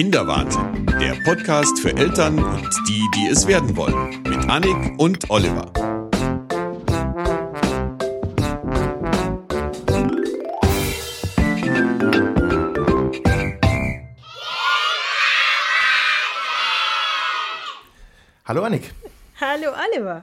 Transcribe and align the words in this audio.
Kinderwahnsinn, 0.00 0.86
der 0.98 1.14
Podcast 1.24 1.78
für 1.78 1.94
Eltern 1.94 2.42
und 2.42 2.70
die, 2.88 3.06
die 3.16 3.28
es 3.30 3.46
werden 3.46 3.76
wollen, 3.76 4.22
mit 4.22 4.48
Annik 4.48 4.98
und 4.98 5.28
Oliver. 5.28 5.70
Hallo 18.46 18.62
Annik. 18.62 18.94
Hallo 19.38 19.68
Oliver. 19.92 20.22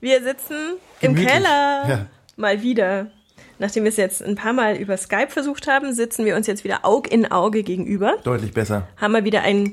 Wir 0.00 0.22
sitzen 0.22 0.78
im 1.02 1.14
Gemütlich. 1.14 1.28
Keller. 1.30 1.88
Ja. 1.90 2.06
Mal 2.36 2.62
wieder. 2.62 3.10
Nachdem 3.58 3.84
wir 3.84 3.90
es 3.90 3.96
jetzt 3.96 4.22
ein 4.22 4.34
paar 4.34 4.52
Mal 4.52 4.76
über 4.76 4.96
Skype 4.96 5.30
versucht 5.30 5.66
haben, 5.68 5.92
sitzen 5.92 6.24
wir 6.24 6.36
uns 6.36 6.46
jetzt 6.46 6.64
wieder 6.64 6.84
Aug 6.84 7.08
in 7.10 7.30
Auge 7.30 7.62
gegenüber. 7.62 8.14
Deutlich 8.24 8.52
besser. 8.52 8.88
Haben 8.96 9.12
wir 9.12 9.24
wieder 9.24 9.42
einen 9.42 9.72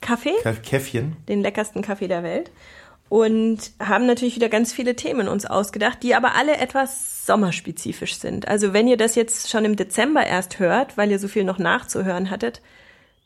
Kaffee, 0.00 0.34
Käf- 0.42 0.62
Käffchen. 0.62 1.16
den 1.28 1.42
leckersten 1.42 1.82
Kaffee 1.82 2.08
der 2.08 2.22
Welt. 2.22 2.50
Und 3.08 3.70
haben 3.78 4.06
natürlich 4.06 4.34
wieder 4.34 4.48
ganz 4.48 4.72
viele 4.72 4.96
Themen 4.96 5.28
uns 5.28 5.46
ausgedacht, 5.46 6.02
die 6.02 6.14
aber 6.16 6.34
alle 6.34 6.56
etwas 6.56 7.24
sommerspezifisch 7.24 8.16
sind. 8.16 8.48
Also 8.48 8.72
wenn 8.72 8.88
ihr 8.88 8.96
das 8.96 9.14
jetzt 9.14 9.48
schon 9.48 9.64
im 9.64 9.76
Dezember 9.76 10.26
erst 10.26 10.58
hört, 10.58 10.96
weil 10.96 11.10
ihr 11.12 11.18
so 11.20 11.28
viel 11.28 11.44
noch 11.44 11.58
nachzuhören 11.58 12.30
hattet, 12.30 12.60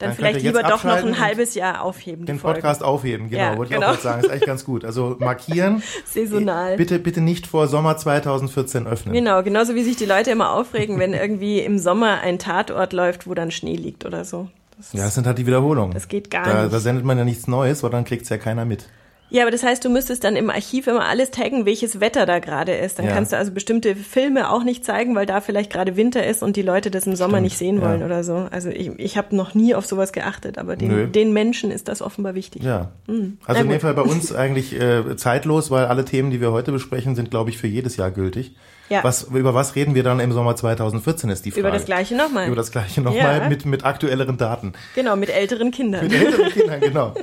dann, 0.00 0.08
Dann 0.08 0.16
vielleicht 0.16 0.42
lieber 0.42 0.62
doch 0.62 0.82
noch 0.82 0.96
ein 0.96 1.20
halbes 1.20 1.54
Jahr 1.54 1.82
aufheben. 1.82 2.24
Den. 2.24 2.38
Podcast 2.40 2.82
aufheben, 2.82 3.28
genau. 3.28 3.42
Ja, 3.42 3.58
Wollte 3.58 3.74
ich 3.74 3.78
genau. 3.78 3.92
auch 3.92 4.00
gerade 4.00 4.02
sagen. 4.02 4.24
Ist 4.24 4.30
echt 4.30 4.46
ganz 4.46 4.64
gut. 4.64 4.82
Also 4.86 5.16
markieren. 5.20 5.82
Saisonal. 6.06 6.78
Bitte, 6.78 6.98
bitte 6.98 7.20
nicht 7.20 7.46
vor 7.46 7.68
Sommer 7.68 7.98
2014 7.98 8.86
öffnen. 8.86 9.14
Genau, 9.14 9.42
genauso 9.42 9.74
wie 9.74 9.82
sich 9.82 9.96
die 9.96 10.06
Leute 10.06 10.30
immer 10.30 10.52
aufregen, 10.52 10.98
wenn 10.98 11.12
irgendwie 11.12 11.60
im 11.60 11.78
Sommer 11.78 12.20
ein 12.22 12.38
Tatort 12.38 12.94
läuft, 12.94 13.26
wo 13.26 13.34
dann 13.34 13.50
Schnee 13.50 13.76
liegt 13.76 14.06
oder 14.06 14.24
so. 14.24 14.48
Das 14.78 14.94
Ja, 14.94 15.04
das 15.04 15.16
sind 15.16 15.26
halt 15.26 15.36
die 15.36 15.46
Wiederholungen. 15.46 15.92
Das 15.92 16.08
geht 16.08 16.30
gar 16.30 16.46
da, 16.46 16.62
nicht. 16.62 16.72
Da 16.72 16.80
sendet 16.80 17.04
man 17.04 17.18
ja 17.18 17.26
nichts 17.26 17.46
Neues, 17.46 17.82
weil 17.82 17.90
dann 17.90 18.06
kriegt's 18.06 18.30
ja 18.30 18.38
keiner 18.38 18.64
mit. 18.64 18.88
Ja, 19.30 19.42
aber 19.42 19.50
das 19.52 19.62
heißt, 19.62 19.84
du 19.84 19.90
müsstest 19.90 20.24
dann 20.24 20.34
im 20.36 20.50
Archiv 20.50 20.86
immer 20.88 21.06
alles 21.08 21.30
taggen, 21.30 21.64
welches 21.64 22.00
Wetter 22.00 22.26
da 22.26 22.40
gerade 22.40 22.72
ist. 22.74 22.98
Dann 22.98 23.06
Ja. 23.06 23.12
kannst 23.12 23.32
du 23.32 23.36
also 23.36 23.52
bestimmte 23.52 23.94
Filme 23.94 24.50
auch 24.50 24.64
nicht 24.64 24.84
zeigen, 24.84 25.14
weil 25.14 25.24
da 25.26 25.40
vielleicht 25.40 25.72
gerade 25.72 25.96
Winter 25.96 26.26
ist 26.26 26.42
und 26.42 26.56
die 26.56 26.62
Leute 26.62 26.90
das 26.90 27.06
im 27.06 27.14
Sommer 27.16 27.34
Stimmt, 27.34 27.42
nicht 27.44 27.58
sehen 27.58 27.76
ja. 27.76 27.82
wollen 27.88 28.02
oder 28.02 28.24
so. 28.24 28.48
Also 28.50 28.70
ich, 28.70 28.90
ich 28.98 29.16
habe 29.16 29.36
noch 29.36 29.54
nie 29.54 29.74
auf 29.74 29.86
sowas 29.86 30.12
geachtet, 30.12 30.58
aber 30.58 30.74
den, 30.76 31.12
den 31.12 31.32
Menschen 31.32 31.70
ist 31.70 31.86
das 31.88 32.02
offenbar 32.02 32.34
wichtig. 32.34 32.62
Ja. 32.64 32.90
Also 33.06 33.20
Hm. 33.20 33.38
Na 33.46 33.54
in 33.60 33.68
dem. 33.68 33.80
Fall 33.80 33.94
bei 33.94 34.02
uns 34.02 34.34
eigentlich 34.34 34.78
äh, 34.80 35.16
zeitlos, 35.16 35.70
weil 35.70 35.84
alle 35.86 36.04
Themen, 36.04 36.30
die 36.30 36.40
wir 36.40 36.50
heute 36.52 36.72
besprechen, 36.72 37.14
sind, 37.14 37.30
glaube 37.30 37.50
ich, 37.50 37.58
für 37.58 37.68
jedes 37.68 37.96
Jahr 37.96 38.10
gültig. 38.10 38.56
Ja. 38.88 39.04
Was, 39.04 39.22
über 39.22 39.54
was 39.54 39.76
reden 39.76 39.94
wir 39.94 40.02
dann 40.02 40.18
im 40.18 40.32
Sommer 40.32 40.56
2014, 40.56 41.30
ist 41.30 41.44
die 41.44 41.52
Frage. 41.52 41.60
Über 41.60 41.70
das 41.70 41.84
Gleiche 41.84 42.16
nochmal. 42.16 42.48
Über 42.48 42.56
das 42.56 42.72
Gleiche 42.72 43.00
nochmal 43.00 43.38
Ja. 43.42 43.48
mit, 43.48 43.64
mit 43.64 43.84
aktuelleren 43.84 44.36
Daten. 44.36 44.72
Genau, 44.96 45.14
mit 45.14 45.30
älteren 45.30 45.70
Kindern. 45.70 46.02
Mit 46.08 46.12
älteren 46.14 46.50
Kindern, 46.50 46.80
genau. 46.80 47.14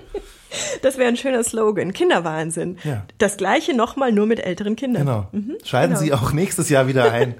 Das 0.81 0.97
wäre 0.97 1.07
ein 1.07 1.17
schöner 1.17 1.43
Slogan. 1.43 1.93
Kinderwahnsinn. 1.93 2.77
Ja. 2.83 3.05
Das 3.17 3.37
Gleiche 3.37 3.75
nochmal 3.75 4.11
nur 4.11 4.25
mit 4.25 4.39
älteren 4.39 4.75
Kindern. 4.75 5.05
Genau. 5.05 5.55
Schalten 5.63 5.93
genau. 5.93 6.05
Sie 6.05 6.13
auch 6.13 6.33
nächstes 6.33 6.69
Jahr 6.69 6.87
wieder 6.87 7.11
ein. 7.11 7.35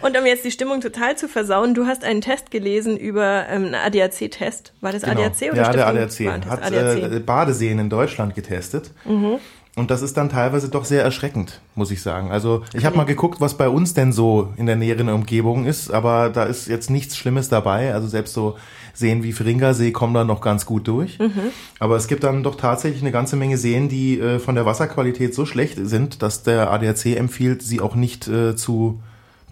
Und 0.00 0.16
um 0.16 0.26
jetzt 0.26 0.44
die 0.44 0.50
Stimmung 0.50 0.80
total 0.80 1.16
zu 1.16 1.28
versauen, 1.28 1.74
du 1.74 1.86
hast 1.86 2.04
einen 2.04 2.20
Test 2.20 2.50
gelesen 2.50 2.96
über 2.96 3.46
ähm, 3.48 3.66
einen 3.66 3.74
ADAC-Test. 3.74 4.72
War 4.80 4.92
das 4.92 5.02
Genau. 5.02 5.20
ADAC 5.20 5.52
oder 5.52 5.62
ja, 5.62 5.72
der 5.72 5.86
ADAC 5.86 6.46
hat 6.48 6.62
ADAC. 6.62 7.12
Äh, 7.12 7.20
Badeseen 7.20 7.78
in 7.78 7.90
Deutschland 7.90 8.34
getestet. 8.34 8.92
Mhm. 9.04 9.38
Und 9.76 9.92
das 9.92 10.02
ist 10.02 10.16
dann 10.16 10.28
teilweise 10.28 10.68
doch 10.68 10.84
sehr 10.84 11.04
erschreckend, 11.04 11.60
muss 11.76 11.92
ich 11.92 12.02
sagen. 12.02 12.32
Also 12.32 12.64
ich 12.74 12.84
habe 12.84 12.96
mal 12.96 13.04
geguckt, 13.04 13.40
was 13.40 13.56
bei 13.56 13.68
uns 13.68 13.94
denn 13.94 14.12
so 14.12 14.52
in 14.56 14.66
der 14.66 14.74
näheren 14.74 15.08
Umgebung 15.08 15.66
ist, 15.66 15.92
aber 15.92 16.30
da 16.30 16.44
ist 16.44 16.66
jetzt 16.66 16.90
nichts 16.90 17.16
Schlimmes 17.16 17.48
dabei. 17.48 17.94
Also 17.94 18.08
selbst 18.08 18.34
so 18.34 18.56
Seen 18.98 19.22
wie 19.22 19.32
Fringersee 19.32 19.92
kommen 19.92 20.14
da 20.14 20.24
noch 20.24 20.40
ganz 20.40 20.66
gut 20.66 20.88
durch. 20.88 21.18
Mhm. 21.18 21.30
Aber 21.78 21.96
es 21.96 22.08
gibt 22.08 22.24
dann 22.24 22.42
doch 22.42 22.56
tatsächlich 22.56 23.02
eine 23.02 23.12
ganze 23.12 23.36
Menge 23.36 23.56
Seen, 23.56 23.88
die 23.88 24.18
äh, 24.18 24.38
von 24.38 24.54
der 24.54 24.66
Wasserqualität 24.66 25.34
so 25.34 25.46
schlecht 25.46 25.78
sind, 25.80 26.22
dass 26.22 26.42
der 26.42 26.70
ADAC 26.72 27.16
empfiehlt, 27.16 27.62
sie 27.62 27.80
auch 27.80 27.94
nicht 27.94 28.26
äh, 28.28 28.56
zu 28.56 29.00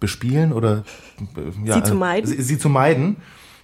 bespielen 0.01 0.53
oder 0.53 0.83
äh, 1.37 1.67
ja, 1.69 1.75
Sie 1.77 1.83
zu 1.85 1.93
äh, 1.93 1.97
meiden? 1.97 2.27
Sie, 2.27 2.43
sie 2.43 2.59
zu 2.59 2.69
meiden, 2.69 3.17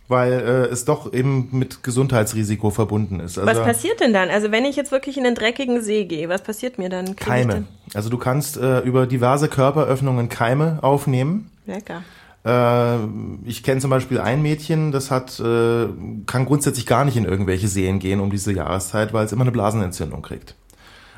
weil 0.08 0.32
äh, 0.32 0.46
es 0.72 0.84
doch 0.84 1.12
eben 1.12 1.48
mit 1.52 1.82
Gesundheitsrisiko 1.82 2.70
verbunden 2.70 3.20
ist. 3.20 3.38
Also 3.38 3.50
Was 3.50 3.60
passiert 3.62 4.00
denn 4.00 4.12
dann? 4.12 4.30
Also 4.30 4.50
wenn 4.50 4.64
ich 4.64 4.76
jetzt 4.76 4.92
wirklich 4.92 5.16
in 5.18 5.24
den 5.24 5.34
dreckigen 5.34 5.82
See 5.82 6.04
gehe, 6.04 6.28
was 6.28 6.42
passiert 6.42 6.78
mir 6.78 6.88
dann? 6.88 7.16
Keime. 7.16 7.52
dann- 7.52 7.68
Also 7.94 8.08
du 8.08 8.18
kannst 8.18 8.56
äh, 8.56 8.80
über 8.80 9.06
diverse 9.06 9.48
Körperöffnungen 9.48 10.28
Keime 10.28 10.78
aufnehmen. 10.82 11.50
Lecker. 11.66 12.02
Äh, 12.44 12.96
ich 13.44 13.62
kenne 13.62 13.80
zum 13.80 13.90
Beispiel 13.90 14.18
ein 14.20 14.42
Mädchen, 14.42 14.90
das 14.92 15.10
hat 15.10 15.38
äh, 15.40 15.86
kann 16.26 16.44
grundsätzlich 16.44 16.86
gar 16.86 17.04
nicht 17.04 17.16
in 17.16 17.24
irgendwelche 17.24 17.68
Seen 17.68 17.98
gehen 17.98 18.20
um 18.20 18.30
diese 18.30 18.52
Jahreszeit, 18.52 19.12
weil 19.12 19.24
es 19.24 19.32
immer 19.32 19.42
eine 19.42 19.52
Blasenentzündung 19.52 20.22
kriegt. 20.22 20.56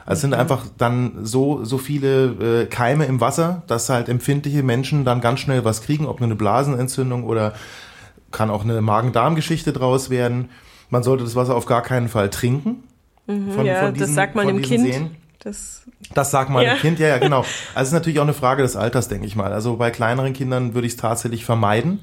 Also 0.06 0.18
es 0.18 0.20
sind 0.20 0.34
einfach 0.34 0.66
dann 0.76 1.24
so 1.24 1.64
so 1.64 1.78
viele 1.78 2.62
äh, 2.62 2.66
Keime 2.66 3.06
im 3.06 3.20
Wasser, 3.22 3.62
dass 3.68 3.88
halt 3.88 4.10
empfindliche 4.10 4.62
Menschen 4.62 5.04
dann 5.06 5.22
ganz 5.22 5.40
schnell 5.40 5.64
was 5.64 5.80
kriegen, 5.80 6.04
ob 6.06 6.20
nur 6.20 6.26
eine 6.26 6.36
Blasenentzündung 6.36 7.24
oder 7.24 7.54
kann 8.30 8.50
auch 8.50 8.64
eine 8.64 8.82
Magen-Darm-Geschichte 8.82 9.72
draus 9.72 10.10
werden. 10.10 10.50
Man 10.90 11.02
sollte 11.02 11.24
das 11.24 11.36
Wasser 11.36 11.54
auf 11.56 11.64
gar 11.66 11.82
keinen 11.82 12.08
Fall 12.08 12.28
trinken. 12.28 12.82
Von, 13.26 13.36
Mhm. 13.60 13.64
ja, 13.64 13.76
von 13.80 13.90
das 13.94 13.98
diesen- 14.00 14.14
sagt 14.14 14.34
man 14.34 14.44
von 14.46 14.56
dem 14.56 14.62
Kind. 14.62 14.92
Seen. 14.92 15.10
Das, 15.44 15.82
Das 16.14 16.30
sagt 16.30 16.50
man 16.50 16.64
Ja. 16.64 16.74
Kind, 16.76 16.98
ja, 16.98 17.08
ja, 17.08 17.18
genau. 17.18 17.40
Also 17.74 17.82
es 17.82 17.88
ist 17.88 17.92
natürlich 17.92 18.18
auch 18.18 18.24
eine 18.24 18.32
Frage 18.34 18.62
des 18.62 18.76
Alters, 18.76 19.08
denke 19.08 19.26
ich 19.26 19.36
mal. 19.36 19.52
Also 19.52 19.76
bei 19.76 19.90
kleineren 19.90 20.32
Kindern 20.32 20.74
würde 20.74 20.86
ich 20.86 20.94
es 20.94 20.98
tatsächlich 20.98 21.44
vermeiden 21.44 22.00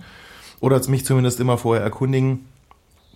oder 0.60 0.80
mich 0.88 1.06
zumindest 1.06 1.40
immer 1.40 1.58
vorher 1.58 1.84
erkundigen, 1.84 2.46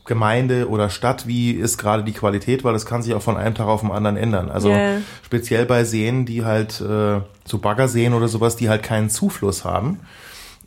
Gemeinde 0.05 0.69
oder 0.69 0.89
Stadt, 0.89 1.25
wie 1.27 1.51
ist 1.51 1.77
gerade 1.77 2.03
die 2.03 2.13
Qualität, 2.13 2.63
weil 2.63 2.73
das 2.73 2.85
kann 2.85 3.01
sich 3.01 3.13
auch 3.15 3.21
von 3.23 3.37
einem 3.37 3.55
Tag 3.55 3.67
auf 3.67 3.81
den 3.81 3.91
anderen 3.91 4.17
ändern. 4.17 4.51
Also 4.51 4.69
Ja. 4.69 4.97
speziell 5.23 5.65
bei 5.65 5.83
Seen, 5.83 6.25
die 6.25 6.45
halt 6.45 6.79
äh, 6.81 7.21
so 7.43 7.57
Baggerseen 7.59 8.13
oder 8.13 8.27
sowas, 8.27 8.55
die 8.55 8.69
halt 8.69 8.83
keinen 8.83 9.09
Zufluss 9.09 9.63
haben, 9.65 9.99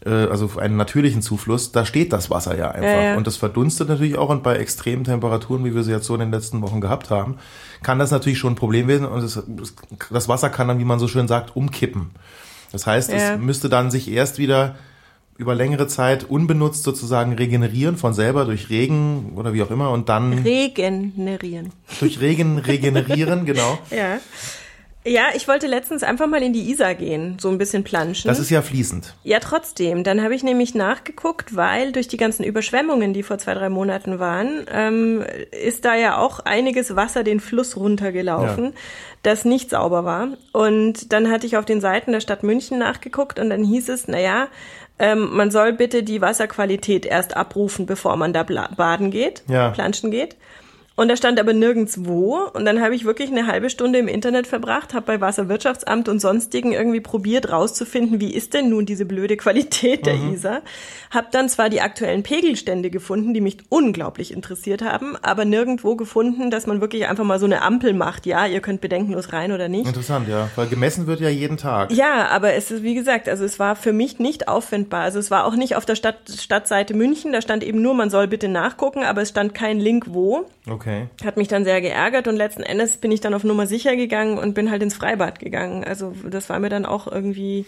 äh, 0.08 0.28
also 0.30 0.50
einen 0.58 0.76
natürlichen 0.76 1.22
Zufluss, 1.22 1.72
da 1.72 1.84
steht 1.84 2.12
das 2.12 2.30
Wasser 2.30 2.56
ja 2.56 2.70
einfach. 2.70 2.88
Ja, 2.88 3.02
ja. 3.02 3.16
Und 3.16 3.26
das 3.26 3.36
verdunstet 3.36 3.88
natürlich 3.88 4.16
auch 4.16 4.30
und 4.30 4.42
bei 4.42 4.56
extremen 4.56 5.04
Temperaturen, 5.04 5.64
wie 5.64 5.74
wir 5.74 5.82
sie 5.82 5.92
jetzt 5.92 6.06
so 6.06 6.14
in 6.14 6.20
den 6.20 6.30
letzten 6.30 6.62
Wochen 6.62 6.80
gehabt 6.80 7.10
haben, 7.10 7.36
kann 7.82 7.98
das 7.98 8.10
natürlich 8.10 8.38
schon 8.38 8.52
ein 8.54 8.56
Problem 8.56 8.88
werden 8.88 9.06
und 9.06 9.22
es, 9.22 9.40
das 10.10 10.28
Wasser 10.28 10.50
kann 10.50 10.68
dann, 10.68 10.78
wie 10.78 10.84
man 10.84 10.98
so 10.98 11.08
schön 11.08 11.28
sagt, 11.28 11.54
umkippen. 11.56 12.10
Das 12.72 12.86
heißt, 12.86 13.10
Ja. 13.10 13.34
es 13.34 13.38
müsste 13.40 13.68
dann 13.68 13.90
sich 13.90 14.10
erst 14.10 14.38
wieder 14.38 14.76
über 15.36 15.54
längere 15.54 15.86
Zeit 15.86 16.24
unbenutzt 16.24 16.82
sozusagen 16.82 17.32
regenerieren 17.34 17.96
von 17.96 18.12
selber 18.12 18.44
durch 18.44 18.70
Regen 18.70 19.32
oder 19.36 19.52
wie 19.54 19.62
auch 19.62 19.70
immer 19.70 19.90
und 19.92 20.08
dann 20.08 20.32
regenerieren. 20.32 21.70
durch 22.00 22.20
Regen 22.20 22.58
regenerieren, 22.58 23.44
genau. 23.46 23.78
Ja. 23.90 24.18
Ja, 25.08 25.28
ich 25.34 25.48
wollte 25.48 25.66
letztens 25.66 26.02
einfach 26.02 26.26
mal 26.26 26.42
in 26.42 26.52
die 26.52 26.70
Isar 26.70 26.94
gehen, 26.94 27.38
so 27.40 27.48
ein 27.48 27.56
bisschen 27.58 27.82
planschen. 27.84 28.28
Das 28.28 28.38
ist 28.38 28.50
ja 28.50 28.60
fließend. 28.62 29.14
Ja, 29.24 29.40
trotzdem. 29.40 30.04
Dann 30.04 30.22
habe 30.22 30.34
ich 30.34 30.42
nämlich 30.42 30.74
nachgeguckt, 30.74 31.56
weil 31.56 31.92
durch 31.92 32.08
die 32.08 32.16
ganzen 32.16 32.44
Überschwemmungen, 32.44 33.12
die 33.14 33.22
vor 33.22 33.38
zwei, 33.38 33.54
drei 33.54 33.68
Monaten 33.68 34.18
waren, 34.18 34.66
ähm, 34.72 35.24
ist 35.64 35.84
da 35.84 35.94
ja 35.94 36.18
auch 36.18 36.40
einiges 36.40 36.94
Wasser 36.96 37.24
den 37.24 37.40
Fluss 37.40 37.76
runtergelaufen, 37.76 38.64
Ja. 38.64 38.70
das 39.22 39.44
nicht 39.44 39.70
sauber 39.70 40.04
war. 40.04 40.28
Und 40.52 41.12
dann 41.12 41.30
hatte 41.30 41.46
ich 41.46 41.56
auf 41.56 41.64
den 41.64 41.80
Seiten 41.80 42.12
der 42.12 42.20
Stadt 42.20 42.42
München 42.42 42.78
nachgeguckt 42.78 43.38
und 43.38 43.50
dann 43.50 43.64
hieß 43.64 43.88
es, 43.88 44.08
naja, 44.08 44.48
ähm, 44.98 45.28
man 45.32 45.50
soll 45.50 45.72
bitte 45.72 46.02
die 46.02 46.20
Wasserqualität 46.20 47.06
erst 47.06 47.36
abrufen, 47.36 47.86
bevor 47.86 48.16
man 48.16 48.32
da 48.32 48.42
baden 48.42 49.10
geht, 49.10 49.42
Ja. 49.48 49.70
planschen 49.70 50.10
geht. 50.10 50.36
Und 50.98 51.06
da 51.06 51.16
stand 51.16 51.38
aber 51.38 51.52
nirgends 51.52 52.06
wo. 52.06 52.40
Und 52.54 52.64
dann 52.64 52.80
habe 52.80 52.92
ich 52.92 53.04
wirklich 53.04 53.30
eine 53.30 53.46
halbe 53.46 53.70
Stunde 53.70 54.00
im 54.00 54.08
Internet 54.08 54.48
verbracht, 54.48 54.94
habe 54.94 55.06
bei 55.06 55.20
Wasserwirtschaftsamt 55.20 56.08
und 56.08 56.18
sonstigen 56.18 56.72
irgendwie 56.72 57.00
probiert 57.00 57.52
rauszufinden, 57.52 58.20
wie 58.20 58.34
ist 58.34 58.52
denn 58.52 58.68
nun 58.68 58.84
diese 58.84 59.04
blöde 59.04 59.36
Qualität 59.36 60.06
der 60.06 60.16
Isar. 60.16 60.60
Habe 61.12 61.28
dann 61.30 61.48
zwar 61.48 61.70
die 61.70 61.82
aktuellen 61.82 62.24
Pegelstände 62.24 62.90
gefunden, 62.90 63.32
die 63.32 63.40
mich 63.40 63.58
unglaublich 63.68 64.32
interessiert 64.32 64.82
haben, 64.82 65.14
aber 65.22 65.44
nirgendwo 65.44 65.94
gefunden, 65.94 66.50
dass 66.50 66.66
man 66.66 66.80
wirklich 66.80 67.06
einfach 67.06 67.22
mal 67.22 67.38
so 67.38 67.46
eine 67.46 67.62
Ampel 67.62 67.92
macht. 67.92 68.26
Ja, 68.26 68.46
ihr 68.46 68.60
könnt 68.60 68.80
bedenkenlos 68.80 69.32
rein 69.32 69.52
oder 69.52 69.68
nicht. 69.68 69.86
Interessant, 69.86 70.26
ja. 70.26 70.48
Weil 70.56 70.66
gemessen 70.66 71.06
wird 71.06 71.20
ja 71.20 71.28
jeden 71.28 71.58
Tag. 71.58 71.92
Ja, 71.92 72.26
aber 72.26 72.54
es 72.54 72.72
ist, 72.72 72.82
wie 72.82 72.96
gesagt, 72.96 73.28
also 73.28 73.44
es 73.44 73.60
war 73.60 73.76
für 73.76 73.92
mich 73.92 74.18
nicht 74.18 74.48
auffindbar. 74.48 75.02
Also 75.02 75.20
es 75.20 75.30
war 75.30 75.44
auch 75.44 75.54
nicht 75.54 75.76
auf 75.76 75.86
der 75.86 75.94
Stadt, 75.94 76.28
Stadtseite 76.28 76.94
München, 76.94 77.32
da 77.32 77.40
stand 77.40 77.62
eben 77.62 77.80
nur, 77.80 77.94
man 77.94 78.10
soll 78.10 78.26
bitte 78.26 78.48
nachgucken, 78.48 79.04
aber 79.04 79.22
es 79.22 79.28
stand 79.28 79.54
kein 79.54 79.78
Link 79.78 80.06
wo. 80.08 80.44
Okay. 80.68 80.87
Hat 81.24 81.36
mich 81.36 81.48
dann 81.48 81.64
sehr 81.64 81.80
geärgert 81.80 82.28
und 82.28 82.36
letzten 82.36 82.62
Endes 82.62 82.96
bin 82.96 83.12
ich 83.12 83.20
dann 83.20 83.34
auf 83.34 83.44
Nummer 83.44 83.66
sicher 83.66 83.96
gegangen 83.96 84.38
und 84.38 84.54
bin 84.54 84.70
halt 84.70 84.82
ins 84.82 84.94
Freibad 84.94 85.38
gegangen. 85.38 85.84
Also 85.84 86.12
das 86.28 86.48
war 86.48 86.58
mir 86.58 86.68
dann 86.68 86.86
auch 86.86 87.06
irgendwie. 87.10 87.66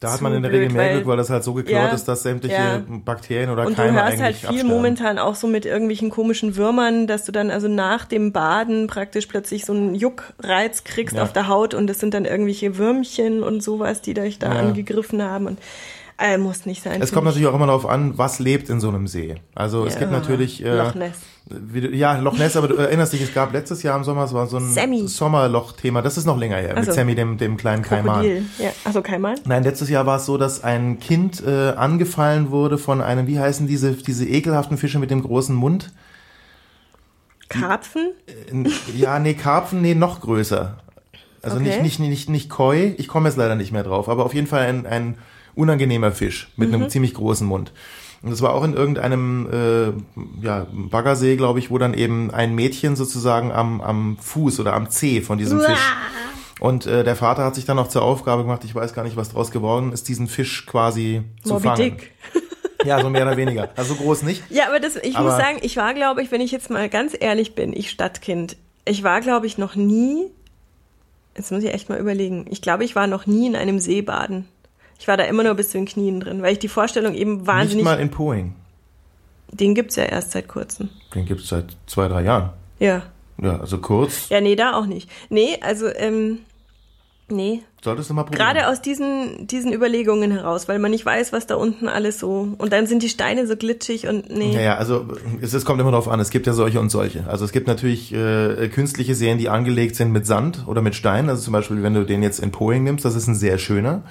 Da 0.00 0.12
hat 0.12 0.20
man 0.20 0.34
in 0.34 0.42
der 0.42 0.50
Regel 0.50 0.68
mehr 0.70 0.94
Glück, 0.94 1.06
weil 1.06 1.16
das 1.16 1.30
halt 1.30 1.44
so 1.44 1.54
geklaut 1.54 1.80
Ja, 1.90 1.94
ist, 1.94 2.06
dass 2.06 2.24
sämtliche 2.24 2.56
ja. 2.56 2.82
Bakterien 2.88 3.50
oder 3.50 3.64
Und 3.66 3.78
du 3.78 3.82
Keime 3.82 3.92
hörst 3.98 4.06
eigentlich 4.14 4.20
halt 4.20 4.36
viel 4.36 4.48
absterben. 4.48 4.70
momentan 4.70 5.18
auch 5.20 5.36
so 5.36 5.46
mit 5.46 5.64
irgendwelchen 5.64 6.10
komischen 6.10 6.56
Würmern, 6.56 7.06
dass 7.06 7.24
du 7.24 7.30
dann 7.30 7.52
also 7.52 7.68
nach 7.68 8.04
dem 8.04 8.32
Baden 8.32 8.88
praktisch 8.88 9.26
plötzlich 9.26 9.64
so 9.64 9.72
einen 9.72 9.94
Juckreiz 9.94 10.82
kriegst 10.82 11.14
Ja. 11.14 11.22
auf 11.22 11.32
der 11.32 11.46
Haut 11.46 11.72
und 11.74 11.86
das 11.86 12.00
sind 12.00 12.14
dann 12.14 12.24
irgendwelche 12.24 12.78
Würmchen 12.78 13.44
und 13.44 13.62
sowas, 13.62 14.00
die 14.00 14.14
dich 14.14 14.40
da 14.40 14.48
angegriffen 14.50 15.22
haben 15.22 15.46
und 15.46 15.60
Äh, 16.18 16.38
muss 16.38 16.66
nicht 16.66 16.82
sein. 16.82 17.00
Es 17.02 17.10
kommt 17.10 17.22
ich. 17.22 17.34
natürlich 17.34 17.48
auch 17.48 17.54
immer 17.54 17.66
darauf 17.66 17.86
an, 17.86 18.16
was 18.18 18.38
lebt 18.38 18.68
in 18.68 18.80
so 18.80 18.88
einem 18.88 19.06
See. 19.08 19.34
Also 19.54 19.84
es 19.86 19.94
Ja. 19.94 20.00
gibt 20.00 20.12
natürlich 20.12 20.64
äh, 20.64 20.76
Loch 20.76 20.94
Ness. 20.94 21.16
wie 21.48 21.96
ja 21.96 22.18
Loch 22.18 22.38
Ness, 22.38 22.56
aber 22.56 22.68
du 22.68 22.76
erinnerst 22.76 23.12
dich, 23.12 23.22
es 23.22 23.34
gab 23.34 23.52
letztes 23.52 23.82
Jahr 23.82 23.96
im 23.96 24.04
Sommer, 24.04 24.24
es 24.24 24.32
war 24.32 24.46
so 24.46 24.58
ein. 24.58 25.08
Sommerloch-Thema. 25.08 26.00
Das 26.02 26.16
ist 26.16 26.26
noch 26.26 26.38
länger 26.38 26.56
her 26.58 26.76
Also, 26.76 26.90
mit 26.90 26.94
Sammy, 26.94 27.14
dem 27.16 27.38
dem 27.38 27.56
kleinen 27.56 27.82
Kaiman. 27.82 28.20
Krokodil. 28.20 28.44
Ja. 28.58 28.70
Also 28.84 29.02
Kaiman? 29.02 29.36
Nein, 29.46 29.64
letztes 29.64 29.88
Jahr 29.88 30.06
war 30.06 30.18
es 30.18 30.26
so, 30.26 30.38
dass 30.38 30.62
ein 30.62 31.00
Kind 31.00 31.42
äh, 31.44 31.70
angefallen 31.70 32.50
wurde 32.50 32.78
von 32.78 33.00
einem, 33.00 33.26
wie 33.26 33.40
heißen 33.40 33.66
diese 33.66 33.92
diese 33.92 34.26
ekelhaften 34.28 34.76
Fische 34.78 34.98
mit 35.00 35.10
dem 35.10 35.22
großen 35.22 35.56
Mund? 35.56 35.92
Karpfen? 37.48 38.12
Ja, 38.96 39.18
nee, 39.18 39.34
Karpfen, 39.34 39.82
nee, 39.82 39.94
noch 39.94 40.20
größer. 40.20 40.78
Also 41.42 41.56
Okay. 41.56 41.64
nicht, 41.80 41.82
nicht, 41.82 41.98
nicht, 42.00 42.28
nicht 42.30 42.50
Koi, 42.50 42.94
ich 42.98 43.08
komme 43.08 43.28
jetzt 43.28 43.36
leider 43.36 43.56
nicht 43.56 43.72
mehr 43.72 43.82
drauf, 43.82 44.08
aber 44.08 44.24
auf 44.24 44.32
jeden 44.32 44.46
Fall 44.46 44.60
ein, 44.66 44.86
ein 44.86 45.18
unangenehmer 45.54 46.12
Fisch 46.12 46.48
mit 46.56 46.68
Mhm. 46.68 46.74
einem 46.74 46.88
ziemlich 46.90 47.14
großen 47.14 47.46
Mund. 47.46 47.72
Und 48.22 48.30
das 48.30 48.40
war 48.40 48.54
auch 48.54 48.62
in 48.62 48.74
irgendeinem 48.74 49.48
äh, 49.52 50.44
ja, 50.46 50.66
Baggersee, 50.72 51.34
glaube 51.36 51.58
ich, 51.58 51.70
wo 51.70 51.78
dann 51.78 51.92
eben 51.92 52.30
ein 52.30 52.54
Mädchen 52.54 52.94
sozusagen 52.94 53.50
am, 53.50 53.80
am 53.80 54.16
Fuß 54.20 54.60
oder 54.60 54.74
am 54.74 54.88
Zeh 54.90 55.20
von 55.22 55.38
diesem 55.38 55.60
Fisch. 55.60 55.92
Und 56.60 56.86
äh, 56.86 57.02
der 57.02 57.16
Vater 57.16 57.44
hat 57.44 57.56
sich 57.56 57.64
dann 57.64 57.76
noch 57.76 57.88
zur 57.88 58.02
Aufgabe 58.02 58.42
gemacht, 58.42 58.62
ich 58.64 58.72
weiß 58.74 58.94
gar 58.94 59.02
nicht, 59.02 59.16
was 59.16 59.30
draus 59.30 59.50
geworden 59.50 59.90
ist, 59.92 60.08
diesen 60.08 60.28
Fisch 60.28 60.66
quasi 60.66 61.22
zu 61.42 61.54
Moby 61.54 61.62
fangen. 61.64 61.76
Dick. 61.82 62.12
Ja, 62.84 63.00
so 63.00 63.10
mehr 63.10 63.22
oder 63.22 63.36
weniger. 63.36 63.68
Also 63.76 63.94
so 63.94 64.02
groß 64.02 64.22
nicht. 64.24 64.42
Ja, 64.50 64.66
aber 64.66 64.80
das, 64.80 64.96
ich 64.96 65.14
Aber- 65.16 65.28
muss 65.28 65.36
sagen, 65.38 65.58
ich 65.62 65.76
war, 65.76 65.94
glaube 65.94 66.20
ich, 66.20 66.32
wenn 66.32 66.40
ich 66.40 66.50
jetzt 66.50 66.68
mal 66.68 66.88
ganz 66.88 67.16
ehrlich 67.18 67.54
bin, 67.54 67.72
ich 67.72 67.90
Stadtkind, 67.90 68.56
ich 68.84 69.04
war, 69.04 69.20
glaube 69.20 69.46
ich, 69.46 69.56
noch 69.56 69.76
nie, 69.76 70.24
jetzt 71.36 71.52
muss 71.52 71.62
ich 71.62 71.72
echt 71.72 71.88
mal 71.88 72.00
überlegen, 72.00 72.44
ich 72.50 72.60
glaube, 72.60 72.82
ich 72.84 72.96
war 72.96 73.06
noch 73.06 73.24
nie 73.26 73.46
in 73.46 73.54
einem 73.54 73.78
See 73.78 74.02
baden. 74.02 74.46
Ich 75.02 75.08
war 75.08 75.16
da 75.16 75.24
immer 75.24 75.42
nur 75.42 75.54
bis 75.54 75.70
zu 75.70 75.78
den 75.78 75.86
Knien 75.86 76.20
drin, 76.20 76.42
weil 76.42 76.52
ich 76.52 76.60
die 76.60 76.68
Vorstellung 76.68 77.14
eben 77.14 77.38
Nicht 77.38 77.46
wahnsinnig, 77.48 77.84
mal 77.84 77.98
in 77.98 78.12
Poing. 78.12 78.54
den 79.50 79.74
gibt's 79.74 79.96
ja 79.96 80.04
erst 80.04 80.30
seit 80.30 80.46
kurzem. 80.46 80.90
Den 81.12 81.26
gibt's 81.26 81.48
seit 81.48 81.76
zwei, 81.88 82.06
drei 82.06 82.22
Jahren. 82.22 82.50
Ja. 82.78 83.02
Ja, 83.42 83.58
also 83.58 83.78
kurz. 83.78 84.28
Ja, 84.28 84.40
nee, 84.40 84.54
da 84.54 84.74
auch 84.74 84.86
nicht. 84.86 85.10
Nee, 85.28 85.58
also, 85.60 85.88
ähm, 85.88 86.38
nee. 87.28 87.62
Solltest 87.82 88.10
du 88.10 88.14
mal 88.14 88.22
probieren. 88.22 88.46
Gerade 88.46 88.68
aus 88.68 88.80
diesen, 88.80 89.48
diesen 89.48 89.72
Überlegungen 89.72 90.30
heraus, 90.30 90.68
weil 90.68 90.78
man 90.78 90.92
nicht 90.92 91.04
weiß, 91.04 91.32
was 91.32 91.48
da 91.48 91.56
unten 91.56 91.88
alles 91.88 92.20
so, 92.20 92.54
und 92.56 92.72
dann 92.72 92.86
sind 92.86 93.02
die 93.02 93.08
Steine 93.08 93.48
so 93.48 93.56
glitschig 93.56 94.06
und 94.06 94.30
nee. 94.30 94.54
Naja, 94.54 94.76
also 94.76 95.04
es, 95.40 95.52
es 95.52 95.64
kommt 95.64 95.80
immer 95.80 95.90
darauf 95.90 96.06
an. 96.06 96.20
Es 96.20 96.30
gibt 96.30 96.46
ja 96.46 96.52
solche 96.52 96.78
und 96.78 96.90
solche. 96.90 97.26
Also 97.26 97.44
es 97.44 97.50
gibt 97.50 97.66
natürlich 97.66 98.14
äh, 98.14 98.68
künstliche 98.68 99.16
Seen, 99.16 99.38
die 99.38 99.48
angelegt 99.48 99.96
sind 99.96 100.12
mit 100.12 100.26
Sand 100.26 100.62
oder 100.68 100.80
mit 100.80 100.94
Stein. 100.94 101.28
Also 101.28 101.42
zum 101.42 101.54
Beispiel, 101.54 101.82
wenn 101.82 101.94
du 101.94 102.04
den 102.04 102.22
jetzt 102.22 102.38
in 102.38 102.52
Poing 102.52 102.84
nimmst, 102.84 103.04
das 103.04 103.16
ist 103.16 103.26
ein 103.26 103.34
sehr 103.34 103.58
schöner. 103.58 104.04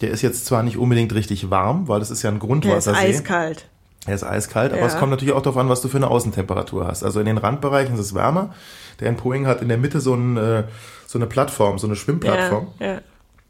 Der 0.00 0.10
ist 0.10 0.22
jetzt 0.22 0.44
zwar 0.46 0.62
nicht 0.62 0.76
unbedingt 0.76 1.14
richtig 1.14 1.50
warm, 1.50 1.88
weil 1.88 2.00
das 2.00 2.10
ist 2.10 2.22
ja 2.22 2.30
ein 2.30 2.34
Der 2.34 2.42
ist 2.42 2.46
Grundwassersee. 2.46 2.98
eiskalt. 2.98 3.66
Er 4.06 4.14
ist 4.14 4.24
eiskalt, 4.24 4.72
aber 4.72 4.82
Ja. 4.82 4.86
es 4.86 4.96
kommt 4.98 5.10
natürlich 5.10 5.34
auch 5.34 5.42
darauf 5.42 5.56
an, 5.58 5.68
was 5.68 5.80
du 5.80 5.88
für 5.88 5.96
eine 5.96 6.08
Außentemperatur 6.08 6.86
hast. 6.86 7.02
Also 7.02 7.18
in 7.20 7.26
den 7.26 7.38
Randbereichen 7.38 7.94
ist 7.94 8.00
es 8.00 8.14
wärmer. 8.14 8.54
Der 9.00 9.08
in 9.08 9.16
Poing 9.16 9.46
hat 9.46 9.62
in 9.62 9.68
der 9.68 9.78
Mitte 9.78 10.00
so, 10.00 10.14
ein, 10.14 10.36
äh, 10.36 10.64
so 11.06 11.18
eine 11.18 11.26
Plattform, 11.26 11.78
so 11.78 11.86
eine 11.86 11.96
Schwimmplattform. 11.96 12.68
Ja, 12.78 12.86
ja. 12.86 12.98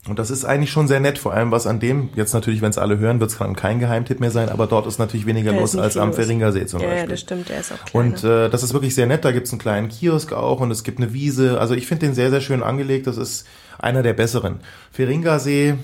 Und 0.09 0.21
das 0.21 0.31
ist 0.31 0.45
eigentlich 0.45 0.71
schon 0.71 0.87
sehr 0.87 1.01
nett, 1.01 1.19
vor 1.19 1.35
allem 1.35 1.51
was 1.51 1.67
an 1.67 1.81
dem, 1.81 2.11
jetzt 2.15 2.33
natürlich, 2.33 2.63
wenn 2.63 2.71
es 2.71 2.79
alle 2.79 2.97
hören, 2.99 3.19
wird 3.19 3.29
es 3.33 3.39
kein 3.57 3.81
Geheimtipp 3.81 4.21
mehr 4.21 4.31
sein, 4.31 4.49
aber 4.51 4.69
dort 4.69 4.87
ist 4.87 5.01
natürlich 5.01 5.27
weniger 5.27 5.51
ist 5.53 5.59
los 5.61 5.77
als 5.77 5.97
am 5.97 6.09
los. 6.11 6.17
Feringersee 6.17 6.65
zum 6.67 6.81
Ja, 6.81 6.87
Beispiel. 6.87 7.03
ja, 7.03 7.11
das 7.11 7.21
stimmt, 7.21 7.49
der 7.49 7.59
ist 7.59 7.73
auch 7.73 7.85
kleiner. 7.85 8.07
Und 8.07 8.23
äh, 8.25 8.49
das 8.49 8.63
ist 8.63 8.73
wirklich 8.73 8.95
sehr 8.95 9.07
nett. 9.09 9.25
Da 9.25 9.33
gibt's 9.33 9.51
einen 9.51 9.59
kleinen 9.61 9.89
Kiosk 9.89 10.33
auch 10.33 10.61
und 10.61 10.71
es 10.71 10.85
gibt 10.85 10.99
eine 11.01 11.13
Wiese. 11.13 11.59
Also 11.61 11.75
ich 11.75 11.89
finde 11.89 12.07
den 12.07 12.15
sehr, 12.15 12.31
sehr 12.31 12.41
schön 12.41 12.63
angelegt. 12.63 13.09
Das 13.09 13.17
ist 13.17 13.47
einer 13.81 14.05
der 14.05 14.13
besseren. 14.13 14.61
Feringersee 14.93 15.75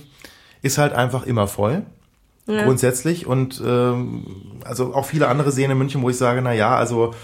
ist 0.62 0.78
halt 0.78 0.92
einfach 0.92 1.26
immer 1.26 1.46
voll. 1.46 1.82
Grundsätzlich. 2.64 3.26
Und 3.26 3.62
ähm, 3.64 4.24
also 4.64 4.94
auch 4.94 5.06
viele 5.06 5.28
andere 5.28 5.52
Seen 5.52 5.70
in 5.70 5.78
München, 5.78 6.02
wo 6.02 6.10
ich 6.10 6.16
sage, 6.16 6.42
na 6.42 6.52
ja, 6.52 6.76
also 6.76 7.14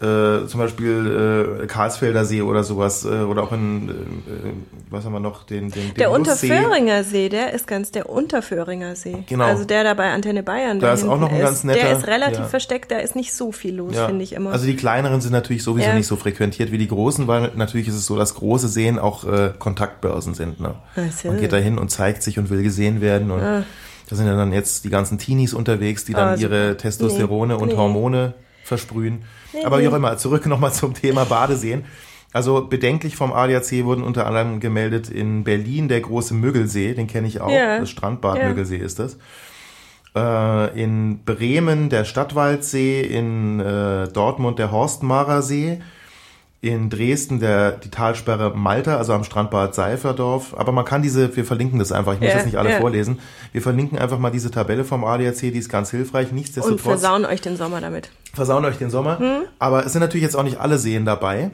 äh, 0.00 0.46
zum 0.46 0.60
Beispiel 0.60 1.60
äh, 1.62 1.66
Karlsfelder 1.66 2.24
See 2.24 2.40
oder 2.40 2.62
sowas 2.62 3.04
äh, 3.04 3.08
oder 3.22 3.42
auch 3.42 3.50
in, 3.52 3.88
äh, 3.88 3.92
äh, 3.92 4.52
was 4.90 5.04
haben 5.04 5.12
wir 5.12 5.18
noch, 5.18 5.42
den, 5.42 5.70
den, 5.70 5.82
den 5.88 5.94
der. 5.94 6.12
Unterföhringer 6.12 7.02
See, 7.02 7.28
der 7.28 7.52
ist 7.52 7.66
ganz 7.66 7.90
der 7.90 8.08
Unterföhringer 8.08 8.94
See. 8.94 9.24
Genau. 9.28 9.44
Also 9.44 9.64
der 9.64 9.82
da 9.82 9.94
bei 9.94 10.10
Antenne 10.12 10.44
Bayern. 10.44 10.78
Da 10.78 10.92
ist 10.92 11.02
auch 11.04 11.18
noch 11.18 11.32
ein 11.32 11.40
ganz 11.40 11.64
netter- 11.64 11.80
Der 11.80 11.98
ist 11.98 12.06
relativ 12.06 12.38
ja. 12.38 12.44
versteckt, 12.44 12.92
da 12.92 12.98
ist 12.98 13.16
nicht 13.16 13.32
so 13.34 13.50
viel 13.50 13.74
los, 13.74 13.94
Ja. 13.96 14.06
finde 14.06 14.22
ich 14.22 14.34
immer. 14.34 14.52
Also 14.52 14.66
die 14.66 14.76
kleineren 14.76 15.20
sind 15.20 15.32
natürlich 15.32 15.64
sowieso 15.64 15.88
Ja. 15.88 15.94
nicht 15.94 16.06
so 16.06 16.14
frequentiert 16.14 16.70
wie 16.70 16.78
die 16.78 16.88
großen, 16.88 17.26
weil 17.26 17.50
natürlich 17.56 17.88
ist 17.88 17.94
es 17.96 18.06
so, 18.06 18.16
dass 18.16 18.36
große 18.36 18.68
Seen 18.68 19.00
auch 19.00 19.24
äh, 19.24 19.52
Kontaktbörsen 19.58 20.34
sind. 20.34 20.60
Ne? 20.60 20.74
Ach 20.94 21.12
so. 21.12 21.28
Man 21.28 21.40
geht 21.40 21.52
da 21.52 21.56
hin 21.56 21.76
und 21.76 21.90
zeigt 21.90 22.22
sich 22.22 22.38
und 22.38 22.50
will 22.50 22.62
gesehen 22.62 23.00
werden. 23.00 23.32
Und 23.32 23.40
da 23.40 23.64
sind 24.16 24.26
ja 24.26 24.36
dann 24.36 24.52
jetzt 24.52 24.84
die 24.84 24.90
ganzen 24.90 25.18
Teenies 25.18 25.54
unterwegs, 25.54 26.04
die 26.04 26.12
dann 26.12 26.28
Ah, 26.28 26.36
super. 26.36 26.54
ihre 26.54 26.76
Testosterone 26.76 27.54
Nee, 27.56 27.60
und 27.62 27.68
nee. 27.70 27.76
Hormone 27.76 28.34
versprühen. 28.62 29.22
Aber 29.64 29.80
wie 29.80 29.88
auch 29.88 29.94
immer, 29.94 30.16
zurück 30.16 30.46
nochmal 30.46 30.72
zum 30.72 30.94
Thema 30.94 31.24
Badeseen. 31.24 31.84
Also 32.32 32.66
bedenklich 32.66 33.16
vom 33.16 33.32
ADAC 33.32 33.84
wurden 33.84 34.02
unter 34.02 34.26
anderem 34.26 34.60
gemeldet 34.60 35.08
in 35.08 35.44
Berlin 35.44 35.88
der 35.88 36.00
große 36.02 36.34
Müggelsee, 36.34 36.92
den 36.94 37.06
kenne 37.06 37.26
ich 37.26 37.40
auch. 37.40 37.50
Ja. 37.50 37.78
Das 37.80 37.88
Strandbad 37.90 38.38
Ja. 38.38 38.48
Müggelsee 38.48 38.76
ist 38.76 38.98
das. 38.98 39.16
Äh, 40.14 40.82
in 40.82 41.24
Bremen 41.24 41.88
der 41.88 42.04
Stadtwaldsee, 42.04 43.00
in 43.00 43.60
äh, 43.60 44.08
Dortmund 44.08 44.58
der 44.58 44.70
Horstmarer 44.72 45.40
See, 45.42 45.80
in 46.60 46.90
Dresden 46.90 47.38
der, 47.38 47.70
die 47.72 47.88
Talsperre 47.88 48.52
Malta, 48.56 48.96
also 48.96 49.12
am 49.12 49.22
Strandbad 49.22 49.76
Seiferdorf. 49.76 50.54
Aber 50.58 50.72
man 50.72 50.84
kann 50.84 51.02
diese, 51.02 51.36
wir 51.36 51.44
verlinken 51.44 51.78
das 51.78 51.92
einfach, 51.92 52.14
ich 52.14 52.20
muss 52.20 52.28
Ja, 52.30 52.34
das 52.36 52.46
nicht 52.46 52.56
alle 52.58 52.70
ja. 52.72 52.80
vorlesen. 52.80 53.20
Wir 53.52 53.62
verlinken 53.62 53.96
einfach 53.98 54.18
mal 54.18 54.30
diese 54.30 54.50
Tabelle 54.50 54.84
vom 54.84 55.04
ADAC, 55.04 55.38
die 55.40 55.58
ist 55.58 55.68
ganz 55.68 55.90
hilfreich. 55.92 56.30
und 56.30 56.34
Nichtsdestotrotz 56.34 56.80
versauen 56.82 57.24
euch 57.24 57.40
den 57.40 57.56
Sommer 57.56 57.80
damit. 57.80 58.10
versauen 58.34 58.64
euch 58.64 58.76
den 58.76 58.90
Sommer. 58.90 59.18
Hm? 59.20 59.42
Aber 59.60 59.86
es 59.86 59.92
sind 59.92 60.00
natürlich 60.00 60.24
jetzt 60.24 60.34
auch 60.36 60.42
nicht 60.42 60.58
alle 60.58 60.78
Seen 60.78 61.04
dabei. 61.04 61.52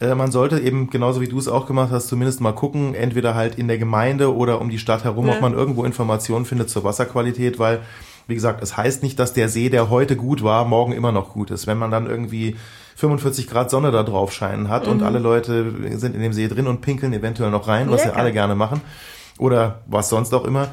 Äh, 0.00 0.14
Man 0.14 0.30
sollte 0.30 0.60
eben, 0.60 0.90
genauso 0.90 1.22
wie 1.22 1.28
du 1.28 1.38
es 1.38 1.48
auch 1.48 1.66
gemacht 1.66 1.88
hast, 1.90 2.08
zumindest 2.08 2.42
mal 2.42 2.52
gucken, 2.52 2.94
entweder 2.94 3.34
halt 3.34 3.54
in 3.58 3.68
der 3.68 3.78
Gemeinde 3.78 4.34
oder 4.36 4.60
um 4.60 4.68
die 4.68 4.78
Stadt 4.78 5.04
herum, 5.04 5.28
Ja. 5.28 5.34
ob 5.36 5.40
man 5.40 5.54
irgendwo 5.54 5.84
Informationen 5.84 6.44
findet 6.44 6.68
zur 6.68 6.84
Wasserqualität, 6.84 7.58
weil, 7.58 7.80
wie 8.26 8.34
gesagt, 8.34 8.62
es 8.62 8.76
heißt 8.76 9.02
nicht, 9.02 9.18
dass 9.18 9.32
der 9.32 9.48
See, 9.48 9.70
der 9.70 9.88
heute 9.88 10.14
gut 10.14 10.42
war, 10.44 10.66
morgen 10.66 10.92
immer 10.92 11.10
noch 11.10 11.32
gut 11.32 11.50
ist. 11.50 11.66
Wenn 11.66 11.78
man 11.78 11.90
dann 11.90 12.06
irgendwie 12.06 12.56
45 13.02 13.48
Grad 13.48 13.68
Sonne 13.70 13.90
da 13.90 14.02
drauf 14.04 14.32
scheinen 14.32 14.68
hat 14.68 14.86
Mhm. 14.86 14.92
und 14.92 15.02
alle 15.02 15.18
Leute 15.18 15.72
sind 15.98 16.14
in 16.14 16.22
dem 16.22 16.32
See 16.32 16.46
drin 16.48 16.66
und 16.68 16.80
pinkeln 16.82 17.12
eventuell 17.12 17.50
noch 17.50 17.66
rein, 17.66 17.90
was 17.90 18.04
ja 18.04 18.12
alle 18.12 18.32
gerne 18.32 18.54
machen, 18.54 18.80
oder 19.38 19.80
was 19.86 20.08
sonst 20.08 20.32
auch 20.34 20.44
immer, 20.44 20.68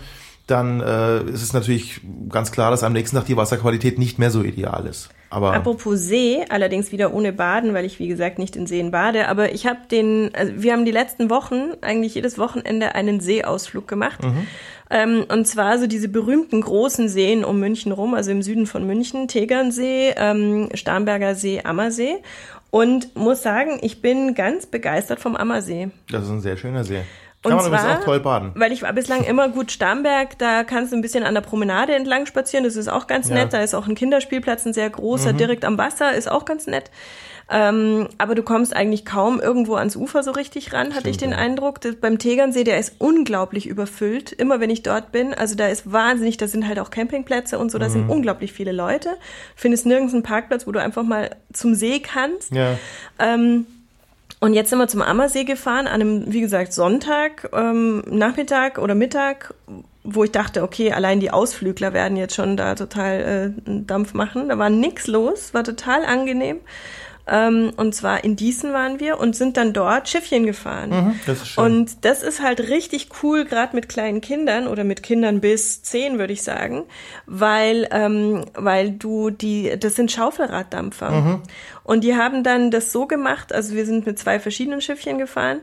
dann 0.45 0.79
äh, 0.81 1.21
ist 1.23 1.41
es 1.43 1.53
natürlich 1.53 2.01
ganz 2.29 2.51
klar, 2.51 2.69
dass 2.71 2.83
am 2.83 2.93
nächsten 2.93 3.15
Tag 3.17 3.25
die 3.25 3.37
Wasserqualität 3.37 3.97
nicht 3.99 4.17
mehr 4.19 4.31
so 4.31 4.41
ideal 4.43 4.85
ist. 4.87 5.09
Aber 5.31 5.53
Apropos 5.53 5.99
See, 5.99 6.43
allerdings 6.49 6.91
wieder 6.91 7.13
ohne 7.13 7.31
Baden, 7.33 7.75
weil 7.75 7.85
ich 7.85 7.99
wie 7.99 8.07
gesagt 8.07 8.39
nicht 8.39 8.55
in 8.55 8.65
Seen 8.65 8.89
bade, 8.89 9.27
aber 9.27 9.51
ich 9.53 9.67
habe 9.67 9.79
den, 9.91 10.31
also 10.33 10.51
wir 10.55 10.73
haben 10.73 10.85
die 10.85 10.91
letzten 10.91 11.29
Wochen 11.29 11.73
eigentlich 11.81 12.15
jedes 12.15 12.39
Wochenende 12.39 12.95
einen 12.95 13.19
Seeausflug 13.19 13.87
gemacht. 13.87 14.19
Ähm, 14.89 15.25
und 15.31 15.45
zwar 15.47 15.77
so 15.77 15.85
diese 15.87 16.09
berühmten 16.09 16.61
großen 16.61 17.09
Seen 17.09 17.45
um 17.45 17.59
München 17.59 17.91
rum, 17.91 18.13
also 18.15 18.31
im 18.31 18.41
Süden 18.41 18.65
von 18.65 18.87
München, 18.87 19.27
Tegernsee, 19.27 20.13
ähm, 20.17 20.69
Starnberger 20.73 21.35
See, 21.35 21.61
Ammersee. 21.63 22.17
Und 22.71 23.15
muss 23.15 23.41
sagen, 23.41 23.79
ich 23.81 24.01
bin 24.01 24.35
ganz 24.35 24.65
begeistert 24.67 25.19
vom 25.19 25.35
Ammersee. 25.35 25.89
Das 26.11 26.23
ist 26.23 26.29
ein 26.29 26.41
sehr 26.41 26.55
schöner 26.57 26.83
See. 26.83 27.01
Kann 27.41 27.53
Und 27.53 27.71
man 27.71 27.79
zwar, 27.79 27.99
auch 27.99 28.03
toll 28.03 28.19
baden. 28.19 28.51
Weil 28.55 28.71
ich 28.73 28.81
war 28.81 28.91
bislang 28.91 29.23
immer 29.23 29.47
gut 29.47 29.71
Starnberg, 29.71 30.37
da 30.39 30.63
kannst 30.65 30.91
du 30.91 30.97
ein 30.97 31.01
bisschen 31.01 31.23
an 31.23 31.33
der 31.33 31.41
Promenade 31.41 31.95
entlang 31.95 32.25
spazieren, 32.25 32.65
das 32.65 32.75
ist 32.75 32.89
auch 32.89 33.07
ganz 33.07 33.29
Ja. 33.29 33.35
nett. 33.35 33.53
Da 33.53 33.61
ist 33.61 33.73
auch 33.73 33.87
ein 33.87 33.95
Kinderspielplatz, 33.95 34.65
ein 34.65 34.73
sehr 34.73 34.89
großer, 34.89 35.31
direkt 35.33 35.63
am 35.63 35.77
Wasser, 35.77 36.13
ist 36.13 36.29
auch 36.29 36.43
ganz 36.43 36.67
nett. 36.67 36.91
Ähm, 37.51 38.07
aber 38.19 38.35
du 38.35 38.43
kommst 38.43 38.75
eigentlich 38.75 39.05
kaum 39.05 39.39
irgendwo 39.39 39.75
ans 39.75 39.95
Ufer 39.95 40.21
so 40.21 40.31
richtig 40.31 40.71
ran, 40.71 40.93
hatte 40.93 41.09
ich 41.09 41.17
den 41.17 41.31
ja. 41.31 41.37
Eindruck. 41.37 41.81
Das, 41.81 41.95
beim 41.95 42.19
Tegernsee, 42.19 42.63
der 42.63 42.77
ist 42.77 42.93
unglaublich 42.99 43.65
überfüllt, 43.67 44.31
immer 44.31 44.59
wenn 44.59 44.69
ich 44.69 44.83
dort 44.83 45.11
bin. 45.11 45.33
Also 45.33 45.55
da 45.55 45.67
ist 45.67 45.91
wahnsinnig, 45.91 46.37
da 46.37 46.47
sind 46.47 46.67
halt 46.67 46.77
auch 46.79 46.91
Campingplätze 46.91 47.57
und 47.57 47.71
so, 47.71 47.79
da 47.79 47.87
Mhm. 47.87 47.91
sind 47.91 48.09
unglaublich 48.09 48.53
viele 48.53 48.71
Leute. 48.71 49.09
Findest 49.55 49.87
nirgends 49.87 50.13
einen 50.13 50.21
Parkplatz, 50.21 50.67
wo 50.67 50.71
du 50.71 50.79
einfach 50.79 51.03
mal 51.03 51.31
zum 51.51 51.73
See 51.73 51.99
kannst. 51.99 52.51
Ja. 52.53 52.77
Ähm, 53.17 53.65
und 54.41 54.53
jetzt 54.53 54.69
sind 54.69 54.79
wir 54.79 54.87
zum 54.87 55.01
Ammersee 55.01 55.43
gefahren, 55.43 55.87
an 55.87 56.01
einem, 56.01 56.31
wie 56.31 56.41
gesagt, 56.41 56.71
Sonntag, 56.71 57.49
ähm, 57.51 58.03
Nachmittag 58.07 58.77
oder 58.77 58.95
Mittag, 58.95 59.53
wo 60.03 60.23
ich 60.23 60.31
dachte, 60.31 60.63
okay, 60.63 60.91
allein 60.93 61.19
die 61.19 61.31
Ausflügler 61.31 61.93
werden 61.93 62.15
jetzt 62.15 62.35
schon 62.35 62.55
da 62.55 62.75
total 62.75 63.53
äh, 63.67 63.71
Dampf 63.85 64.13
machen. 64.13 64.49
Da 64.49 64.57
war 64.57 64.69
nix 64.69 65.07
los, 65.07 65.53
war 65.53 65.63
total 65.63 66.05
angenehm. 66.05 66.57
Ähm, 67.29 67.71
und 67.77 67.93
zwar 67.93 68.23
in 68.23 68.35
Diesen 68.35 68.73
waren 68.73 68.99
wir 68.99 69.19
und 69.19 69.35
sind 69.35 69.57
dann 69.57 69.73
dort 69.73 70.09
Schiffchen 70.09 70.45
gefahren. 70.45 70.89
Mhm, 70.89 71.19
das 71.25 71.41
ist 71.41 71.47
schön. 71.49 71.63
Und 71.63 72.05
das 72.05 72.23
ist 72.23 72.41
halt 72.41 72.61
richtig 72.61 73.09
cool, 73.21 73.45
gerade 73.45 73.75
mit 73.75 73.89
kleinen 73.89 74.21
Kindern 74.21 74.67
oder 74.67 74.83
mit 74.83 75.03
Kindern 75.03 75.41
bis 75.41 75.83
zehn, 75.83 76.19
würde 76.19 76.33
ich 76.33 76.43
sagen, 76.43 76.83
weil, 77.25 77.87
ähm, 77.91 78.45
weil 78.55 78.91
du 78.91 79.29
die, 79.29 79.77
das 79.79 79.95
sind 79.95 80.11
Schaufelraddampfer. 80.11 81.11
Mhm. 81.11 81.41
Und 81.83 82.03
die 82.03 82.15
haben 82.15 82.43
dann 82.43 82.71
das 82.71 82.91
so 82.91 83.07
gemacht, 83.07 83.53
also 83.53 83.75
wir 83.75 83.85
sind 83.85 84.05
mit 84.05 84.19
zwei 84.19 84.39
verschiedenen 84.39 84.81
Schiffchen 84.81 85.17
gefahren, 85.17 85.61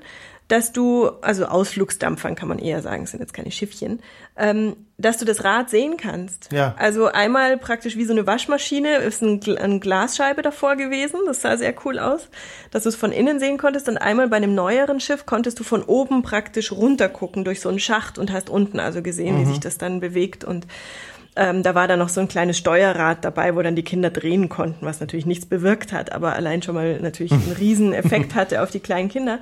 dass 0.48 0.72
du, 0.72 1.08
also 1.22 1.46
Ausflugsdampfern 1.46 2.36
kann 2.36 2.48
man 2.48 2.58
eher 2.58 2.80
sagen, 2.80 3.02
es 3.02 3.10
sind 3.10 3.20
jetzt 3.20 3.34
keine 3.34 3.50
Schiffchen, 3.50 4.00
ähm, 4.36 4.76
dass 4.96 5.18
du 5.18 5.24
das 5.24 5.42
Rad 5.42 5.70
sehen 5.70 5.96
kannst. 5.96 6.52
Ja. 6.52 6.74
Also 6.78 7.06
einmal 7.06 7.58
praktisch 7.58 7.96
wie 7.96 8.04
so 8.04 8.12
eine 8.12 8.26
Waschmaschine, 8.26 8.96
ist 8.98 9.22
ein, 9.22 9.40
eine 9.58 9.80
Glasscheibe 9.80 10.42
davor 10.42 10.76
gewesen, 10.76 11.20
das 11.26 11.42
sah 11.42 11.56
sehr 11.56 11.74
cool 11.84 11.98
aus, 11.98 12.28
dass 12.70 12.84
du 12.84 12.90
es 12.90 12.96
von 12.96 13.10
innen 13.10 13.40
sehen 13.40 13.58
konntest 13.58 13.88
und 13.88 13.98
einmal 13.98 14.28
bei 14.28 14.36
einem 14.36 14.54
neueren 14.54 15.00
Schiff 15.00 15.26
konntest 15.26 15.58
du 15.58 15.64
von 15.64 15.82
oben 15.82 16.22
praktisch 16.22 16.70
runtergucken 16.70 17.44
durch 17.44 17.60
so 17.60 17.68
einen 17.68 17.80
Schacht 17.80 18.18
und 18.18 18.32
hast 18.32 18.48
unten 18.48 18.78
also 18.78 19.02
gesehen, 19.02 19.40
wie 19.40 19.46
sich 19.46 19.60
das 19.60 19.78
dann 19.78 20.00
bewegt 20.00 20.44
und 20.44 20.66
ähm, 21.38 21.62
da 21.62 21.74
war 21.74 21.86
dann 21.86 21.98
noch 21.98 22.08
so 22.08 22.20
ein 22.20 22.28
kleines 22.28 22.56
Steuerrad 22.56 23.22
dabei, 23.24 23.54
wo 23.54 23.60
dann 23.60 23.76
die 23.76 23.82
Kinder 23.82 24.08
drehen 24.08 24.48
konnten, 24.48 24.86
was 24.86 25.00
natürlich 25.00 25.26
nichts 25.26 25.44
bewirkt 25.44 25.92
hat, 25.92 26.12
aber 26.12 26.34
allein 26.34 26.62
schon 26.62 26.74
mal 26.74 26.98
natürlich 27.00 27.32
einen 27.32 27.54
riesen 27.58 27.92
Effekt 27.92 28.34
hatte 28.34 28.62
auf 28.62 28.70
die 28.70 28.80
kleinen 28.80 29.10
Kinder. 29.10 29.38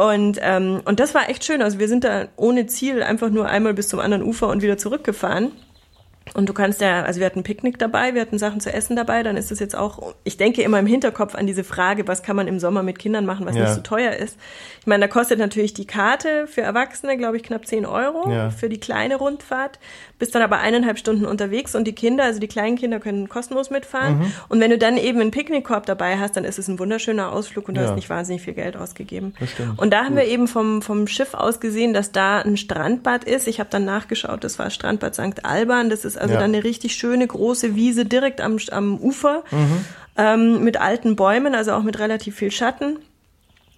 Und, 0.00 0.38
ähm, 0.40 0.80
und 0.86 0.98
das 0.98 1.14
war 1.14 1.28
echt 1.28 1.44
schön. 1.44 1.60
Also 1.60 1.78
wir 1.78 1.86
sind 1.86 2.04
da 2.04 2.28
ohne 2.36 2.66
Ziel 2.66 3.02
einfach 3.02 3.28
nur 3.28 3.46
einmal 3.50 3.74
bis 3.74 3.88
zum 3.88 4.00
anderen 4.00 4.22
Ufer 4.24 4.48
und 4.48 4.62
wieder 4.62 4.78
zurückgefahren. 4.78 5.52
Und 6.34 6.48
du 6.48 6.52
kannst 6.52 6.80
ja, 6.80 7.02
also 7.02 7.18
wir 7.20 7.26
hatten 7.26 7.42
Picknick 7.42 7.78
dabei, 7.78 8.14
wir 8.14 8.20
hatten 8.22 8.38
Sachen 8.38 8.60
zu 8.60 8.72
essen 8.72 8.94
dabei, 8.96 9.22
dann 9.22 9.36
ist 9.36 9.50
das 9.50 9.58
jetzt 9.58 9.74
auch, 9.76 10.14
ich 10.24 10.36
denke 10.36 10.62
immer 10.62 10.78
im 10.78 10.86
Hinterkopf 10.86 11.34
an 11.34 11.46
diese 11.46 11.64
Frage, 11.64 12.06
was 12.06 12.22
kann 12.22 12.36
man 12.36 12.46
im 12.46 12.60
Sommer 12.60 12.82
mit 12.82 12.98
Kindern 12.98 13.26
machen, 13.26 13.46
was 13.46 13.56
Ja. 13.56 13.62
nicht 13.64 13.74
so 13.74 13.80
teuer 13.80 14.12
ist. 14.12 14.36
Ich 14.80 14.86
meine, 14.86 15.02
da 15.06 15.08
kostet 15.08 15.38
natürlich 15.38 15.74
die 15.74 15.86
Karte 15.86 16.46
für 16.46 16.62
Erwachsene, 16.62 17.16
glaube 17.18 17.36
ich, 17.36 17.42
knapp 17.42 17.66
10 17.66 17.84
Euro 17.84 18.30
Ja. 18.30 18.50
für 18.50 18.68
die 18.68 18.78
kleine 18.80 19.16
Rundfahrt, 19.16 19.78
bist 20.18 20.34
dann 20.34 20.42
aber 20.42 20.58
eineinhalb 20.60 20.98
Stunden 20.98 21.24
unterwegs 21.26 21.74
und 21.74 21.84
die 21.84 21.94
Kinder, 21.94 22.24
also 22.24 22.38
die 22.40 22.48
kleinen 22.48 22.76
Kinder 22.76 23.00
können 23.00 23.28
kostenlos 23.28 23.70
mitfahren. 23.70 24.18
Mhm. 24.20 24.32
Und 24.48 24.60
wenn 24.60 24.70
du 24.70 24.78
dann 24.78 24.96
eben 24.98 25.20
einen 25.20 25.30
Picknickkorb 25.32 25.86
dabei 25.86 26.18
hast, 26.18 26.36
dann 26.36 26.44
ist 26.44 26.58
es 26.58 26.68
ein 26.68 26.78
wunderschöner 26.78 27.32
Ausflug 27.32 27.68
und 27.68 27.74
du 27.76 27.80
Ja. 27.80 27.88
hast 27.88 27.96
nicht 27.96 28.08
wahnsinnig 28.10 28.42
viel 28.42 28.54
Geld 28.54 28.76
ausgegeben. 28.76 29.34
Und 29.76 29.92
da 29.92 30.04
haben 30.04 30.16
wir 30.16 30.24
eben 30.26 30.46
vom, 30.48 30.80
vom 30.82 31.06
Schiff 31.08 31.34
aus 31.34 31.58
gesehen, 31.60 31.92
dass 31.92 32.12
da 32.12 32.38
ein 32.38 32.56
Strandbad 32.56 33.24
ist. 33.24 33.48
Ich 33.48 33.58
habe 33.60 33.70
dann 33.70 33.84
nachgeschaut, 33.84 34.44
das 34.44 34.58
war 34.58 34.70
Strandbad 34.70 35.14
St. 35.14 35.44
Alban. 35.44 35.90
Das 35.90 36.04
ist 36.04 36.19
also 36.20 36.34
Ja. 36.34 36.40
dann 36.40 36.54
eine 36.54 36.62
richtig 36.64 36.94
schöne 36.94 37.26
große 37.26 37.74
Wiese 37.74 38.04
direkt 38.04 38.40
am, 38.40 38.58
am 38.70 38.96
Ufer 38.98 39.42
Mhm. 39.50 39.84
ähm, 40.16 40.64
mit 40.64 40.80
alten 40.80 41.16
Bäumen, 41.16 41.54
also 41.54 41.72
auch 41.72 41.82
mit 41.82 41.98
relativ 41.98 42.36
viel 42.36 42.50
Schatten. 42.50 42.98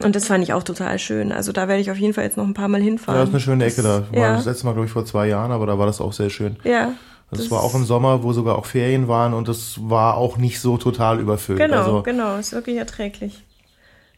Und 0.03 0.17
das 0.17 0.27
fand 0.27 0.43
ich 0.43 0.53
auch 0.53 0.65
total 0.65 0.99
schön. 0.99 1.31
Also 1.31 1.53
da 1.53 1.69
werde 1.69 1.81
ich 1.81 1.91
auf 1.91 1.97
jeden 1.99 2.13
Fall 2.15 2.25
jetzt 2.25 2.37
noch 2.37 2.47
ein 2.47 2.55
paar 2.55 2.67
Mal 2.69 2.81
hinfahren. 2.81 3.15
Ja, 3.19 3.21
das 3.21 3.29
ist 3.29 3.35
eine 3.35 3.41
schöne 3.41 3.65
Ecke 3.67 3.83
da. 3.83 4.03
War 4.11 4.19
Ja. 4.19 4.35
das 4.37 4.47
letzte 4.47 4.65
Mal, 4.67 4.73
glaube 4.73 4.87
ich, 4.87 4.93
vor 4.93 5.05
zwei 5.05 5.29
Jahren, 5.29 5.53
aber 5.53 5.67
da 5.67 5.79
war 5.79 5.87
das 5.87 6.01
auch 6.01 6.13
sehr 6.13 6.29
schön. 6.31 6.57
Ja. 6.65 6.93
Das, 7.31 7.51
war 7.51 7.63
auch 7.63 7.75
im 7.75 7.85
Sommer, 7.85 8.23
wo 8.23 8.33
sogar 8.35 8.59
auch 8.59 8.67
Ferien 8.67 9.09
waren 9.09 9.33
und 9.33 9.49
das 9.49 9.77
war 9.81 10.17
auch 10.19 10.37
nicht 10.37 10.61
so 10.61 10.77
total 10.77 11.19
überfüllt. 11.19 11.59
Genau, 11.61 11.77
also, 11.79 12.03
genau. 12.03 12.37
Ist 12.37 12.53
wirklich 12.53 12.77
erträglich. 12.77 13.43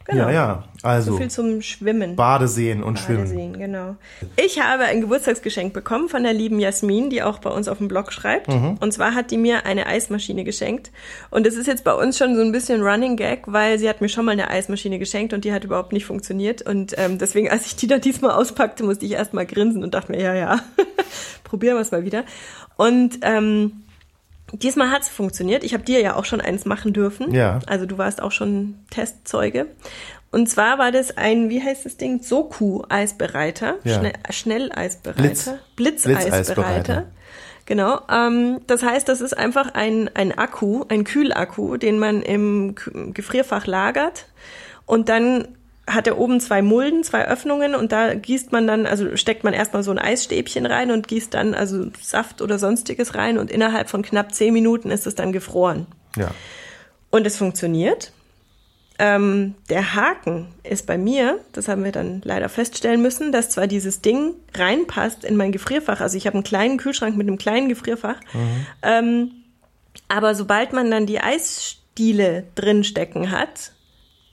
Genau. 0.07 0.25
Ja, 0.25 0.31
ja. 0.31 0.65
Also 0.83 1.13
So 1.13 1.19
viel 1.19 1.31
zum 1.31 1.63
Schwimmen. 1.63 2.15
Badeseen 2.15 2.83
und 2.83 2.99
Schwimmen. 2.99 3.23
Badeseen, 3.23 3.59
genau. 3.59 3.97
Ich 4.37 4.61
habe 4.61 4.83
ein 4.85 5.01
Geburtstagsgeschenk 5.01 5.73
bekommen 5.73 6.11
von 6.11 6.23
der 6.25 6.35
lieben 6.35 6.61
Jasmin, 6.61 7.09
die 7.09 7.23
auch 7.23 7.39
bei 7.39 7.49
uns 7.49 7.69
auf 7.69 7.79
dem 7.79 7.89
Blog 7.89 8.13
schreibt. 8.13 8.49
Mhm. 8.49 8.77
Und 8.81 8.93
zwar 8.93 9.15
hat 9.15 9.31
die 9.31 9.39
mir 9.39 9.65
eine 9.65 9.87
Eismaschine 9.87 10.45
geschenkt. 10.45 10.91
Und 11.31 11.47
das 11.47 11.55
ist 11.55 11.67
jetzt 11.67 11.85
bei 11.85 11.95
uns 11.95 12.19
schon 12.19 12.37
so 12.37 12.43
ein 12.43 12.53
bisschen 12.53 12.83
Running 12.83 13.17
Gag, 13.17 13.45
weil 13.47 13.79
sie 13.79 13.89
hat 13.89 14.03
mir 14.03 14.11
schon 14.11 14.27
mal 14.27 14.33
eine 14.33 14.51
Eismaschine 14.51 14.99
geschenkt 14.99 15.33
und 15.33 15.47
die 15.47 15.55
hat 15.55 15.65
überhaupt 15.65 15.95
nicht 15.95 16.05
funktioniert. 16.05 16.61
Und 16.61 16.93
ähm, 16.99 17.19
deswegen, 17.19 17.49
als 17.51 17.65
ich 17.65 17.77
die 17.77 17.87
dann 17.87 18.03
diesmal 18.03 18.33
auspackte, 18.33 18.85
musste 18.85 19.07
ich 19.07 19.13
erst 19.13 19.33
mal 19.33 19.47
grinsen 19.47 19.83
und 19.83 19.95
dachte 19.95 20.13
mir, 20.13 20.21
ja, 20.21 20.35
ja, 20.35 20.61
probieren 21.45 21.77
wir 21.77 21.81
es 21.81 21.93
mal 21.93 22.05
wieder. 22.05 22.25
Und 22.77 23.21
ähm, 23.23 23.84
Diesmal 24.59 24.91
hat's 24.91 25.09
funktioniert. 25.09 25.65
Ich 25.65 25.75
habe 25.75 25.85
dir 25.85 26.01
ja 26.01 26.17
auch 26.17 26.25
schon 26.25 26.41
eins 26.41 26.65
machen 26.65 26.93
dürfen. 26.93 27.33
Ja. 27.33 27.59
Also 27.67 27.87
du 27.87 27.99
warst 27.99 28.23
auch 28.23 28.33
schon 28.33 28.77
Testzeuge. 28.91 29.67
Und 30.31 30.49
zwar 30.49 30.79
war 30.79 30.91
das 30.91 31.17
ein, 31.17 31.49
wie 31.49 31.63
heißt 31.63 31.85
das 31.85 31.97
Ding? 31.97 32.23
Soku-Eisbereiter. 32.23 33.77
Ja. 33.85 33.99
Schnell, 33.99 34.13
Schnelleisbereiter. 34.31 35.23
Blitz. 35.23 35.51
Blitzeisbereiter. 35.77 36.31
Blitzeisbereiter. 36.31 37.07
Genau. 37.67 38.01
Ähm, 38.11 38.61
das 38.67 38.83
heißt, 38.83 39.09
das 39.09 39.21
ist 39.21 39.37
einfach 39.37 39.75
ein, 39.75 40.11
ein 40.15 40.37
Akku, 40.37 40.85
ein 40.89 41.05
Kühlakku, 41.05 41.77
den 41.77 41.99
man 41.99 42.23
im 42.23 42.75
Gefrierfach 43.15 43.67
lagert. 43.67 44.27
Und 44.87 45.09
dann 45.09 45.49
hat 45.87 46.07
er 46.07 46.19
oben 46.19 46.41
zwei 46.41 46.63
Mulden, 46.63 47.05
zwei 47.05 47.27
Öffnungen 47.27 47.75
und 47.75 47.93
da 47.93 48.15
gießt 48.15 48.53
man 48.53 48.67
dann, 48.67 48.87
also 48.87 49.17
steckt 49.17 49.45
man 49.45 49.53
erstmal 49.53 49.83
so 49.83 49.91
ein 49.91 49.99
Eisstäbchen 49.99 50.67
rein 50.67 50.91
und 50.91 51.09
gießt 51.09 51.35
dann 51.35 51.55
also 51.55 51.87
Saft 52.01 52.41
oder 52.41 52.59
sonstiges 52.59 53.15
rein 53.15 53.39
und 53.39 53.51
innerhalb 53.51 53.91
von 53.91 54.03
knapp 54.03 54.35
zehn 54.35 54.55
Minuten 54.55 54.91
ist 54.91 55.07
es 55.07 55.15
dann 55.15 55.33
gefroren. 55.33 55.87
Ja. 56.17 56.31
Und 57.11 57.27
es 57.27 57.37
funktioniert. 57.37 58.13
Ähm, 58.99 59.57
der 59.69 59.95
Haken 59.95 60.47
ist 60.63 60.87
bei 60.87 60.97
mir, 60.97 61.41
das 61.53 61.69
haben 61.69 61.85
wir 61.85 61.93
dann 61.93 62.23
leider 62.25 62.49
feststellen 62.49 63.03
müssen, 63.03 63.33
dass 63.33 63.51
zwar 63.51 63.67
dieses 63.67 64.01
Ding 64.01 64.35
reinpasst 64.55 65.25
in 65.25 65.37
mein 65.37 65.51
Gefrierfach, 65.51 66.01
also 66.01 66.17
ich 66.17 66.27
habe 66.27 66.35
einen 66.35 66.45
kleinen 66.45 66.79
Kühlschrank 66.79 67.17
mit 67.17 67.27
einem 67.27 67.37
kleinen 67.37 67.69
Gefrierfach, 67.69 68.21
ähm, 68.83 69.33
aber 70.07 70.37
sobald 70.37 70.73
man 70.73 70.93
dann 70.93 71.07
die 71.07 71.21
Eisstiele 71.21 72.45
drin 72.55 72.85
stecken 72.85 73.33
hat, 73.33 73.73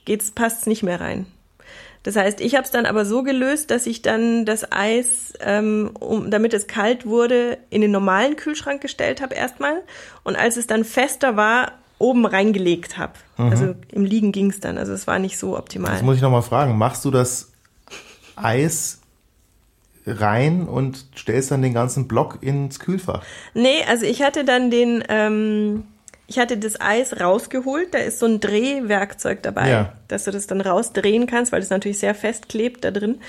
geht's, 0.05 0.29
passt's 0.29 0.67
nicht 0.67 0.83
mehr 0.83 1.01
rein. 1.01 1.25
Das 2.03 2.15
heißt, 2.15 2.41
ich 2.41 2.55
habe 2.55 2.63
es 2.63 2.71
dann 2.71 2.85
aber 2.85 3.05
so 3.05 3.21
gelöst, 3.23 3.69
dass 3.69 3.85
ich 3.85 4.01
dann 4.01 4.45
das 4.45 4.71
Eis, 4.71 5.33
ähm, 5.39 5.91
um, 5.99 6.31
damit 6.31 6.53
es 6.53 6.67
kalt 6.67 7.05
wurde, 7.05 7.59
in 7.69 7.81
den 7.81 7.91
normalen 7.91 8.35
Kühlschrank 8.35 8.81
gestellt 8.81 9.21
habe 9.21 9.35
erstmal. 9.35 9.81
Und 10.23 10.35
als 10.35 10.57
es 10.57 10.65
dann 10.65 10.83
fester 10.83 11.35
war, 11.35 11.73
oben 11.99 12.25
reingelegt 12.25 12.97
habe. 12.97 13.13
Also 13.37 13.75
im 13.91 14.05
Liegen 14.05 14.31
ging's 14.31 14.59
dann. 14.59 14.77
Also 14.77 14.91
es 14.91 15.05
war 15.05 15.19
nicht 15.19 15.37
so 15.37 15.57
optimal. 15.57 15.93
Jetzt 15.93 16.03
muss 16.03 16.15
ich 16.15 16.21
nochmal 16.21 16.41
fragen, 16.41 16.77
machst 16.77 17.05
du 17.05 17.11
das 17.11 17.51
Eis 18.35 19.01
rein 20.05 20.67
und 20.67 21.05
stellst 21.15 21.51
dann 21.51 21.61
den 21.61 21.73
ganzen 21.73 22.07
Block 22.07 22.39
ins 22.41 22.79
Kühlfach? 22.79 23.23
Nee, 23.53 23.83
also 23.87 24.05
ich 24.05 24.23
hatte 24.23 24.45
dann 24.45 24.71
den, 24.71 25.03
ähm, 25.09 25.83
ich 26.31 26.39
hatte 26.39 26.57
das 26.57 26.79
Eis 26.79 27.19
rausgeholt. 27.19 27.93
Da 27.93 27.97
ist 27.97 28.19
so 28.19 28.25
ein 28.25 28.39
Drehwerkzeug 28.39 29.43
dabei, 29.43 29.69
Ja. 29.69 29.93
dass 30.07 30.23
du 30.23 30.31
das 30.31 30.47
dann 30.47 30.61
rausdrehen 30.61 31.27
kannst, 31.27 31.51
weil 31.51 31.59
das 31.59 31.69
natürlich 31.69 31.99
sehr 31.99 32.15
fest 32.15 32.47
klebt 32.47 32.85
da 32.85 32.91
drin. 32.91 33.19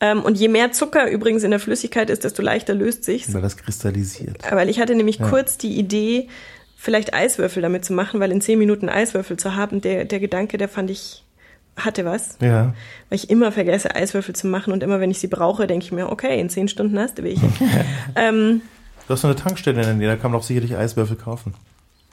Ähm, 0.00 0.22
und 0.22 0.38
je 0.38 0.48
mehr 0.48 0.72
Zucker 0.72 1.10
übrigens 1.10 1.42
in 1.42 1.50
der 1.50 1.60
Flüssigkeit 1.60 2.08
ist, 2.08 2.24
desto 2.24 2.40
leichter 2.40 2.72
löst 2.72 3.04
sich's. 3.04 3.34
Weil 3.34 3.42
das 3.42 3.58
kristallisiert. 3.58 4.38
Weil 4.50 4.70
ich 4.70 4.80
hatte 4.80 4.94
nämlich 4.94 5.20
kurz 5.20 5.58
die 5.58 5.76
Idee, 5.78 6.28
vielleicht 6.76 7.12
Eiswürfel 7.12 7.60
damit 7.62 7.84
zu 7.84 7.92
machen, 7.92 8.20
weil 8.20 8.32
in 8.32 8.40
zehn 8.40 8.58
Minuten 8.58 8.88
Eiswürfel 8.88 9.36
zu 9.36 9.54
haben, 9.54 9.82
der, 9.82 10.06
der 10.06 10.18
Gedanke, 10.20 10.56
der 10.56 10.70
fand 10.70 10.90
ich, 10.90 11.24
hatte 11.76 12.06
was. 12.06 12.38
Ja. 12.40 12.72
Weil 13.10 13.16
ich 13.16 13.28
immer 13.28 13.52
vergesse, 13.52 13.94
Eiswürfel 13.94 14.34
zu 14.34 14.46
machen 14.46 14.72
und 14.72 14.82
immer, 14.82 14.98
wenn 14.98 15.10
ich 15.10 15.18
sie 15.18 15.26
brauche, 15.26 15.66
denke 15.66 15.84
ich 15.84 15.92
mir, 15.92 16.08
okay, 16.10 16.40
in 16.40 16.48
zehn 16.48 16.68
Stunden 16.68 16.98
hast 16.98 17.18
du 17.18 17.22
welche. 17.22 17.46
ähm, 18.16 18.62
Du 19.06 19.12
hast 19.12 19.20
so 19.20 19.28
eine 19.28 19.36
Tankstelle 19.36 19.76
in 19.82 19.86
der 19.86 19.94
Nähe, 19.94 20.08
da 20.08 20.16
kann 20.16 20.32
man 20.32 20.40
doch 20.40 20.46
sicherlich 20.46 20.74
Eiswürfel 20.74 21.16
kaufen. 21.16 21.54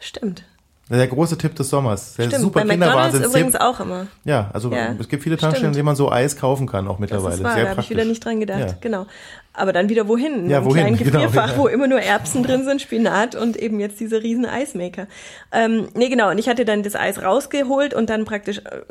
Stimmt. 0.08 0.44
Der 0.90 1.08
große 1.08 1.38
Tipp 1.38 1.56
des 1.56 1.70
Sommers. 1.70 2.16
Der 2.16 2.26
Stimmt. 2.26 2.42
super 2.42 2.60
Bei 2.60 2.66
McDonalds 2.76 3.18
übrigens 3.18 3.56
auch 3.56 3.80
immer. 3.80 4.08
Ja, 4.26 4.52
also 4.54 4.70
Ja, 4.72 4.94
es 5.00 5.08
gibt 5.08 5.24
viele 5.24 5.38
Tankstellen, 5.38 5.72
in 5.72 5.74
denen 5.74 5.86
man 5.86 5.96
so 5.96 6.12
Eis 6.12 6.36
kaufen 6.36 6.68
kann, 6.68 6.88
auch 6.88 6.94
Das 6.96 7.00
mittlerweile. 7.00 7.36
ist 7.36 7.44
wahr, 7.44 7.54
Sehr 7.56 7.64
da 7.64 7.70
habe 7.72 7.82
ich 7.82 7.90
wieder 7.90 8.04
nicht 8.06 8.24
dran 8.24 8.40
gedacht. 8.42 8.60
Ja. 8.60 8.76
Genau. 8.82 9.08
Aber 9.54 9.72
dann 9.72 9.88
wieder 9.88 10.08
wohin? 10.10 10.46
In 10.46 10.50
Ja, 10.50 10.66
wohin? 10.66 10.82
kleinen 10.82 10.98
Genau, 10.98 11.22
Gefrierfach, 11.22 11.52
ja. 11.54 11.58
wo 11.58 11.68
immer 11.68 11.88
nur 11.88 12.02
Erbsen 12.02 12.44
drin 12.44 12.66
sind, 12.66 12.82
Spinat 12.82 13.34
und 13.36 13.56
eben 13.56 13.80
jetzt 13.80 14.00
diese 14.02 14.22
riesen 14.22 14.46
Eismaker. 14.46 15.08
Ähm, 15.54 15.88
nee, 15.94 16.10
genau. 16.10 16.30
Und 16.30 16.38
ich 16.38 16.50
hatte 16.50 16.66
dann 16.66 16.84
das 16.84 16.96
Eis 16.96 17.24
rausgeholt 17.24 17.94
und 17.94 18.10
dann 18.10 18.26
praktisch 18.26 18.58
äh, 18.60 18.82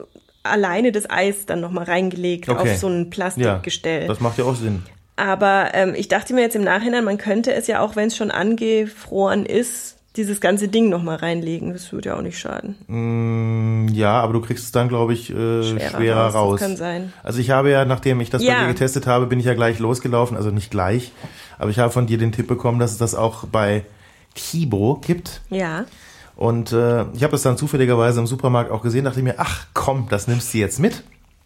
alleine 0.44 0.92
das 0.92 1.08
Eis 1.10 1.44
dann 1.46 1.60
nochmal 1.60 1.84
reingelegt 1.84 2.48
Okay. 2.48 2.72
auf 2.72 2.76
so 2.78 2.88
ein 2.88 3.04
Ja, 3.04 3.10
Plastikgestell. 3.10 4.08
das 4.08 4.18
macht 4.18 4.38
ja 4.38 4.44
auch 4.44 4.56
Sinn. 4.56 4.82
Aber 5.16 5.68
ähm, 5.74 5.94
ich 5.94 6.08
dachte 6.08 6.32
mir 6.32 6.40
jetzt 6.40 6.56
im 6.56 6.64
Nachhinein, 6.64 7.04
man 7.04 7.18
könnte 7.18 7.52
es 7.52 7.66
ja 7.66 7.80
auch, 7.80 7.96
wenn 7.96 8.08
es 8.08 8.16
schon 8.16 8.30
angefroren 8.30 9.44
ist, 9.44 9.98
dieses 10.16 10.40
ganze 10.40 10.68
Ding 10.68 10.88
nochmal 10.90 11.16
reinlegen. 11.16 11.72
Das 11.72 11.90
würde 11.92 12.10
ja 12.10 12.16
auch 12.16 12.22
nicht 12.22 12.38
schaden. 12.38 12.76
Mm, 12.86 13.88
Ja, 13.92 14.20
aber 14.20 14.32
du 14.34 14.40
kriegst 14.40 14.64
es 14.64 14.72
dann, 14.72 14.88
glaube 14.88 15.12
ich, 15.14 15.30
äh, 15.30 15.34
schwerer, 15.62 15.90
Schwerer 15.90 16.20
raus, 16.26 16.32
das 16.32 16.34
raus. 16.34 16.60
kann 16.60 16.76
sein. 16.76 17.12
Also 17.22 17.38
ich 17.40 17.50
habe 17.50 17.70
ja, 17.70 17.84
nachdem 17.84 18.20
ich 18.20 18.28
das 18.30 18.42
bei 18.42 18.48
Ja. 18.48 18.60
dir 18.62 18.68
getestet 18.68 19.06
habe, 19.06 19.26
bin 19.26 19.40
ich 19.40 19.46
ja 19.46 19.54
gleich 19.54 19.78
losgelaufen. 19.78 20.36
Also 20.36 20.50
nicht 20.50 20.70
gleich, 20.70 21.12
aber 21.58 21.70
ich 21.70 21.78
habe 21.78 21.90
von 21.92 22.06
dir 22.06 22.18
den 22.18 22.32
Tipp 22.32 22.46
bekommen, 22.46 22.78
dass 22.78 22.92
es 22.92 22.98
das 22.98 23.14
auch 23.14 23.44
bei 23.46 23.84
Kibo 24.34 25.00
gibt. 25.04 25.40
Ja. 25.50 25.84
Und 26.36 26.72
äh, 26.72 27.02
ich 27.14 27.22
habe 27.22 27.32
das 27.32 27.42
dann 27.42 27.56
zufälligerweise 27.56 28.20
im 28.20 28.26
Supermarkt 28.26 28.70
auch 28.70 28.82
gesehen, 28.82 29.04
dachte 29.04 29.18
ich 29.20 29.24
mir, 29.24 29.34
ach 29.38 29.66
komm, 29.74 30.06
das 30.08 30.28
nimmst 30.28 30.52
du 30.54 30.58
jetzt 30.58 30.80
mit. 30.80 31.02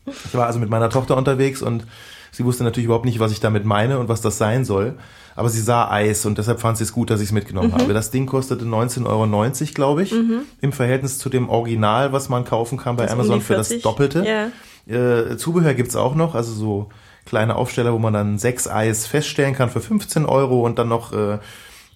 Ich 0.07 0.35
war 0.35 0.47
also 0.47 0.59
mit 0.61 0.71
meiner 0.71 0.89
Tochter 0.91 1.17
unterwegs 1.17 1.63
und 1.63 1.85
sie 2.31 2.45
wusste 2.45 2.63
natürlich 2.63 2.85
überhaupt 2.87 3.05
nicht, 3.05 3.19
was 3.19 3.33
ich 3.33 3.41
damit 3.41 3.65
meine 3.65 3.99
und 3.99 4.09
was 4.09 4.21
das 4.21 4.39
sein 4.39 4.65
soll. 4.65 4.95
Aber 5.37 5.49
sie 5.51 5.61
sah 5.61 5.91
Eis 5.91 6.25
und 6.27 6.39
deshalb 6.39 6.61
fand 6.61 6.79
sie 6.79 6.85
es 6.85 6.93
gut, 6.93 7.11
dass 7.11 7.21
ich 7.21 7.27
es 7.29 7.33
mitgenommen 7.33 7.73
habe. 7.75 7.93
Das 7.93 8.11
Ding 8.11 8.25
kostete 8.27 8.65
19,90 8.65 9.07
Euro, 9.07 9.75
glaube 9.75 10.03
ich, 10.03 10.15
im 10.63 10.73
Verhältnis 10.73 11.19
zu 11.19 11.29
dem 11.29 11.49
Original, 11.51 12.13
was 12.13 12.29
man 12.31 12.45
kaufen 12.45 12.79
kann 12.79 12.97
bei 12.97 13.05
Das 13.05 13.13
Amazon 13.13 13.41
für 13.43 13.55
das 13.55 13.69
40, 13.69 13.83
Doppelte. 13.83 14.25
ja. 14.27 14.49
Äh, 14.89 15.37
Zubehör 15.37 15.75
gibt's 15.75 15.97
auch 15.97 16.15
noch, 16.15 16.35
also 16.37 16.53
so 16.53 16.89
kleine 17.25 17.57
Aufsteller, 17.57 17.93
wo 17.93 17.99
man 17.99 18.13
dann 18.15 18.39
sechs 18.39 18.69
Eis 18.69 19.07
feststellen 19.07 19.53
kann 19.55 19.69
für 19.69 19.81
15 19.81 20.25
Euro 20.27 20.65
und 20.65 20.79
dann 20.79 20.89
noch 20.89 21.13
äh, 21.13 21.39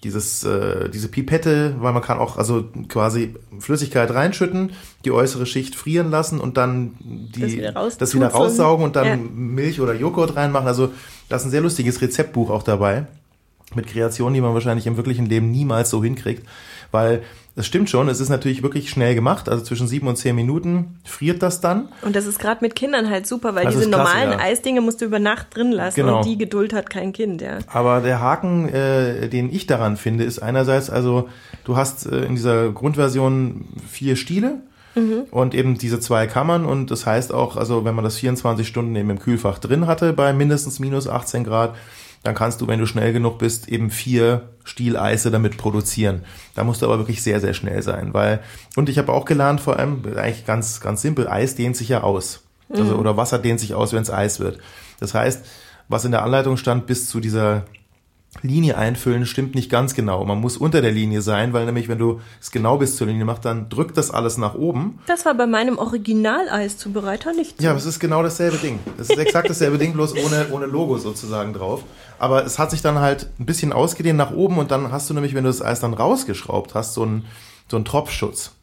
dieses, 0.03 0.43
äh, 0.43 0.89
diese 0.89 1.07
Pipette, 1.07 1.75
weil 1.79 1.93
man 1.93 2.01
kann 2.01 2.19
auch 2.19 2.37
also 2.37 2.65
quasi 2.89 3.33
Flüssigkeit 3.59 4.11
reinschütten, 4.13 4.71
die 5.05 5.11
äußere 5.11 5.45
Schicht 5.45 5.75
frieren 5.75 6.11
lassen 6.11 6.39
und 6.41 6.57
dann 6.57 6.95
die, 6.99 7.39
Das 7.41 7.51
wieder 7.53 7.73
raus- 7.75 7.97
das 7.97 8.13
wieder 8.13 8.27
raussaugen 8.27 8.83
und 8.85 8.95
dann 8.97 9.05
Ja. 9.07 9.15
Milch 9.15 9.79
oder 9.79 9.93
Joghurt 9.93 10.35
reinmachen. 10.35 10.67
Also 10.67 10.89
da 11.29 11.37
ist 11.37 11.45
ein 11.45 11.51
sehr 11.51 11.61
lustiges 11.61 12.01
Rezeptbuch 12.01 12.49
auch 12.49 12.63
dabei 12.63 13.05
mit 13.75 13.87
Kreationen, 13.87 14.33
die 14.33 14.41
man 14.41 14.53
wahrscheinlich 14.53 14.87
im 14.87 14.97
wirklichen 14.97 15.25
Leben 15.25 15.51
niemals 15.51 15.89
so 15.89 16.03
hinkriegt, 16.03 16.45
weil 16.91 17.21
es 17.55 17.65
stimmt 17.65 17.89
schon, 17.89 18.07
es 18.07 18.19
ist 18.21 18.29
natürlich 18.29 18.63
wirklich 18.63 18.89
schnell 18.89 19.13
gemacht, 19.13 19.49
also 19.49 19.63
zwischen 19.63 19.85
sieben 19.87 20.07
und 20.07 20.15
zehn 20.15 20.35
Minuten 20.35 20.99
friert 21.03 21.41
das 21.43 21.59
dann. 21.59 21.89
Und 22.01 22.15
das 22.15 22.25
ist 22.25 22.39
gerade 22.39 22.63
mit 22.63 22.75
Kindern 22.75 23.09
halt 23.09 23.27
super, 23.27 23.55
weil 23.55 23.65
Das 23.65 23.75
diese 23.75 23.89
klasse, 23.89 24.03
normalen 24.03 24.31
ja. 24.31 24.39
Eisdinge 24.39 24.79
musst 24.81 25.01
du 25.01 25.05
über 25.05 25.19
Nacht 25.19 25.55
drin 25.55 25.71
lassen 25.71 25.95
Genau. 25.99 26.17
und 26.19 26.25
die 26.25 26.37
Geduld 26.37 26.73
hat 26.73 26.89
kein 26.89 27.11
Kind, 27.11 27.41
ja. 27.41 27.59
Aber 27.67 27.99
der 27.99 28.21
Haken, 28.21 28.69
äh, 28.69 29.27
den 29.27 29.51
ich 29.53 29.67
daran 29.67 29.97
finde, 29.97 30.23
ist 30.23 30.39
einerseits, 30.39 30.89
also 30.89 31.27
du 31.65 31.75
hast 31.75 32.05
äh, 32.05 32.23
in 32.23 32.35
dieser 32.35 32.71
Grundversion 32.71 33.65
vier 33.89 34.15
Stiele 34.15 34.61
und 35.31 35.55
eben 35.55 35.77
diese 35.77 36.01
zwei 36.01 36.27
Kammern 36.27 36.65
und 36.65 36.91
das 36.91 37.05
heißt 37.05 37.33
auch, 37.33 37.55
also 37.55 37.85
wenn 37.85 37.95
man 37.95 38.03
das 38.03 38.17
24 38.17 38.67
Stunden 38.67 38.93
eben 38.97 39.09
im 39.09 39.19
Kühlfach 39.19 39.57
drin 39.57 39.87
hatte 39.87 40.11
bei 40.11 40.33
mindestens 40.33 40.79
minus 40.79 41.07
18 41.07 41.45
Grad, 41.45 41.75
dann 42.23 42.35
kannst 42.35 42.61
du, 42.61 42.67
wenn 42.67 42.79
du 42.79 42.85
schnell 42.85 43.13
genug 43.13 43.39
bist, 43.39 43.67
eben 43.67 43.89
vier 43.89 44.49
Stieleise 44.63 45.31
damit 45.31 45.57
produzieren. 45.57 46.21
Da 46.53 46.63
musst 46.63 46.81
du 46.81 46.85
aber 46.85 46.99
wirklich 46.99 47.23
sehr, 47.23 47.39
sehr 47.39 47.53
schnell 47.53 47.81
sein, 47.81 48.13
weil, 48.13 48.41
und 48.75 48.89
ich 48.89 48.97
habe 48.97 49.11
auch 49.11 49.25
gelernt, 49.25 49.59
vor 49.59 49.77
allem, 49.77 50.03
eigentlich 50.15 50.45
ganz, 50.45 50.81
ganz 50.81 51.01
simpel, 51.01 51.27
Eis 51.27 51.55
dehnt 51.55 51.75
sich 51.75 51.89
ja 51.89 52.01
aus. 52.01 52.41
Also, 52.69 52.95
oder 52.95 53.17
Wasser 53.17 53.39
dehnt 53.39 53.59
sich 53.59 53.73
aus, 53.73 53.91
wenn 53.91 54.01
es 54.01 54.11
Eis 54.11 54.39
wird. 54.39 54.59
Das 54.99 55.13
heißt, 55.13 55.45
was 55.89 56.05
in 56.05 56.11
der 56.11 56.23
Anleitung 56.23 56.55
stand, 56.57 56.85
bis 56.87 57.09
zu 57.09 57.19
dieser 57.19 57.65
Linie 58.41 58.77
einfüllen, 58.77 59.25
stimmt 59.25 59.55
nicht 59.55 59.69
ganz 59.69 59.93
genau. 59.93 60.23
Man 60.23 60.39
muss 60.39 60.57
unter 60.57 60.81
der 60.81 60.91
Linie 60.91 61.21
sein, 61.21 61.51
weil 61.53 61.65
nämlich, 61.65 61.89
wenn 61.89 61.97
du 61.97 62.21
es 62.39 62.49
genau 62.51 62.77
bis 62.77 62.95
zur 62.95 63.07
Linie 63.07 63.25
machst, 63.25 63.43
dann 63.45 63.69
drückt 63.69 63.97
das 63.97 64.09
alles 64.09 64.37
nach 64.37 64.55
oben. 64.55 64.99
Das 65.05 65.25
war 65.25 65.35
bei 65.35 65.45
meinem 65.45 65.77
Original-Eiszubereiter 65.77 67.33
nicht 67.33 67.57
so. 67.57 67.63
Ja, 67.63 67.71
aber 67.71 67.79
es 67.79 67.85
ist 67.85 67.99
genau 67.99 68.23
dasselbe 68.23 68.57
Ding. 68.57 68.79
Es 68.97 69.09
ist 69.09 69.19
exakt 69.19 69.49
dasselbe 69.49 69.77
Ding, 69.77 69.93
bloß 69.93 70.15
ohne, 70.25 70.47
ohne 70.51 70.65
Logo 70.65 70.97
sozusagen 70.97 71.53
drauf. 71.53 71.83
Aber 72.19 72.45
es 72.45 72.57
hat 72.57 72.71
sich 72.71 72.81
dann 72.81 72.99
halt 72.99 73.29
ein 73.39 73.45
bisschen 73.45 73.73
ausgedehnt 73.73 74.17
nach 74.17 74.31
oben 74.31 74.57
und 74.59 74.71
dann 74.71 74.91
hast 74.91 75.09
du 75.09 75.13
nämlich, 75.13 75.35
wenn 75.35 75.43
du 75.43 75.49
das 75.49 75.61
Eis 75.61 75.81
dann 75.81 75.93
rausgeschraubt 75.93 76.73
hast, 76.73 76.93
so 76.93 77.03
einen, 77.03 77.25
so 77.69 77.75
einen 77.75 77.85
Tropfschutz. 77.85 78.53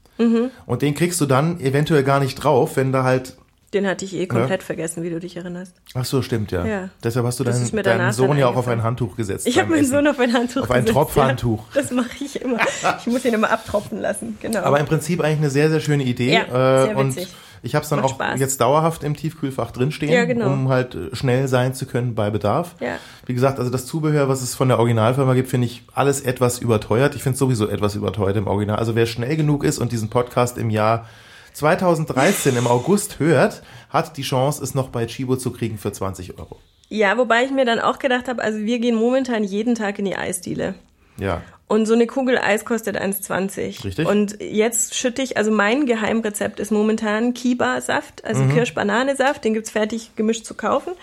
Und 0.66 0.82
den 0.82 0.94
kriegst 0.96 1.20
du 1.20 1.26
dann 1.26 1.60
eventuell 1.60 2.02
gar 2.02 2.18
nicht 2.18 2.34
drauf, 2.34 2.74
wenn 2.74 2.90
da 2.90 3.04
halt 3.04 3.37
Den 3.74 3.86
hatte 3.86 4.06
ich 4.06 4.14
eh 4.14 4.26
komplett 4.26 4.62
vergessen, 4.62 5.02
wie 5.02 5.10
du 5.10 5.20
dich 5.20 5.36
erinnerst. 5.36 5.74
Ach 5.92 6.04
so, 6.06 6.22
stimmt, 6.22 6.52
ja. 6.52 6.64
Ja. 6.64 6.88
Deshalb 7.04 7.26
hast 7.26 7.38
du 7.38 7.44
deinen, 7.44 7.82
deinen 7.82 8.12
Sohn 8.12 8.38
ja 8.38 8.48
auch 8.48 8.56
auf 8.56 8.66
ein. 8.66 8.82
Handtuch 8.82 9.14
gesetzt. 9.16 9.46
Ich 9.46 9.58
habe 9.58 9.70
meinen 9.70 9.80
Essen. 9.82 9.90
Sohn 9.92 10.06
auf 10.06 10.18
ein 10.18 10.32
Handtuch 10.32 10.62
Auf 10.62 10.70
ein 10.70 10.80
gesetzt, 10.82 10.92
Tropfhandtuch. 10.94 11.64
Ja, 11.74 11.74
das 11.82 11.90
mache 11.90 12.24
ich 12.24 12.40
immer. 12.40 12.58
Ich 13.00 13.06
muss 13.06 13.24
ihn 13.26 13.34
immer 13.34 13.50
abtropfen 13.50 14.00
lassen, 14.00 14.38
genau. 14.40 14.60
Aber 14.60 14.80
im 14.80 14.86
Prinzip 14.86 15.20
eigentlich 15.20 15.38
eine 15.38 15.50
sehr, 15.50 15.68
sehr 15.68 15.80
schöne 15.80 16.04
Idee. 16.04 16.32
Ja, 16.32 16.44
sehr 16.86 16.92
äh, 16.92 16.94
und 16.94 17.16
witzig. 17.16 17.34
ich 17.62 17.74
habe 17.74 17.82
es 17.82 17.90
dann 17.90 18.00
Macht 18.00 18.12
auch 18.12 18.14
Spaß. 18.14 18.40
jetzt 18.40 18.58
dauerhaft 18.62 19.04
im 19.04 19.14
Tiefkühlfach 19.14 19.70
drinstehen, 19.72 20.12
Ja, 20.12 20.24
genau. 20.24 20.50
um 20.50 20.70
halt 20.70 20.94
äh, 20.94 21.14
schnell 21.14 21.46
sein 21.48 21.74
zu 21.74 21.84
können 21.84 22.14
bei 22.14 22.30
Bedarf. 22.30 22.74
Ja. 22.80 22.96
Wie 23.26 23.34
gesagt, 23.34 23.58
also 23.58 23.70
das 23.70 23.84
Zubehör, 23.84 24.28
was 24.30 24.40
es 24.40 24.54
von 24.54 24.68
der 24.68 24.78
Originalfirma 24.78 25.34
gibt, 25.34 25.50
finde 25.50 25.66
ich 25.66 25.82
alles 25.92 26.22
etwas 26.22 26.58
überteuert. 26.60 27.14
Ich 27.16 27.22
finde 27.22 27.34
es 27.34 27.38
sowieso 27.40 27.68
etwas 27.68 27.96
überteuert 27.96 28.36
im 28.36 28.46
Original. 28.46 28.78
Also 28.78 28.94
wer 28.94 29.04
schnell 29.04 29.36
genug 29.36 29.62
ist 29.64 29.78
und 29.78 29.92
diesen 29.92 30.08
Podcast 30.08 30.56
im 30.56 30.70
Jahr 30.70 31.06
2013 31.54 32.56
im 32.56 32.66
August 32.66 33.18
hört, 33.18 33.62
hat 33.90 34.16
die 34.16 34.22
Chance, 34.22 34.62
es 34.62 34.74
noch 34.74 34.88
bei 34.88 35.06
Chibo 35.06 35.36
zu 35.36 35.52
kriegen 35.52 35.78
für 35.78 35.92
20 35.92 36.38
Euro. 36.38 36.56
ja, 36.90 37.18
wobei 37.18 37.44
ich 37.44 37.50
mir 37.50 37.64
dann 37.64 37.80
auch 37.80 37.98
gedacht 37.98 38.28
habe, 38.28 38.42
also 38.42 38.58
wir 38.60 38.78
gehen 38.78 38.94
momentan 38.96 39.44
jeden 39.44 39.74
Tag 39.74 39.98
in 39.98 40.04
die 40.06 40.16
Eisdiele. 40.16 40.74
Ja. 41.18 41.42
Und 41.66 41.84
so 41.84 41.92
eine 41.92 42.06
Kugel 42.06 42.38
Eis 42.38 42.64
kostet 42.64 42.96
1,20. 42.96 43.84
Richtig. 43.84 44.08
Und 44.08 44.40
jetzt 44.40 44.94
schütte 44.94 45.20
ich, 45.20 45.36
also 45.36 45.50
mein 45.50 45.84
Geheimrezept 45.84 46.60
ist 46.60 46.70
momentan 46.72 47.34
Kiba-Saft, 47.34 48.24
also 48.24 48.42
Mhm. 48.44 48.54
Kirsch-Banane-Saft, 48.54 49.44
den 49.44 49.52
gibt's 49.52 49.70
fertig 49.70 50.12
gemischt 50.16 50.46
zu 50.46 50.54
kaufen. 50.54 50.94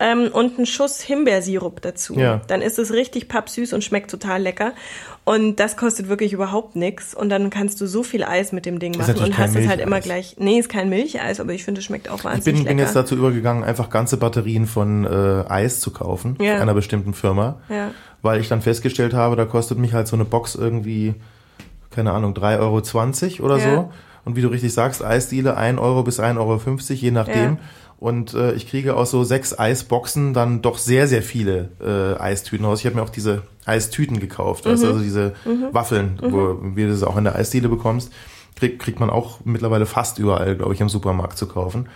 Ähm, 0.00 0.28
und 0.32 0.56
einen 0.58 0.66
Schuss 0.66 1.00
Himbeersirup 1.00 1.82
dazu. 1.82 2.14
Ja. 2.14 2.40
Dann 2.46 2.62
ist 2.62 2.78
es 2.78 2.92
richtig 2.92 3.28
pappsüß 3.28 3.72
und 3.72 3.82
schmeckt 3.82 4.10
total 4.10 4.40
lecker. 4.42 4.72
Und 5.24 5.56
das 5.56 5.76
kostet 5.76 6.08
wirklich 6.08 6.32
überhaupt 6.32 6.76
nichts. 6.76 7.14
Und 7.14 7.28
dann 7.30 7.50
kannst 7.50 7.80
du 7.80 7.86
so 7.86 8.02
viel 8.04 8.22
Eis 8.22 8.52
mit 8.52 8.64
dem 8.64 8.78
Ding 8.78 8.96
machen 8.96 9.16
und 9.16 9.36
hast 9.36 9.56
es 9.56 9.66
halt 9.66 9.80
immer 9.80 10.00
gleich. 10.00 10.36
Nee, 10.38 10.58
ist 10.60 10.68
kein 10.68 10.88
Milcheis, 10.88 11.40
aber 11.40 11.52
ich 11.52 11.64
finde, 11.64 11.80
es 11.80 11.84
schmeckt 11.84 12.08
auch 12.08 12.18
Ich 12.18 12.24
wahnsinnig 12.24 12.44
bin, 12.44 12.54
lecker. 12.64 12.68
bin 12.68 12.78
jetzt 12.78 12.94
dazu 12.94 13.16
übergegangen, 13.16 13.64
einfach 13.64 13.90
ganze 13.90 14.16
Batterien 14.18 14.66
von 14.66 15.04
äh, 15.04 15.44
Eis 15.48 15.80
zu 15.80 15.90
kaufen, 15.90 16.36
Ja. 16.40 16.60
einer 16.60 16.74
bestimmten 16.74 17.12
Firma, 17.12 17.60
Ja. 17.68 17.90
weil 18.22 18.40
ich 18.40 18.48
dann 18.48 18.62
festgestellt 18.62 19.14
habe, 19.14 19.34
da 19.36 19.44
kostet 19.46 19.78
mich 19.78 19.92
halt 19.94 20.06
so 20.06 20.14
eine 20.16 20.24
Box 20.24 20.54
irgendwie, 20.54 21.14
keine 21.90 22.12
Ahnung, 22.12 22.34
3,20 22.34 23.40
Euro 23.40 23.46
oder 23.46 23.58
Ja. 23.58 23.74
so. 23.74 23.90
Und 24.24 24.36
wie 24.36 24.42
du 24.42 24.48
richtig 24.48 24.72
sagst, 24.72 25.04
Eisdiele 25.04 25.56
1 25.56 25.78
Euro 25.80 26.02
bis 26.04 26.20
1,50 26.20 26.38
Euro, 26.38 26.58
je 26.94 27.10
nachdem. 27.10 27.52
Ja. 27.54 27.58
Und 27.98 28.32
äh, 28.34 28.52
ich 28.52 28.68
kriege 28.68 28.94
aus 28.94 29.10
so 29.10 29.24
sechs 29.24 29.58
Eisboxen 29.58 30.32
dann 30.32 30.62
doch 30.62 30.78
sehr, 30.78 31.08
sehr 31.08 31.22
viele 31.22 31.70
äh, 31.80 32.20
Eistüten 32.20 32.64
raus. 32.64 32.78
Ich 32.80 32.86
habe 32.86 32.94
mir 32.96 33.02
auch 33.02 33.08
diese 33.10 33.42
Eistüten 33.66 34.20
gekauft, 34.20 34.64
Mhm. 34.66 34.70
also 34.70 34.98
diese 35.00 35.34
Waffeln, 35.72 36.18
wo 36.22 36.58
wie 36.76 36.84
du 36.84 36.90
das 36.90 37.02
auch 37.02 37.16
in 37.16 37.24
der 37.24 37.34
Eisdiele 37.34 37.68
bekommst, 37.68 38.12
krieg, 38.54 38.78
kriegt 38.78 39.00
man 39.00 39.10
auch 39.10 39.40
mittlerweile 39.44 39.84
fast 39.84 40.18
überall, 40.18 40.54
glaube 40.56 40.74
ich, 40.74 40.80
im 40.80 40.88
Supermarkt 40.88 41.36
zu 41.38 41.46
kaufen. 41.48 41.88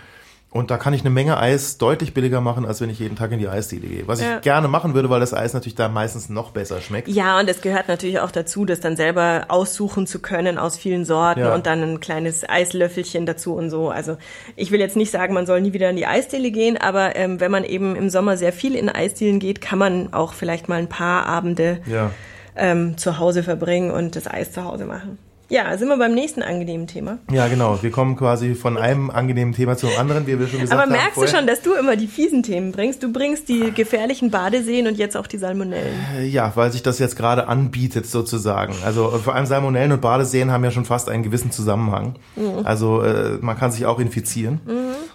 Und 0.53 0.69
da 0.69 0.77
kann 0.77 0.93
ich 0.93 1.01
eine 1.01 1.09
Menge 1.09 1.37
Eis 1.39 1.79
deutlich 1.79 2.13
billiger 2.13 2.39
machen, 2.39 2.63
als 2.63 2.79
wenn 2.79 2.89
ich 2.91 2.99
jeden 2.99 3.15
Tag 3.15 3.31
in 3.31 3.39
die 3.39 3.47
Eisdiele 3.47 3.87
gehe. 3.87 4.07
Was 4.07 4.21
Ja. 4.21 4.35
ich 4.35 4.41
gerne 4.43 4.67
machen 4.67 4.93
würde, 4.93 5.09
weil 5.09 5.19
das 5.19 5.33
Eis 5.33 5.53
natürlich 5.53 5.73
da 5.73 5.89
meistens 5.89 6.29
noch 6.29 6.51
besser 6.51 6.79
schmeckt. 6.79 7.07
Ja, 7.07 7.39
und 7.39 7.49
es 7.49 7.61
gehört 7.61 7.87
natürlich 7.87 8.19
auch 8.19 8.29
dazu, 8.29 8.63
das 8.63 8.79
dann 8.79 8.95
selber 8.95 9.45
aussuchen 9.47 10.05
zu 10.05 10.19
können 10.19 10.59
aus 10.59 10.77
vielen 10.77 11.05
Sorten 11.05 11.39
Ja. 11.39 11.55
und 11.55 11.65
dann 11.65 11.81
ein 11.81 11.99
kleines 11.99 12.47
Eislöffelchen 12.47 13.25
dazu 13.25 13.55
und 13.55 13.71
so. 13.71 13.89
Also 13.89 14.17
ich 14.55 14.69
will 14.69 14.79
jetzt 14.79 14.95
nicht 14.95 15.09
sagen, 15.09 15.33
man 15.33 15.47
soll 15.47 15.59
nie 15.59 15.73
wieder 15.73 15.89
in 15.89 15.95
die 15.95 16.05
Eisdiele 16.05 16.51
gehen, 16.51 16.77
aber 16.77 17.15
ähm, 17.15 17.39
wenn 17.39 17.49
man 17.49 17.63
eben 17.63 17.95
im 17.95 18.11
Sommer 18.11 18.37
sehr 18.37 18.53
viel 18.53 18.75
in 18.75 18.89
Eisdielen 18.89 19.39
geht, 19.39 19.59
kann 19.59 19.79
man 19.79 20.13
auch 20.13 20.33
vielleicht 20.33 20.69
mal 20.69 20.77
ein 20.77 20.87
paar 20.87 21.25
Abende 21.25 21.79
Ja. 21.87 22.11
ähm, 22.55 22.95
zu 22.97 23.17
Hause 23.17 23.41
verbringen 23.41 23.89
und 23.89 24.15
das 24.15 24.27
Eis 24.27 24.51
zu 24.51 24.63
Hause 24.63 24.85
machen. 24.85 25.17
Ja, 25.53 25.77
sind 25.77 25.87
wir 25.87 25.97
beim 25.97 26.15
nächsten 26.15 26.41
angenehmen 26.41 26.87
Thema. 26.87 27.19
Ja, 27.31 27.47
genau. 27.47 27.77
Wir 27.83 27.91
kommen 27.91 28.15
quasi 28.15 28.55
von 28.55 28.75
einem 28.75 29.11
angenehmen 29.11 29.53
Thema 29.53 29.77
zum 29.77 29.91
anderen, 29.99 30.25
wie 30.25 30.39
wir 30.39 30.47
schon 30.47 30.61
gesagt 30.61 30.73
Aber 30.73 30.81
haben. 30.81 30.91
merkst 30.91 31.09
du 31.11 31.21
vorher. 31.21 31.37
schon, 31.37 31.45
dass 31.45 31.61
du 31.61 31.75
immer 31.75 31.95
die 31.95 32.07
fiesen 32.07 32.41
Themen 32.41 32.71
bringst? 32.71 33.03
Du 33.03 33.13
bringst 33.13 33.49
die 33.49 33.71
gefährlichen 33.71 34.31
Badeseen 34.31 34.87
und 34.87 34.97
jetzt 34.97 35.15
auch 35.15 35.27
die 35.27 35.37
Salmonellen. 35.37 35.93
Ja, 36.25 36.51
weil 36.55 36.71
sich 36.71 36.81
das 36.81 36.97
jetzt 36.97 37.15
gerade 37.15 37.47
anbietet 37.47 38.07
sozusagen. 38.07 38.73
Also 38.83 39.13
äh, 39.13 39.19
vor 39.19 39.35
allem 39.35 39.45
Salmonellen 39.45 39.91
und 39.91 40.01
Badeseen 40.01 40.49
haben 40.51 40.63
ja 40.63 40.71
schon 40.71 40.85
fast 40.85 41.07
einen 41.07 41.21
gewissen 41.21 41.51
Zusammenhang. 41.51 42.15
Also 42.63 43.03
äh, 43.03 43.37
man 43.39 43.55
kann 43.55 43.71
sich 43.71 43.85
auch 43.85 43.99
infizieren. 43.99 44.59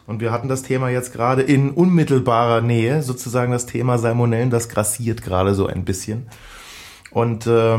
Und 0.07 0.21
wir 0.21 0.31
hatten 0.31 0.47
das 0.47 0.63
Thema 0.63 0.89
jetzt 0.89 1.13
gerade 1.13 1.43
in 1.43 1.73
unmittelbarer 1.73 2.61
Nähe, 2.61 3.03
sozusagen 3.03 3.51
das 3.51 3.67
Thema 3.67 3.99
Salmonellen, 3.99 4.51
das 4.51 4.69
grassiert 4.69 5.23
gerade 5.23 5.57
so 5.57 5.67
ein 5.67 5.85
bisschen. 5.85 6.29
Und 7.11 7.49
äh, 7.49 7.79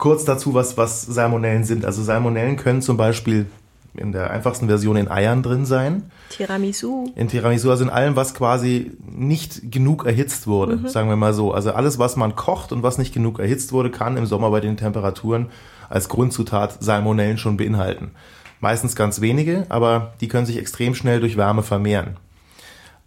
kurz 0.00 0.24
dazu, 0.24 0.54
was, 0.54 0.76
was 0.76 1.02
Salmonellen 1.02 1.62
sind. 1.62 1.84
Also 1.84 2.02
Salmonellen 2.02 2.56
können 2.56 2.82
zum 2.82 2.96
Beispiel 2.96 3.46
in 3.94 4.12
der 4.12 4.30
einfachsten 4.30 4.66
Version 4.66 4.96
in 4.96 5.08
Eiern 5.08 5.42
drin 5.42 5.66
sein. 5.66 6.10
Tiramisu. 6.30 7.12
In 7.16 7.28
Tiramisu, 7.28 7.70
also 7.70 7.84
in 7.84 7.90
allem, 7.90 8.16
was 8.16 8.34
quasi 8.34 8.92
nicht 9.04 9.70
genug 9.70 10.06
erhitzt 10.06 10.46
wurde, 10.46 10.88
sagen 10.88 11.08
wir 11.08 11.16
mal 11.16 11.34
so. 11.34 11.52
Also 11.52 11.72
alles, 11.72 11.98
was 11.98 12.16
man 12.16 12.34
kocht 12.34 12.72
und 12.72 12.82
was 12.82 12.98
nicht 12.98 13.12
genug 13.12 13.38
erhitzt 13.38 13.72
wurde, 13.72 13.90
kann 13.90 14.16
im 14.16 14.26
Sommer 14.26 14.50
bei 14.50 14.60
den 14.60 14.76
Temperaturen 14.76 15.46
als 15.88 16.08
Grundzutat 16.08 16.82
Salmonellen 16.82 17.36
schon 17.36 17.56
beinhalten. 17.56 18.12
Meistens 18.60 18.94
ganz 18.94 19.20
wenige, 19.20 19.66
aber 19.68 20.14
die 20.20 20.28
können 20.28 20.46
sich 20.46 20.58
extrem 20.58 20.94
schnell 20.94 21.20
durch 21.20 21.36
Wärme 21.36 21.62
vermehren. 21.62 22.16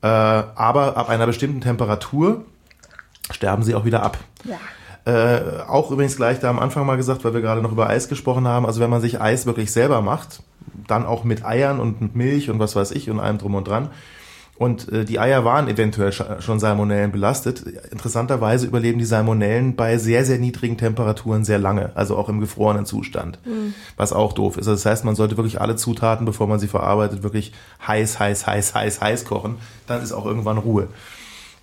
Äh, 0.01 0.07
aber 0.07 0.97
ab 0.97 1.09
einer 1.09 1.25
bestimmten 1.25 1.61
Temperatur 1.61 2.43
sterben 3.31 3.63
sie 3.63 3.73
auch 3.73 3.85
wieder 3.85 4.03
ab. 4.03 4.17
Ja. 4.43 4.59
Äh, 5.05 5.41
auch 5.67 5.91
übrigens 5.91 6.15
gleich 6.15 6.39
da 6.39 6.49
am 6.49 6.59
Anfang 6.59 6.85
mal 6.85 6.95
gesagt, 6.95 7.25
weil 7.25 7.33
wir 7.33 7.41
gerade 7.41 7.61
noch 7.61 7.71
über 7.73 7.89
Eis 7.89 8.07
gesprochen 8.07 8.47
haben. 8.47 8.65
Also 8.65 8.79
wenn 8.79 8.89
man 8.89 9.01
sich 9.01 9.19
Eis 9.19 9.45
wirklich 9.45 9.71
selber 9.71 10.01
macht, 10.01 10.41
dann 10.87 11.05
auch 11.05 11.23
mit 11.23 11.45
Eiern 11.45 11.79
und 11.79 12.01
mit 12.01 12.15
Milch 12.15 12.49
und 12.49 12.59
was 12.59 12.75
weiß 12.75 12.91
ich 12.91 13.09
und 13.09 13.19
allem 13.19 13.37
drum 13.37 13.55
und 13.55 13.67
dran. 13.67 13.89
Und 14.55 14.89
äh, 14.93 15.03
die 15.03 15.19
Eier 15.19 15.43
waren 15.43 15.67
eventuell 15.67 16.11
sch- 16.11 16.39
schon 16.41 16.59
Salmonellen 16.59 17.11
belastet. 17.11 17.65
Interessanterweise 17.91 18.67
überleben 18.67 18.99
die 18.99 19.03
Salmonellen 19.05 19.75
bei 19.75 19.97
sehr, 19.97 20.23
sehr 20.25 20.37
niedrigen 20.37 20.77
Temperaturen 20.77 21.43
sehr 21.43 21.57
lange, 21.57 21.89
also 21.95 22.15
auch 22.15 22.29
im 22.29 22.39
gefrorenen 22.39 22.85
Zustand. 22.85 23.39
Was 23.97 24.13
auch 24.13 24.31
doof 24.31 24.57
ist. 24.57 24.67
Also 24.67 24.73
das 24.73 24.85
heißt, 24.85 25.05
man 25.05 25.15
sollte 25.15 25.37
wirklich 25.37 25.59
alle 25.59 25.75
Zutaten, 25.75 26.25
bevor 26.25 26.47
man 26.47 26.59
sie 26.59 26.67
verarbeitet, 26.67 27.23
wirklich 27.23 27.51
heiß, 27.85 28.19
heiß, 28.19 28.45
heiß, 28.45 28.75
heiß, 28.75 29.01
heiß 29.01 29.25
kochen. 29.25 29.55
Dann 29.87 30.03
ist 30.03 30.13
auch 30.13 30.25
irgendwann 30.25 30.59
Ruhe. 30.59 30.87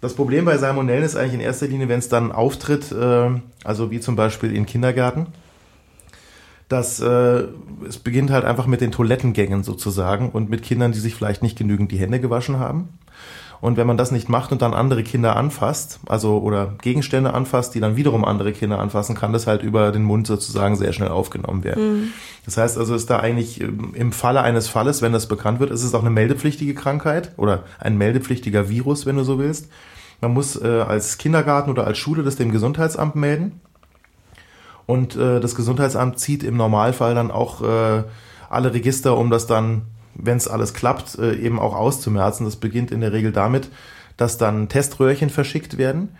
Das 0.00 0.14
Problem 0.14 0.46
bei 0.46 0.56
Salmonellen 0.56 1.04
ist 1.04 1.16
eigentlich 1.16 1.34
in 1.34 1.40
erster 1.40 1.66
Linie, 1.66 1.88
wenn 1.88 1.98
es 1.98 2.08
dann 2.08 2.32
auftritt, 2.32 2.90
äh, 2.90 3.30
also 3.64 3.90
wie 3.90 4.00
zum 4.00 4.16
Beispiel 4.16 4.54
in 4.54 4.64
Kindergärten, 4.64 5.26
dass 6.68 7.00
äh, 7.00 7.44
es 7.86 7.98
beginnt 7.98 8.30
halt 8.30 8.44
einfach 8.44 8.66
mit 8.66 8.80
den 8.80 8.92
Toilettengängen 8.92 9.62
sozusagen 9.62 10.30
und 10.30 10.48
mit 10.48 10.62
Kindern, 10.62 10.92
die 10.92 11.00
sich 11.00 11.14
vielleicht 11.14 11.42
nicht 11.42 11.58
genügend 11.58 11.92
die 11.92 11.98
Hände 11.98 12.20
gewaschen 12.20 12.58
haben. 12.58 12.88
Und 13.60 13.76
wenn 13.76 13.86
man 13.86 13.98
das 13.98 14.10
nicht 14.10 14.28
macht 14.28 14.52
und 14.52 14.62
dann 14.62 14.72
andere 14.72 15.02
Kinder 15.02 15.36
anfasst, 15.36 16.00
also 16.08 16.38
oder 16.38 16.74
Gegenstände 16.80 17.34
anfasst, 17.34 17.74
die 17.74 17.80
dann 17.80 17.96
wiederum 17.96 18.24
andere 18.24 18.52
Kinder 18.52 18.78
anfassen, 18.78 19.14
kann 19.14 19.32
das 19.34 19.46
halt 19.46 19.62
über 19.62 19.92
den 19.92 20.02
Mund 20.02 20.26
sozusagen 20.26 20.76
sehr 20.76 20.94
schnell 20.94 21.10
aufgenommen 21.10 21.62
werden. 21.62 21.92
Mhm. 21.92 22.08
Das 22.46 22.56
heißt 22.56 22.78
also, 22.78 22.94
ist 22.94 23.10
da 23.10 23.20
eigentlich 23.20 23.60
ähm, 23.60 23.92
im 23.94 24.12
Falle 24.12 24.40
eines 24.40 24.68
Falles, 24.68 25.02
wenn 25.02 25.12
das 25.12 25.28
bekannt 25.28 25.60
wird, 25.60 25.70
ist 25.70 25.84
es 25.84 25.94
auch 25.94 26.00
eine 26.00 26.10
meldepflichtige 26.10 26.74
Krankheit 26.74 27.32
oder 27.36 27.64
ein 27.78 27.98
meldepflichtiger 27.98 28.70
Virus, 28.70 29.04
wenn 29.04 29.16
du 29.16 29.24
so 29.24 29.38
willst. 29.38 29.68
Man 30.22 30.32
muss 30.32 30.60
äh, 30.60 30.66
als 30.66 31.18
Kindergarten 31.18 31.70
oder 31.70 31.86
als 31.86 31.98
Schule 31.98 32.22
das 32.22 32.36
dem 32.36 32.52
Gesundheitsamt 32.52 33.14
melden. 33.14 33.60
Und 34.86 35.16
äh, 35.16 35.38
das 35.38 35.54
Gesundheitsamt 35.54 36.18
zieht 36.18 36.42
im 36.42 36.56
Normalfall 36.56 37.14
dann 37.14 37.30
auch 37.30 37.62
äh, 37.62 38.02
alle 38.48 38.74
Register, 38.74 39.16
um 39.16 39.30
das 39.30 39.46
dann 39.46 39.82
wenn 40.22 40.36
es 40.36 40.48
alles 40.48 40.74
klappt, 40.74 41.18
äh, 41.18 41.34
eben 41.34 41.58
auch 41.58 41.74
auszumerzen. 41.74 42.44
Das 42.44 42.56
beginnt 42.56 42.90
in 42.90 43.00
der 43.00 43.12
Regel 43.12 43.32
damit, 43.32 43.70
dass 44.16 44.38
dann 44.38 44.68
Teströhrchen 44.68 45.30
verschickt 45.30 45.78
werden, 45.78 46.10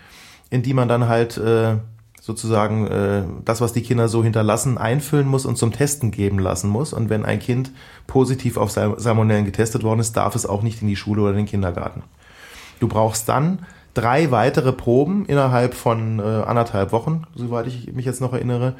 in 0.50 0.62
die 0.62 0.74
man 0.74 0.88
dann 0.88 1.08
halt 1.08 1.36
äh, 1.36 1.76
sozusagen 2.20 2.86
äh, 2.86 3.22
das, 3.44 3.60
was 3.60 3.72
die 3.72 3.82
Kinder 3.82 4.08
so 4.08 4.22
hinterlassen, 4.22 4.78
einfüllen 4.78 5.26
muss 5.26 5.46
und 5.46 5.56
zum 5.56 5.72
Testen 5.72 6.10
geben 6.10 6.38
lassen 6.38 6.68
muss. 6.68 6.92
Und 6.92 7.10
wenn 7.10 7.24
ein 7.24 7.38
Kind 7.40 7.72
positiv 8.06 8.56
auf 8.56 8.70
Salmonellen 8.70 9.44
getestet 9.44 9.82
worden 9.82 10.00
ist, 10.00 10.16
darf 10.16 10.34
es 10.34 10.46
auch 10.46 10.62
nicht 10.62 10.82
in 10.82 10.88
die 10.88 10.96
Schule 10.96 11.22
oder 11.22 11.32
den 11.32 11.46
Kindergarten. 11.46 12.02
Du 12.78 12.88
brauchst 12.88 13.28
dann 13.28 13.66
drei 13.94 14.30
weitere 14.30 14.72
Proben 14.72 15.26
innerhalb 15.26 15.74
von 15.74 16.18
äh, 16.18 16.22
anderthalb 16.22 16.92
Wochen, 16.92 17.24
soweit 17.34 17.66
ich 17.66 17.92
mich 17.92 18.06
jetzt 18.06 18.20
noch 18.20 18.32
erinnere, 18.32 18.74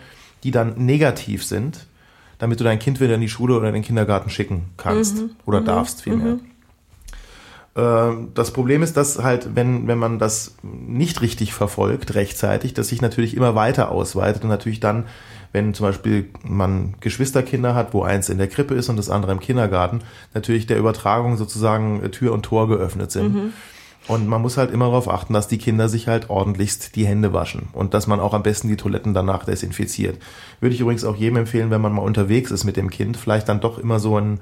die 0.45 0.51
dann 0.51 0.75
negativ 0.77 1.45
sind 1.45 1.87
damit 2.41 2.59
du 2.59 2.65
dein 2.65 2.81
Kind 2.81 3.01
wieder 3.01 3.15
in 3.15 3.21
die 3.21 3.29
Schule 3.29 3.57
oder 3.57 3.69
in 3.69 3.75
den 3.75 3.85
Kindergarten 3.85 4.31
schicken 4.31 4.65
kannst 4.77 5.19
mhm. 5.19 5.31
oder 5.47 5.61
mhm. 5.61 5.67
darfst 5.67 6.03
vielmehr. 6.03 6.35
Mhm. 6.35 6.41
Ähm, 7.77 8.29
das 8.35 8.53
Problem 8.53 8.83
ist, 8.83 8.97
dass 8.97 9.23
halt, 9.23 9.55
wenn, 9.55 9.87
wenn 9.87 9.99
man 9.99 10.19
das 10.19 10.57
nicht 10.63 11.21
richtig 11.21 11.53
verfolgt, 11.53 12.15
rechtzeitig, 12.15 12.75
dass 12.75 12.89
sich 12.89 13.03
natürlich 13.03 13.37
immer 13.37 13.55
weiter 13.55 13.91
ausweitet 13.91 14.43
und 14.43 14.49
natürlich 14.49 14.81
dann, 14.81 15.05
wenn 15.53 15.75
zum 15.75 15.87
Beispiel 15.87 16.31
man 16.43 16.95
Geschwisterkinder 17.01 17.75
hat, 17.75 17.93
wo 17.93 18.03
eins 18.03 18.29
in 18.29 18.39
der 18.39 18.49
Krippe 18.49 18.75
ist 18.75 18.89
und 18.89 18.97
das 18.97 19.11
andere 19.11 19.33
im 19.33 19.41
Kindergarten, 19.41 20.01
natürlich 20.33 20.67
der 20.67 20.79
Übertragung 20.79 21.37
sozusagen 21.37 22.11
Tür 22.11 22.33
und 22.33 22.43
Tor 22.43 22.69
geöffnet 22.69 23.11
sind. 23.13 23.53
Und 24.09 24.27
man 24.27 24.43
muss 24.43 24.57
halt 24.57 24.73
immer 24.73 24.87
darauf 24.87 25.09
achten, 25.09 25.35
dass 25.35 25.47
die 25.47 25.59
Kinder 25.59 25.89
sich 25.89 26.09
halt 26.09 26.31
ordentlichst 26.31 26.97
die 26.97 27.07
Hände 27.07 27.33
waschen 27.33 27.69
und 27.73 27.95
dass 27.95 28.07
man 28.07 28.19
auch 28.19 28.35
am 28.35 28.43
besten 28.43 28.67
die 28.67 28.77
Toiletten 28.77 29.15
danach 29.15 29.45
desinfiziert. 29.45 30.21
Würde 30.59 30.75
ich 30.75 30.81
übrigens 30.81 31.05
auch 31.05 31.15
jedem 31.15 31.37
empfehlen, 31.37 31.71
wenn 31.71 31.81
man 31.81 31.93
mal 31.93 32.03
unterwegs 32.03 32.51
ist 32.51 32.65
mit 32.65 32.77
dem 32.77 32.91
Kind, 32.91 33.17
vielleicht 33.17 33.49
dann 33.49 33.61
doch 33.61 33.79
immer 33.79 34.01
so 34.01 34.19
ein 34.19 34.41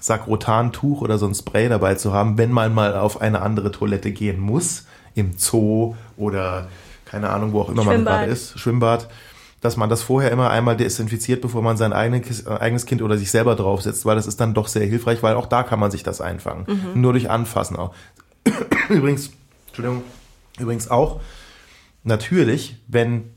Sakrotan-Tuch 0.00 1.00
oder 1.00 1.18
so 1.18 1.26
ein 1.26 1.34
Spray 1.34 1.68
dabei 1.68 1.94
zu 1.94 2.12
haben, 2.12 2.38
wenn 2.38 2.50
man 2.50 2.74
mal 2.74 2.96
auf 2.96 3.20
eine 3.20 3.40
andere 3.40 3.70
Toilette 3.70 4.10
gehen 4.10 4.40
muss, 4.40 4.86
im 5.14 5.34
Zoo 5.36 5.94
oder 6.16 6.66
keine 7.04 7.30
Ahnung, 7.30 7.52
wo 7.52 7.60
auch 7.60 7.68
immer 7.68 7.84
man 7.84 8.04
gerade 8.04 8.30
ist, 8.30 8.58
Schwimmbad, 8.58 9.08
dass 9.60 9.76
man 9.76 9.88
das 9.88 10.02
vorher 10.02 10.32
immer 10.32 10.50
einmal 10.50 10.76
desinfiziert, 10.76 11.40
bevor 11.40 11.62
man 11.62 11.76
sein 11.76 11.92
eigenes 11.92 12.86
Kind 12.86 13.00
oder 13.00 13.16
sich 13.16 13.30
selber 13.30 13.54
draufsetzt, 13.54 14.04
weil 14.04 14.16
das 14.16 14.26
ist 14.26 14.40
dann 14.40 14.54
doch 14.54 14.66
sehr 14.66 14.84
hilfreich, 14.84 15.22
weil 15.22 15.36
auch 15.36 15.46
da 15.46 15.62
kann 15.62 15.78
man 15.78 15.92
sich 15.92 16.02
das 16.02 16.20
einfangen. 16.20 16.64
Mhm. 16.66 17.00
Nur 17.00 17.12
durch 17.12 17.30
Anfassen 17.30 17.76
auch. 17.76 17.94
übrigens, 18.88 19.30
Entschuldigung, 19.68 20.02
übrigens 20.58 20.90
auch 20.90 21.20
natürlich, 22.02 22.76
wenn 22.86 23.30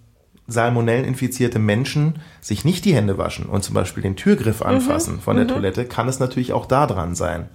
salmonelleninfizierte 0.47 1.60
Menschen 1.60 2.19
sich 2.39 2.63
nicht 2.63 2.86
die 2.86 2.95
Hände 2.95 3.17
waschen 3.17 3.47
und 3.47 3.63
zum 3.63 3.75
Beispiel 3.75 4.03
den 4.03 4.15
Türgriff 4.15 4.62
mhm. 4.62 4.67
anfassen 4.67 5.15
mhm, 5.15 5.19
von 5.19 5.36
der 5.36 5.45
mhm. 5.45 5.49
Toilette, 5.49 5.86
kann 5.86 6.07
es 6.07 6.19
natürlich 6.19 6.53
auch 6.53 6.65
da 6.65 6.88
dran 6.88 7.15
sein. 7.15 7.49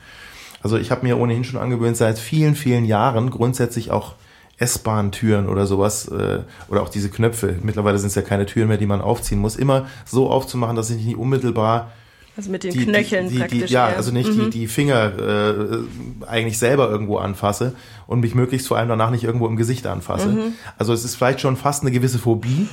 Also 0.63 0.77
ich 0.77 0.91
habe 0.91 1.05
mir 1.05 1.19
ohnehin 1.19 1.45
schon 1.45 1.61
angewöhnt, 1.61 1.97
seit 1.97 2.19
vielen, 2.19 2.55
vielen 2.55 2.85
Jahren 2.85 3.31
grundsätzlich 3.31 3.91
auch 3.91 4.15
S-Bahn-Türen 4.59 5.49
oder 5.49 5.67
sowas 5.67 6.07
äh, 6.09 6.41
oder 6.69 6.83
auch 6.83 6.89
diese 6.89 7.11
Knöpfe, 7.11 7.57
mittlerweile 7.63 7.99
sind 7.99 8.09
es 8.09 8.15
ja 8.15 8.23
keine 8.23 8.47
Türen 8.47 8.69
mehr, 8.69 8.77
die 8.77 8.87
man 8.87 9.01
aufziehen 9.01 9.41
muss, 9.41 9.57
immer 9.57 9.87
so 10.05 10.31
aufzumachen, 10.31 10.77
dass 10.77 10.91
ich 10.91 11.05
nicht 11.05 11.17
unmittelbar 11.17 11.91
also 12.37 12.51
mit 12.51 12.65
den 12.65 12.73
die, 12.73 12.85
Knöcheln 12.85 13.29
die, 13.29 13.35
die, 13.35 13.41
praktisch. 13.41 13.71
ja, 13.71 13.87
also 13.87 14.11
nicht 14.11 14.31
mhm. 14.31 14.45
die, 14.45 14.51
die 14.51 14.67
Finger 14.67 15.19
äh, 15.19 16.27
eigentlich 16.27 16.59
selber 16.59 16.89
irgendwo 16.89 17.19
anfasse 17.19 17.75
und 18.07 18.21
mich 18.21 18.35
möglichst 18.35 18.69
vor 18.69 18.79
allem 18.79 18.89
danach 18.89 19.11
nicht 19.11 19.25
irgendwo 19.25 19.47
im 19.47 19.57
Gesicht 19.57 19.87
anfasse. 19.87 20.29
Mhm. 20.29 20.53
Also 20.79 20.93
es 20.93 21.05
ist 21.05 21.17
vielleicht 21.17 21.41
schon 21.41 21.57
fast 21.57 21.83
eine 21.83 21.91
gewisse 21.91 22.19
Phobie, 22.19 22.69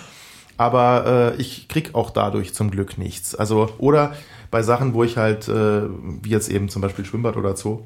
aber 0.57 1.33
äh, 1.37 1.41
ich 1.41 1.67
krieg 1.67 1.93
auch 1.93 2.09
dadurch 2.09 2.53
zum 2.53 2.71
Glück 2.71 2.97
nichts. 2.97 3.35
Also 3.35 3.69
oder 3.79 4.13
bei 4.49 4.61
Sachen, 4.63 4.93
wo 4.93 5.03
ich 5.03 5.17
halt, 5.17 5.47
äh, 5.49 5.81
wie 6.21 6.29
jetzt 6.29 6.49
eben 6.49 6.69
zum 6.69 6.81
Beispiel 6.81 7.05
Schwimmbad 7.05 7.35
oder 7.35 7.55
Zoo, 7.55 7.81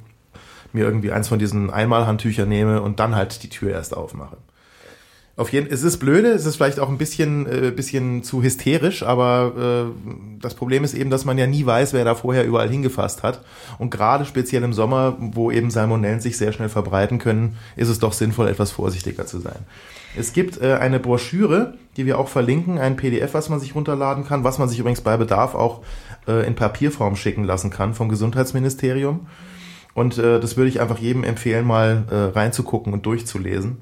mir 0.74 0.86
irgendwie 0.86 1.12
eins 1.12 1.28
von 1.28 1.40
diesen 1.40 1.70
Einmalhandtüchern 1.70 2.50
nehme 2.50 2.82
und 2.82 3.00
dann 3.00 3.16
halt 3.16 3.44
die 3.44 3.50
Tür 3.50 3.72
erst 3.72 3.96
aufmache. 3.96 4.38
Auf 5.36 5.52
jeden, 5.52 5.72
es 5.72 5.82
ist 5.82 5.98
blöde, 5.98 6.28
es 6.28 6.46
ist 6.46 6.58
vielleicht 6.58 6.80
auch 6.80 6.90
ein 6.90 7.00
bisschen, 7.00 7.48
äh, 7.48 7.72
bisschen 7.72 8.22
zu 8.22 8.44
hysterisch, 8.44 9.02
aber 9.02 9.90
äh, 9.90 10.40
das 10.40 10.54
Problem 10.54 10.84
ist 10.84 10.94
eben, 10.94 11.10
dass 11.10 11.26
man 11.26 11.40
ja 11.40 11.48
nie 11.48 11.66
weiß, 11.66 11.94
wer 11.94 12.06
da 12.06 12.14
vorher 12.14 12.46
überall 12.46 12.70
hingefasst 12.70 13.24
hat. 13.24 13.42
Und 13.80 13.90
gerade 13.90 14.26
speziell 14.26 14.62
im 14.62 14.74
Sommer, 14.74 15.18
wo 15.20 15.50
eben 15.50 15.72
Salmonellen 15.72 16.20
sich 16.20 16.38
sehr 16.38 16.54
schnell 16.54 16.70
verbreiten 16.70 17.18
können, 17.18 17.58
ist 17.76 17.90
es 17.90 17.98
doch 17.98 18.14
sinnvoll, 18.14 18.48
etwas 18.48 18.70
vorsichtiger 18.70 19.26
zu 19.26 19.40
sein. 19.40 19.58
Es 20.16 20.34
gibt 20.34 20.62
äh, 20.62 20.76
eine 20.76 21.00
Broschüre, 21.00 21.74
die 21.98 22.06
wir 22.06 22.20
auch 22.20 22.28
verlinken, 22.28 22.78
ein 22.78 22.96
PDF, 22.96 23.34
was 23.34 23.50
man 23.50 23.60
sich 23.60 23.74
runterladen 23.74 24.26
kann, 24.26 24.44
was 24.44 24.60
man 24.60 24.70
sich 24.70 24.78
übrigens 24.78 25.02
bei 25.02 25.18
Bedarf 25.18 25.56
auch 25.56 25.82
äh, 26.28 26.46
in 26.46 26.54
Papierform 26.54 27.16
schicken 27.16 27.44
lassen 27.44 27.72
kann 27.72 27.96
vom 27.96 28.08
Gesundheitsministerium. 28.08 29.26
Und 29.96 30.20
äh, 30.20 30.40
das 30.40 30.58
würde 30.58 30.70
ich 30.70 30.80
einfach 30.80 31.00
jedem 31.00 31.24
empfehlen, 31.24 31.66
mal 31.66 32.04
äh, 32.12 32.38
reinzugucken 32.38 32.94
und 32.94 33.08
durchzulesen. 33.08 33.78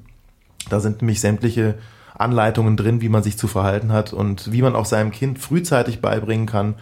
Da 0.70 0.80
sind 0.80 1.02
nämlich 1.02 1.20
sämtliche 1.20 1.74
Anleitungen 2.14 2.76
drin, 2.76 3.00
wie 3.00 3.08
man 3.08 3.22
sich 3.22 3.36
zu 3.38 3.48
verhalten 3.48 3.92
hat 3.92 4.12
und 4.12 4.52
wie 4.52 4.62
man 4.62 4.74
auch 4.74 4.86
seinem 4.86 5.10
Kind 5.10 5.38
frühzeitig 5.38 6.00
beibringen 6.00 6.46
kann, 6.46 6.74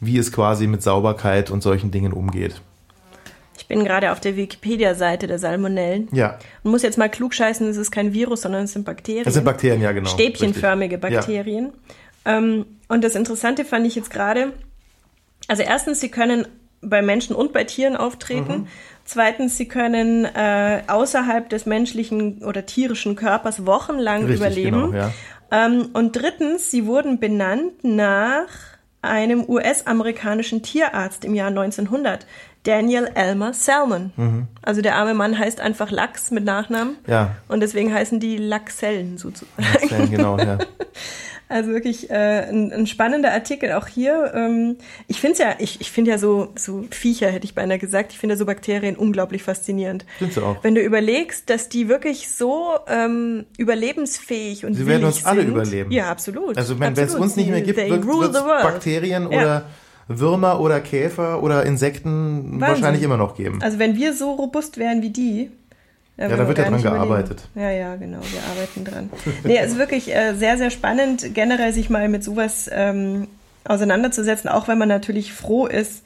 wie 0.00 0.18
es 0.18 0.32
quasi 0.32 0.66
mit 0.66 0.82
Sauberkeit 0.82 1.50
und 1.50 1.62
solchen 1.62 1.90
Dingen 1.90 2.12
umgeht. 2.12 2.60
Ich 3.58 3.66
bin 3.66 3.84
gerade 3.84 4.12
auf 4.12 4.20
der 4.20 4.36
Wikipedia-Seite 4.36 5.26
der 5.26 5.38
Salmonellen. 5.38 6.08
Ja. 6.12 6.38
Und 6.62 6.70
muss 6.70 6.82
jetzt 6.82 6.96
mal 6.96 7.10
klug 7.10 7.34
scheißen, 7.34 7.66
es 7.68 7.76
ist 7.76 7.90
kein 7.90 8.12
Virus, 8.14 8.42
sondern 8.42 8.64
es 8.64 8.72
sind 8.72 8.84
Bakterien. 8.84 9.24
Es 9.26 9.34
sind 9.34 9.44
Bakterien, 9.44 9.82
ja, 9.82 9.92
genau. 9.92 10.08
Stäbchenförmige 10.08 10.96
Richtig. 10.96 11.16
Bakterien. 11.16 11.72
Ja. 12.24 12.38
Ähm, 12.38 12.66
und 12.88 13.02
das 13.02 13.14
Interessante 13.14 13.64
fand 13.64 13.86
ich 13.86 13.96
jetzt 13.96 14.10
gerade, 14.10 14.52
also 15.48 15.62
erstens, 15.62 16.00
sie 16.00 16.08
können 16.08 16.46
bei 16.80 17.02
Menschen 17.02 17.34
und 17.34 17.52
bei 17.52 17.64
Tieren 17.64 17.96
auftreten. 17.96 18.52
Mhm. 18.52 18.66
Zweitens, 19.08 19.56
sie 19.56 19.66
können 19.66 20.26
äh, 20.26 20.82
außerhalb 20.86 21.48
des 21.48 21.64
menschlichen 21.64 22.44
oder 22.44 22.66
tierischen 22.66 23.16
Körpers 23.16 23.64
wochenlang 23.64 24.26
Richtig, 24.26 24.36
überleben. 24.36 24.92
Genau, 24.92 24.94
ja. 24.94 25.12
ähm, 25.50 25.88
und 25.94 26.14
drittens, 26.14 26.70
sie 26.70 26.84
wurden 26.84 27.18
benannt 27.18 27.84
nach 27.84 28.48
einem 29.00 29.48
US-amerikanischen 29.48 30.62
Tierarzt 30.62 31.24
im 31.24 31.34
Jahr 31.34 31.48
1900, 31.48 32.26
Daniel 32.64 33.08
Elmer 33.14 33.54
Salmon. 33.54 34.12
Mhm. 34.14 34.46
Also 34.60 34.82
der 34.82 34.96
arme 34.96 35.14
Mann 35.14 35.38
heißt 35.38 35.58
einfach 35.58 35.90
Lachs 35.90 36.30
mit 36.30 36.44
Nachnamen. 36.44 36.98
Ja. 37.06 37.36
Und 37.48 37.60
deswegen 37.60 37.94
heißen 37.94 38.20
die 38.20 38.36
Lachsellen 38.36 39.16
sozusagen. 39.16 39.62
Lachsellen, 39.72 40.10
genau, 40.10 40.36
ja. 40.36 40.58
Also 41.48 41.70
wirklich 41.70 42.10
äh, 42.10 42.48
ein, 42.48 42.72
ein 42.72 42.86
spannender 42.86 43.32
Artikel 43.32 43.72
auch 43.72 43.86
hier. 43.86 44.32
Ähm, 44.34 44.76
ich 45.06 45.20
finde 45.20 45.38
ja, 45.38 45.54
ich, 45.58 45.80
ich 45.80 45.90
finde 45.90 46.10
ja 46.10 46.18
so, 46.18 46.48
so 46.56 46.84
Viecher, 46.90 47.28
hätte 47.30 47.46
ich 47.46 47.54
beinahe 47.54 47.78
gesagt, 47.78 48.12
ich 48.12 48.18
finde 48.18 48.34
ja 48.34 48.38
so 48.38 48.44
Bakterien 48.44 48.96
unglaublich 48.96 49.42
faszinierend. 49.42 50.04
Findest 50.18 50.38
du 50.38 50.44
auch. 50.44 50.62
Wenn 50.62 50.74
du 50.74 50.82
überlegst, 50.82 51.48
dass 51.48 51.68
die 51.68 51.88
wirklich 51.88 52.30
so 52.30 52.74
ähm, 52.86 53.46
überlebensfähig 53.56 54.66
und 54.66 54.74
Sie 54.74 54.86
werden 54.86 55.04
uns 55.04 55.16
sind. 55.16 55.26
alle 55.26 55.42
überleben. 55.42 55.90
Ja, 55.90 56.10
absolut. 56.10 56.58
Also 56.58 56.78
wenn 56.80 56.92
es 56.92 57.14
uns 57.14 57.36
nicht 57.36 57.50
mehr 57.50 57.62
gibt, 57.62 57.78
wird 57.78 58.34
es 58.34 58.42
Bakterien 58.42 59.30
ja. 59.32 59.40
oder 59.40 59.64
Würmer 60.08 60.60
oder 60.60 60.80
Käfer 60.80 61.42
oder 61.42 61.64
Insekten 61.64 62.10
Wahnsinn. 62.42 62.60
wahrscheinlich 62.60 63.02
immer 63.02 63.16
noch 63.16 63.36
geben. 63.36 63.60
Also 63.62 63.78
wenn 63.78 63.96
wir 63.96 64.14
so 64.14 64.32
robust 64.32 64.78
wären 64.78 65.02
wie 65.02 65.10
die, 65.10 65.50
ja, 66.18 66.28
da 66.28 66.48
wird 66.48 66.58
ja 66.58 66.68
dran 66.68 66.82
gearbeitet. 66.82 67.48
Ja, 67.54 67.70
ja, 67.70 67.96
genau, 67.96 68.18
wir 68.18 68.42
arbeiten 68.50 68.84
dran. 68.84 69.10
Nee, 69.44 69.58
es 69.58 69.72
ist 69.72 69.78
wirklich 69.78 70.14
äh, 70.14 70.34
sehr, 70.34 70.58
sehr 70.58 70.70
spannend, 70.70 71.34
generell 71.34 71.72
sich 71.72 71.90
mal 71.90 72.08
mit 72.08 72.24
sowas 72.24 72.68
ähm, 72.72 73.28
auseinanderzusetzen, 73.64 74.50
auch 74.50 74.66
wenn 74.66 74.78
man 74.78 74.88
natürlich 74.88 75.32
froh 75.32 75.66
ist, 75.66 76.02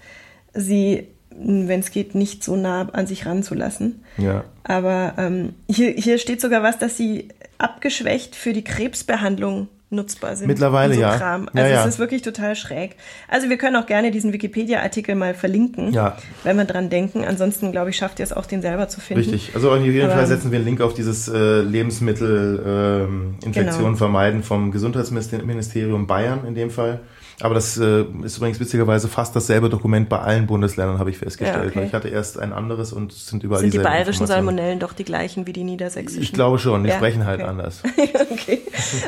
sie, 0.53 1.09
wenn 1.31 1.81
es 1.81 1.91
geht, 1.91 2.15
nicht 2.15 2.45
so 2.45 2.57
nah 2.57 2.89
an 2.93 3.07
sich 3.07 3.25
ranzulassen. 3.25 4.05
Ja. 4.19 4.45
Aber 4.65 5.15
ähm, 5.17 5.55
hier, 5.69 5.93
hier 5.93 6.19
steht 6.19 6.41
sogar 6.41 6.63
was, 6.63 6.79
dass 6.79 6.97
sie 6.97 7.29
abgeschwächt 7.57 8.37
für 8.37 8.53
die 8.53 8.65
Krebsbehandlung 8.65 9.69
nutzbar 9.93 10.37
sind. 10.37 10.47
Mittlerweile, 10.47 10.95
so 10.95 11.01
ja. 11.01 11.17
Kram. 11.17 11.49
Also 11.53 11.59
ja, 11.59 11.69
ja. 11.69 11.81
es 11.83 11.95
ist 11.95 11.99
wirklich 11.99 12.23
total 12.23 12.57
schräg. 12.57 12.97
Also 13.29 13.49
wir 13.49 13.59
können 13.59 13.77
auch 13.77 13.87
gerne 13.87 14.11
diesen 14.11 14.33
Wikipedia-Artikel 14.33 15.15
mal 15.15 15.35
verlinken, 15.35 15.93
ja. 15.93 16.17
wenn 16.45 16.57
wir 16.57 16.65
dran 16.65 16.91
denken. 16.91 17.25
Ansonsten, 17.25 17.73
glaube 17.73 17.91
ich, 17.91 17.97
schafft 17.97 18.19
ihr 18.19 18.25
es 18.25 18.33
auch, 18.33 18.47
den 18.47 18.63
selber 18.63 18.89
zu 18.89 19.01
finden. 19.01 19.23
Richtig. 19.23 19.55
Also 19.55 19.75
in 19.75 19.85
jedem 19.85 20.11
Fall 20.11 20.27
setzen 20.27 20.51
wir 20.51 20.59
einen 20.59 20.67
Link 20.67 20.81
auf 20.81 20.95
dieses 20.95 21.29
äh, 21.29 21.61
Lebensmittel 21.61 22.63
ähm, 22.67 23.35
Infektionen 23.45 23.85
genau. 23.85 23.97
vermeiden 23.97 24.43
vom 24.43 24.73
Gesundheitsministerium 24.73 26.07
Bayern 26.07 26.47
in 26.47 26.55
dem 26.55 26.71
Fall. 26.71 27.01
Aber 27.43 27.55
das 27.55 27.77
äh, 27.77 28.05
ist 28.23 28.37
übrigens 28.37 28.61
witzigerweise 28.61 29.09
fast 29.09 29.35
dasselbe 29.35 29.69
Dokument 29.69 30.09
bei 30.09 30.19
allen 30.21 30.47
Bundesländern, 30.47 30.99
habe 30.99 31.11
ich 31.11 31.19
festgestellt. 31.19 31.75
Ja, 31.75 31.81
okay. 31.81 31.87
Ich 31.87 31.93
hatte 31.93 32.09
erst 32.09 32.39
ein 32.39 32.53
anderes 32.53 32.93
und 32.93 33.13
es 33.13 33.27
sind 33.27 33.43
überall 33.43 33.63
Sind 33.63 33.75
die 33.75 33.79
bayerischen. 33.79 34.27
Salmonellen 34.27 34.79
doch 34.79 34.93
die 34.93 35.05
gleichen 35.05 35.47
wie 35.47 35.53
die 35.53 35.65
niedersächsischen? 35.65 36.23
Ich 36.23 36.33
glaube 36.33 36.59
schon, 36.59 36.85
die 36.85 36.91
Ja, 36.91 36.97
sprechen 36.97 37.27
halt 37.27 37.41
okay. 37.41 37.49
anders. 37.49 37.83
okay. 38.31 38.61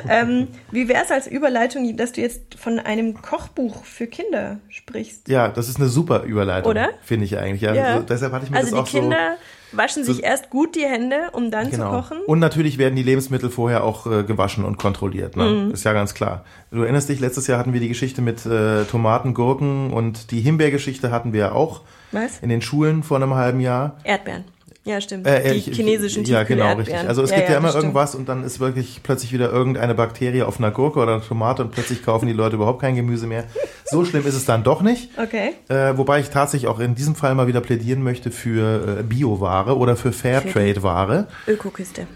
ähm, 0.09 0.49
wie 0.73 0.88
wäre 0.88 1.05
es 1.05 1.11
als 1.11 1.27
Überleitung, 1.29 1.97
dass 1.97 2.12
du 2.12 2.20
jetzt 2.20 2.57
von 2.57 2.79
einem 2.81 3.23
Kochbuch 3.23 3.85
für 3.85 4.07
Kinder 4.07 4.59
sprichst? 4.68 5.29
Ja, 5.29 5.49
das 5.49 5.68
ist 5.68 5.77
eine 5.79 5.88
super 5.88 6.25
Überleitung, 6.25 6.75
finde 7.03 7.27
ich 7.27 7.38
eigentlich. 7.38 7.62
Ja, 7.62 7.75
Ja. 7.75 7.97
So, 7.99 8.03
deshalb 8.03 8.33
hatte 8.33 8.47
ich 8.47 8.51
mir 8.51 8.57
Also 8.59 8.73
das 8.73 8.81
auch 8.81 8.87
so 8.87 9.01
Kinder 9.01 9.37
waschen 9.77 10.05
sich 10.05 10.23
erst 10.23 10.51
gut 10.51 10.75
die 10.77 10.85
Hände, 10.85 11.17
um 11.33 11.51
dann 11.51 11.71
Genau. 11.71 11.91
zu 11.91 11.97
kochen. 12.09 12.19
Und 12.27 12.39
natürlich 12.39 12.79
werden 12.79 12.97
die 12.97 13.03
Lebensmittel 13.03 13.51
vorher 13.51 13.85
auch 13.85 14.07
äh, 14.07 14.23
gewaschen 14.23 14.65
und 14.65 14.77
kontrolliert. 14.79 15.37
Ne? 15.37 15.45
Mhm. 15.45 15.71
Ist 15.73 15.85
ja 15.85 15.93
ganz 15.93 16.15
klar. 16.15 16.45
Du 16.71 16.83
erinnerst 16.83 17.09
dich, 17.09 17.21
letztes 17.21 17.47
Jahr 17.47 17.59
hatten 17.59 17.73
wir 17.73 17.81
die 17.81 17.89
Geschichte 17.89 18.23
mit 18.23 18.45
äh, 18.47 18.85
Tomaten, 18.85 19.35
Gurken 19.35 19.93
und 19.93 20.31
die 20.31 20.41
Himbeergeschichte 20.41 21.11
hatten 21.11 21.33
wir 21.33 21.41
ja 21.41 21.53
auch 21.53 21.83
Was? 22.13 22.39
in 22.41 22.49
den 22.49 22.63
Schulen 22.63 23.03
vor 23.03 23.17
einem 23.19 23.35
halben 23.35 23.61
Jahr. 23.61 23.97
Erdbeeren. 24.05 24.45
Ja, 24.87 25.01
stimmt. 25.01 25.27
Äh, 25.27 25.53
die 25.55 25.70
ich- 25.70 25.77
chinesischen 25.77 26.25
Ja, 26.25 26.42
genau, 26.42 26.75
richtig. 26.75 26.94
Also 26.97 27.23
es 27.23 27.31
gibt 27.33 27.49
ja, 27.49 27.57
immer 27.57 27.62
das 27.68 27.70
stimmt. 27.73 27.85
irgendwas 27.85 28.14
und 28.14 28.29
dann 28.29 28.44
ist 28.44 28.61
wirklich 28.61 29.01
plötzlich 29.03 29.33
wieder 29.33 29.51
irgendeine 29.51 29.94
Bakterie 29.94 30.42
auf 30.42 30.59
einer 30.59 30.70
Gurke 30.70 30.99
oder 31.01 31.14
einer 31.14 31.25
Tomate 31.25 31.62
und 31.62 31.70
plötzlich 31.70 32.05
kaufen 32.05 32.27
die 32.27 32.35
Leute 32.35 32.57
überhaupt 32.57 32.83
kein 32.83 32.94
Gemüse 32.94 33.27
mehr. 33.27 33.44
So 33.87 34.05
schlimm 34.05 34.27
ist 34.27 34.35
es 34.35 34.44
dann 34.44 34.62
doch 34.62 34.83
nicht. 34.83 35.09
Okay. 35.16 35.53
Äh, 35.68 35.97
wobei 35.97 36.20
ich 36.20 36.29
tatsächlich 36.29 36.68
auch 36.68 36.81
in 36.81 36.94
diesem 36.94 37.14
Fall 37.14 37.35
mal 37.35 37.47
wieder 37.47 37.62
plädieren 37.62 38.03
möchte 38.03 38.31
für 38.31 38.99
äh, 38.99 39.03
Bioware 39.03 39.77
oder 39.79 39.97
für 39.97 40.12
Fairtrade-Ware. 40.12 41.29
Ökokiste. 41.49 42.07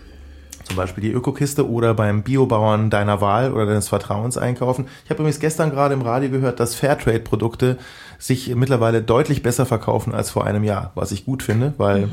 Zum 0.65 0.77
Beispiel 0.77 1.03
die 1.03 1.13
Ökokiste 1.13 1.67
oder 1.67 1.95
beim 1.95 2.23
Biobauern 2.23 2.91
deiner 2.91 3.23
Wahl 3.23 3.55
oder 3.55 3.65
deines 3.65 3.89
Vertrauens 3.89 4.37
einkaufen. 4.37 4.87
Ich 5.05 5.11
habe 5.11 5.21
übrigens 5.23 5.41
gestern 5.41 5.71
gerade 5.71 5.95
im 5.95 6.03
Radio 6.03 6.29
gehört, 6.29 6.61
dass 6.61 6.75
Fairtrade-Produkte 6.75 7.79
sich 8.19 8.55
mittlerweile 8.55 9.03
deutlich 9.03 9.43
besser 9.43 9.67
verkaufen 9.67 10.15
als 10.15 10.31
vor 10.31 10.45
einem 10.45 10.65
Jahr, 10.65 10.93
was 10.95 11.13
ich 11.13 11.25
gut 11.25 11.43
finde, 11.43 11.75
weil 11.79 12.09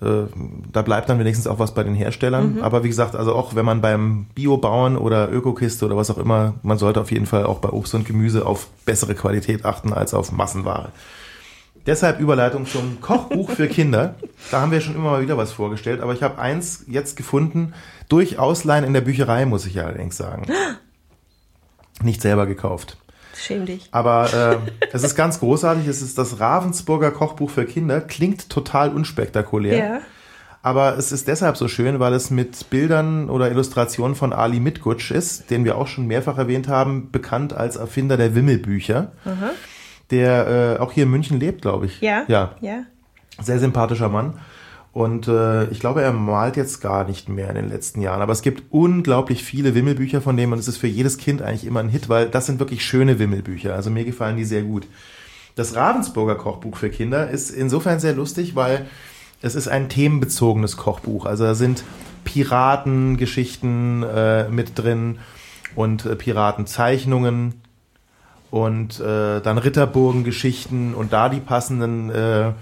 äh, 0.00 0.24
da 0.72 0.82
bleibt 0.82 1.08
dann 1.08 1.18
wenigstens 1.18 1.46
auch 1.46 1.58
was 1.58 1.72
bei 1.72 1.82
den 1.82 1.94
Herstellern. 1.94 2.58
Aber 2.62 2.84
wie 2.84 2.88
gesagt, 2.88 3.14
also 3.14 3.34
auch 3.34 3.54
wenn 3.54 3.64
man 3.64 3.80
beim 3.80 4.26
Biobauern 4.34 4.96
oder 4.96 5.30
Ökokiste 5.32 5.86
oder 5.86 5.96
was 5.96 6.10
auch 6.10 6.18
immer, 6.18 6.54
man 6.62 6.78
sollte 6.78 7.00
auf 7.00 7.10
jeden 7.10 7.26
Fall 7.26 7.46
auch 7.46 7.58
bei 7.60 7.70
Obst 7.70 7.94
und 7.94 8.06
Gemüse 8.06 8.44
auf 8.44 8.68
bessere 8.84 9.14
Qualität 9.14 9.64
achten 9.64 9.92
als 9.92 10.12
auf 10.14 10.32
Massenware. 10.32 10.90
Deshalb 11.86 12.18
Überleitung 12.18 12.66
zum 12.66 13.00
Kochbuch 13.02 13.50
für 13.50 13.68
Kinder. 13.68 14.14
Da 14.50 14.62
haben 14.62 14.72
wir 14.72 14.80
schon 14.80 14.94
immer 14.94 15.10
mal 15.10 15.22
wieder 15.22 15.36
was 15.36 15.52
vorgestellt, 15.52 16.00
aber 16.00 16.14
ich 16.14 16.22
habe 16.22 16.38
eins 16.38 16.84
jetzt 16.86 17.16
gefunden, 17.16 17.74
durch 18.08 18.38
Ausleihen 18.38 18.84
in 18.84 18.94
der 18.94 19.02
Bücherei, 19.02 19.44
muss 19.44 19.66
ich 19.66 19.74
ja 19.74 19.84
allerdings 19.84 20.16
sagen. 20.16 20.46
Nicht 22.02 22.22
selber 22.22 22.46
gekauft. 22.46 22.96
Schäm 23.36 23.66
dich. 23.66 23.88
Aber 23.90 24.60
äh, 24.62 24.86
es 24.92 25.02
ist 25.02 25.14
ganz 25.16 25.40
großartig. 25.40 25.86
Es 25.86 26.02
ist 26.02 26.18
das 26.18 26.40
Ravensburger 26.40 27.10
Kochbuch 27.10 27.50
für 27.50 27.64
Kinder. 27.64 28.00
Klingt 28.00 28.48
total 28.48 28.90
unspektakulär. 28.90 29.76
Ja. 29.78 29.98
Aber 30.62 30.96
es 30.96 31.12
ist 31.12 31.28
deshalb 31.28 31.56
so 31.58 31.68
schön, 31.68 32.00
weil 32.00 32.14
es 32.14 32.30
mit 32.30 32.70
Bildern 32.70 33.28
oder 33.28 33.50
Illustrationen 33.50 34.14
von 34.16 34.32
Ali 34.32 34.60
Mitgutsch 34.60 35.10
ist, 35.10 35.50
den 35.50 35.64
wir 35.66 35.76
auch 35.76 35.86
schon 35.88 36.06
mehrfach 36.06 36.38
erwähnt 36.38 36.68
haben, 36.68 37.10
bekannt 37.10 37.52
als 37.52 37.76
Erfinder 37.76 38.16
der 38.16 38.34
Wimmelbücher. 38.34 39.12
Der 40.10 40.76
äh, 40.78 40.82
auch 40.82 40.92
hier 40.92 41.04
in 41.04 41.10
München 41.10 41.38
lebt, 41.38 41.62
glaube 41.62 41.86
ich. 41.86 42.00
Ja. 42.00 42.24
Ja, 42.28 42.52
Ja. 42.60 42.84
sehr 43.42 43.58
sympathischer 43.58 44.08
Mann. 44.08 44.38
Und 44.94 45.26
äh, 45.26 45.64
ich 45.70 45.80
glaube, 45.80 46.02
er 46.02 46.12
malt 46.12 46.56
jetzt 46.56 46.80
gar 46.80 47.04
nicht 47.04 47.28
mehr 47.28 47.48
in 47.48 47.56
den 47.56 47.68
letzten 47.68 48.00
Jahren. 48.00 48.22
Aber 48.22 48.32
es 48.32 48.42
gibt 48.42 48.62
unglaublich 48.70 49.42
viele 49.42 49.74
Wimmelbücher 49.74 50.20
von 50.20 50.36
dem 50.36 50.52
und 50.52 50.60
es 50.60 50.68
ist 50.68 50.78
für 50.78 50.86
jedes 50.86 51.18
Kind 51.18 51.42
eigentlich 51.42 51.66
immer 51.66 51.80
ein 51.80 51.88
Hit, 51.88 52.08
weil 52.08 52.28
das 52.28 52.46
sind 52.46 52.60
wirklich 52.60 52.84
schöne 52.84 53.18
Wimmelbücher. 53.18 53.74
Also 53.74 53.90
mir 53.90 54.04
gefallen 54.04 54.36
die 54.36 54.44
sehr 54.44 54.62
gut. 54.62 54.86
Das 55.56 55.74
Ravensburger 55.74 56.36
Kochbuch 56.36 56.76
für 56.76 56.90
Kinder 56.90 57.28
ist 57.28 57.50
insofern 57.50 57.98
sehr 57.98 58.14
lustig, 58.14 58.54
weil 58.54 58.86
es 59.42 59.56
ist 59.56 59.66
ein 59.66 59.88
themenbezogenes 59.88 60.76
Kochbuch. 60.76 61.26
Also 61.26 61.42
da 61.42 61.56
sind 61.56 61.82
Piratengeschichten 62.22 64.04
äh, 64.04 64.48
mit 64.48 64.78
drin 64.78 65.18
und 65.74 66.06
äh, 66.06 66.14
Piratenzeichnungen 66.14 67.60
und 68.52 69.00
äh, 69.00 69.40
dann 69.40 69.58
Ritterburgengeschichten 69.58 70.94
und 70.94 71.12
da 71.12 71.28
die 71.28 71.40
passenden 71.40 72.10
äh, 72.10 72.52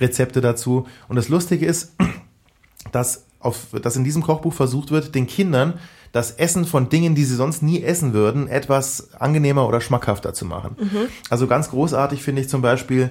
Rezepte 0.00 0.40
dazu. 0.40 0.86
Und 1.08 1.16
das 1.16 1.28
Lustige 1.28 1.66
ist, 1.66 1.94
dass, 2.92 3.24
auf, 3.40 3.66
dass 3.82 3.96
in 3.96 4.04
diesem 4.04 4.22
Kochbuch 4.22 4.52
versucht 4.54 4.90
wird, 4.90 5.14
den 5.14 5.26
Kindern 5.26 5.74
das 6.12 6.32
Essen 6.32 6.64
von 6.64 6.88
Dingen, 6.88 7.14
die 7.14 7.24
sie 7.24 7.36
sonst 7.36 7.62
nie 7.62 7.82
essen 7.82 8.12
würden, 8.12 8.48
etwas 8.48 9.14
angenehmer 9.14 9.68
oder 9.68 9.80
schmackhafter 9.80 10.34
zu 10.34 10.44
machen. 10.44 10.74
Also 11.28 11.46
ganz 11.46 11.70
großartig 11.70 12.22
finde 12.22 12.42
ich 12.42 12.48
zum 12.48 12.62
Beispiel 12.62 13.10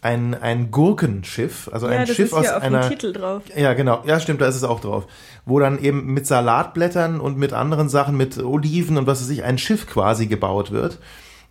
ein, 0.00 0.34
ein 0.34 0.70
Gurkenschiff, 0.70 1.68
also 1.72 1.88
Ja, 1.88 1.98
ein 1.98 2.06
Schiff 2.06 2.18
ist 2.20 2.32
aus 2.32 2.46
einer 2.48 2.88
Titel 2.88 3.12
drauf. 3.12 3.42
ja, 3.56 3.72
genau. 3.74 4.04
Ja, 4.06 4.20
stimmt, 4.20 4.40
da 4.40 4.46
ist 4.46 4.54
es 4.54 4.62
auch 4.62 4.78
drauf. 4.78 5.06
Wo 5.44 5.58
dann 5.58 5.80
eben 5.82 6.12
mit 6.14 6.28
Salatblättern 6.28 7.18
und 7.18 7.36
mit 7.36 7.52
anderen 7.52 7.88
Sachen, 7.88 8.16
mit 8.16 8.38
Oliven 8.38 8.98
und 8.98 9.08
was 9.08 9.20
weiß 9.22 9.30
ich, 9.30 9.42
ein 9.42 9.58
Schiff 9.58 9.88
quasi 9.88 10.26
gebaut 10.26 10.70
wird, 10.70 10.98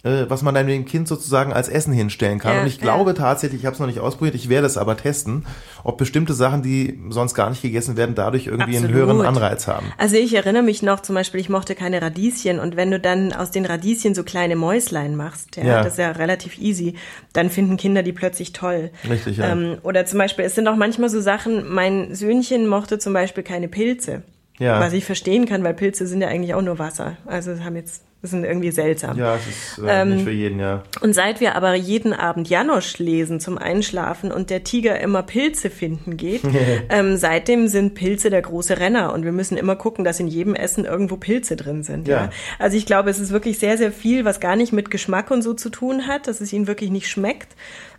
äh, 0.06 0.30
was 0.30 0.44
man 0.44 0.54
dann 0.54 0.68
dem 0.68 0.86
Kind 0.86 1.08
sozusagen 1.08 1.52
als 1.52 1.68
Essen 1.68 1.92
hinstellen 1.92 2.40
kann. 2.40 2.54
Ja, 2.54 2.62
und 2.62 2.68
ich 2.68 2.78
ja. 2.78 2.84
glaube 2.84 3.16
tatsächlich, 3.16 3.62
ich 3.62 3.66
habe 3.66 3.74
es 3.74 3.80
noch 3.80 3.88
nicht 3.88 4.00
ausprobiert, 4.00 4.36
ich 4.36 4.48
werde 4.50 4.68
es 4.68 4.78
aber 4.78 4.96
testen, 4.96 5.46
ob 5.84 5.98
bestimmte 5.98 6.34
Sachen, 6.34 6.62
die 6.62 7.00
sonst 7.10 7.34
gar 7.34 7.50
nicht 7.50 7.62
gegessen 7.62 7.98
werden, 7.98 8.14
dadurch 8.14 8.46
irgendwie 8.46 8.78
einen 8.78 8.86
Absolut. 8.86 8.96
höheren 8.96 9.26
Anreiz 9.26 9.68
haben. 9.68 9.88
Also 9.98 10.16
ich 10.16 10.36
erinnere 10.36 10.64
mich 10.64 10.84
noch 10.84 11.00
zum 11.02 11.16
Beispiel, 11.16 11.40
ich 11.40 11.50
mochte 11.50 11.74
keine 11.74 12.02
Radieschen 12.02 12.60
und 12.60 12.76
wenn 12.76 12.92
du 12.92 13.00
dann 13.00 13.34
aus 13.34 13.50
den 13.52 13.66
Radieschen 13.66 14.14
so 14.14 14.24
kleine 14.24 14.56
Mäuslein 14.56 15.16
machst, 15.16 15.58
ja, 15.58 15.64
Ja. 15.66 15.84
das 15.84 15.94
ist 15.94 16.00
ja 16.00 16.12
relativ 16.12 16.60
easy, 16.60 16.94
dann 17.34 17.50
finden 17.50 17.76
Kinder 17.78 18.04
die 18.04 18.14
plötzlich 18.14 18.54
toll. 18.54 18.92
Richtig, 19.10 19.38
ja. 19.38 19.52
Ähm, 19.52 19.78
oder 19.82 20.06
zum 20.06 20.20
Beispiel, 20.20 20.46
es 20.46 20.54
sind 20.54 20.68
auch 20.68 20.76
manchmal 20.76 21.10
so 21.10 21.20
Sachen, 21.20 21.68
mein 21.74 22.14
Söhnchen 22.14 22.68
mochte 22.68 23.00
zum 23.00 23.14
Beispiel 23.14 23.44
keine 23.44 23.68
Pilze. 23.68 24.22
Ja. 24.58 24.80
Was 24.80 24.94
ich 24.94 25.04
verstehen 25.04 25.46
kann, 25.48 25.64
weil 25.64 25.74
Pilze 25.74 26.08
sind 26.08 26.22
ja 26.22 26.30
eigentlich 26.30 26.54
auch 26.54 26.62
nur 26.62 26.80
Wasser. 26.80 27.18
Also 27.26 27.60
haben 27.64 27.76
jetzt, 27.76 28.04
das 28.22 28.32
sind 28.32 28.44
irgendwie 28.44 28.72
seltsam. 28.72 29.18
Ja, 29.18 29.36
es 29.36 29.48
ist 29.48 29.78
äh, 29.86 30.02
Ähm, 30.02 30.10
nicht 30.16 30.24
für 30.24 30.32
jeden, 30.32 30.60
ja. 30.60 30.84
Und 31.02 31.14
seit 31.14 31.40
wir 31.42 31.56
aber 31.56 31.76
jeden 31.76 32.12
Abend 32.12 32.50
Janosch 32.50 32.98
lesen 32.98 33.40
zum 33.40 33.58
Einschlafen 33.60 34.32
und 34.32 34.50
der 34.50 34.64
Tiger 34.64 35.00
immer 35.00 35.22
Pilze 35.22 35.70
finden 35.70 36.18
geht, 36.18 36.42
ähm, 36.90 37.18
seitdem 37.18 37.68
sind 37.68 37.94
Pilze 37.94 38.32
der 38.32 38.42
große 38.42 38.80
Renner 38.80 39.14
und 39.14 39.26
wir 39.26 39.32
müssen 39.32 39.58
immer 39.58 39.76
gucken, 39.76 40.04
dass 40.04 40.20
in 40.20 40.28
jedem 40.28 40.56
Essen 40.56 40.86
irgendwo 40.86 41.18
Pilze 41.18 41.56
drin 41.56 41.84
sind. 41.84 42.08
Ja. 42.08 42.24
Ja. 42.24 42.30
Also 42.58 42.78
ich 42.78 42.88
glaube, 42.88 43.12
es 43.12 43.20
ist 43.20 43.32
wirklich 43.32 43.60
sehr, 43.60 43.78
sehr 43.78 43.92
viel, 43.92 44.26
was 44.26 44.40
gar 44.40 44.56
nicht 44.56 44.74
mit 44.74 44.90
Geschmack 44.90 45.30
und 45.30 45.44
so 45.44 45.54
zu 45.54 45.70
tun 45.70 46.08
hat, 46.08 46.28
dass 46.28 46.42
es 46.42 46.52
ihnen 46.52 46.66
wirklich 46.66 46.90
nicht 46.90 47.08
schmeckt. 47.08 47.56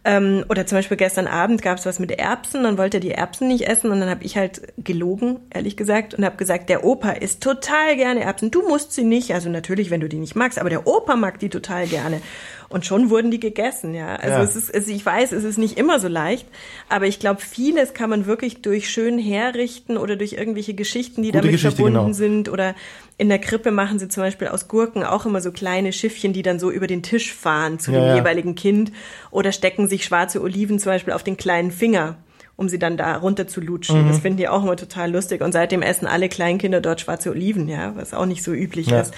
Ähm, 0.08 0.44
oder 0.48 0.66
zum 0.66 0.78
Beispiel 0.78 0.96
gestern 0.96 1.26
Abend 1.26 1.62
gab 1.62 1.78
es 1.78 1.84
was 1.84 1.98
mit 1.98 2.12
Erbsen, 2.12 2.62
dann 2.62 2.78
wollte 2.78 2.98
er 2.98 3.00
die 3.00 3.10
Erbsen 3.10 3.48
nicht 3.48 3.66
essen 3.68 3.90
und 3.90 3.98
dann 3.98 4.08
habe 4.08 4.22
ich 4.22 4.36
halt 4.36 4.62
gelogen, 4.78 5.40
ehrlich 5.52 5.76
gesagt, 5.76 6.14
und 6.14 6.24
habe 6.24 6.36
gesagt, 6.36 6.68
der 6.68 6.84
Opa 6.84 7.10
isst 7.10 7.42
total 7.42 7.96
gerne 7.96 8.20
Erbsen. 8.20 8.52
Du 8.52 8.62
musst 8.68 8.92
sie 8.92 9.02
nicht, 9.02 9.34
also 9.34 9.50
natürlich, 9.50 9.90
wenn 9.90 10.00
du 10.00 10.08
die 10.08 10.18
nicht 10.18 10.36
magst, 10.36 10.60
aber 10.60 10.70
der 10.70 10.86
Opa 10.86 11.16
mag 11.16 11.40
die 11.40 11.48
total 11.48 11.88
gerne. 11.88 12.20
Und 12.68 12.85
schon 12.85 13.11
wurden 13.11 13.31
die 13.31 13.38
gegessen, 13.38 13.94
ja. 13.94 14.16
Also 14.16 14.38
Ja. 14.38 14.42
es 14.42 14.57
ist, 14.57 14.74
also 14.74 14.90
ich 14.90 15.07
weiß, 15.07 15.31
es 15.33 15.44
ist 15.44 15.57
nicht 15.57 15.79
immer 15.79 16.00
so 16.00 16.09
leicht, 16.09 16.46
aber 16.88 17.07
ich 17.07 17.20
glaube, 17.20 17.40
vieles 17.40 17.94
kann 17.94 18.11
man 18.11 18.26
wirklich 18.26 18.61
durch 18.62 18.90
schön 18.90 19.18
herrichten 19.18 19.96
oder 19.96 20.16
durch 20.16 20.33
irgendwelche 20.33 20.74
Geschichten, 20.74 21.22
die 21.22 21.29
Gute 21.29 21.38
damit 21.38 21.52
Geschichte, 21.52 21.76
verbunden 21.76 21.98
genau. 22.00 22.12
sind. 22.12 22.48
Oder 22.48 22.74
in 23.18 23.29
der 23.29 23.38
Krippe 23.38 23.70
machen 23.70 23.98
sie 24.00 24.09
zum 24.09 24.24
Beispiel 24.24 24.48
aus 24.48 24.66
Gurken 24.66 25.05
auch 25.05 25.26
immer 25.26 25.40
so 25.40 25.52
kleine 25.52 25.92
Schiffchen, 25.92 26.33
die 26.33 26.42
dann 26.42 26.59
so 26.59 26.70
über 26.72 26.87
den 26.88 27.02
Tisch 27.05 27.33
fahren 27.33 27.79
zu 27.79 27.92
Ja, 27.92 28.00
dem 28.00 28.07
ja. 28.09 28.14
jeweiligen 28.16 28.57
Kind. 28.57 28.90
Oder 29.31 29.52
stecken 29.52 29.87
sich 29.87 30.05
schwarze 30.05 30.42
Oliven 30.42 30.79
zum 30.81 30.90
Beispiel 30.92 31.12
auf 31.14 31.22
den 31.22 31.37
kleinen 31.37 31.70
Finger 31.70 32.16
um 32.59 32.70
sie 32.70 32.79
dann 32.79 32.96
da 32.96 33.16
runter 33.18 33.46
zu 33.46 33.61
lutschen. 33.61 34.05
Mhm. 34.05 34.09
Das 34.09 34.20
finden 34.20 34.38
die 34.38 34.48
auch 34.48 34.62
immer 34.62 34.76
total 34.76 35.12
lustig. 35.12 35.42
Und 35.42 35.52
seitdem 35.52 35.83
essen 35.83 36.07
alle 36.07 36.31
Kleinkinder 36.31 36.81
dort 36.81 37.02
schwarze 37.02 37.31
Oliven, 37.31 37.68
ja, 37.68 37.94
was 37.96 38.14
auch 38.14 38.24
nicht 38.24 38.42
so 38.42 38.52
üblich 38.55 38.87
Ja. 38.87 39.02
ist. 39.02 39.12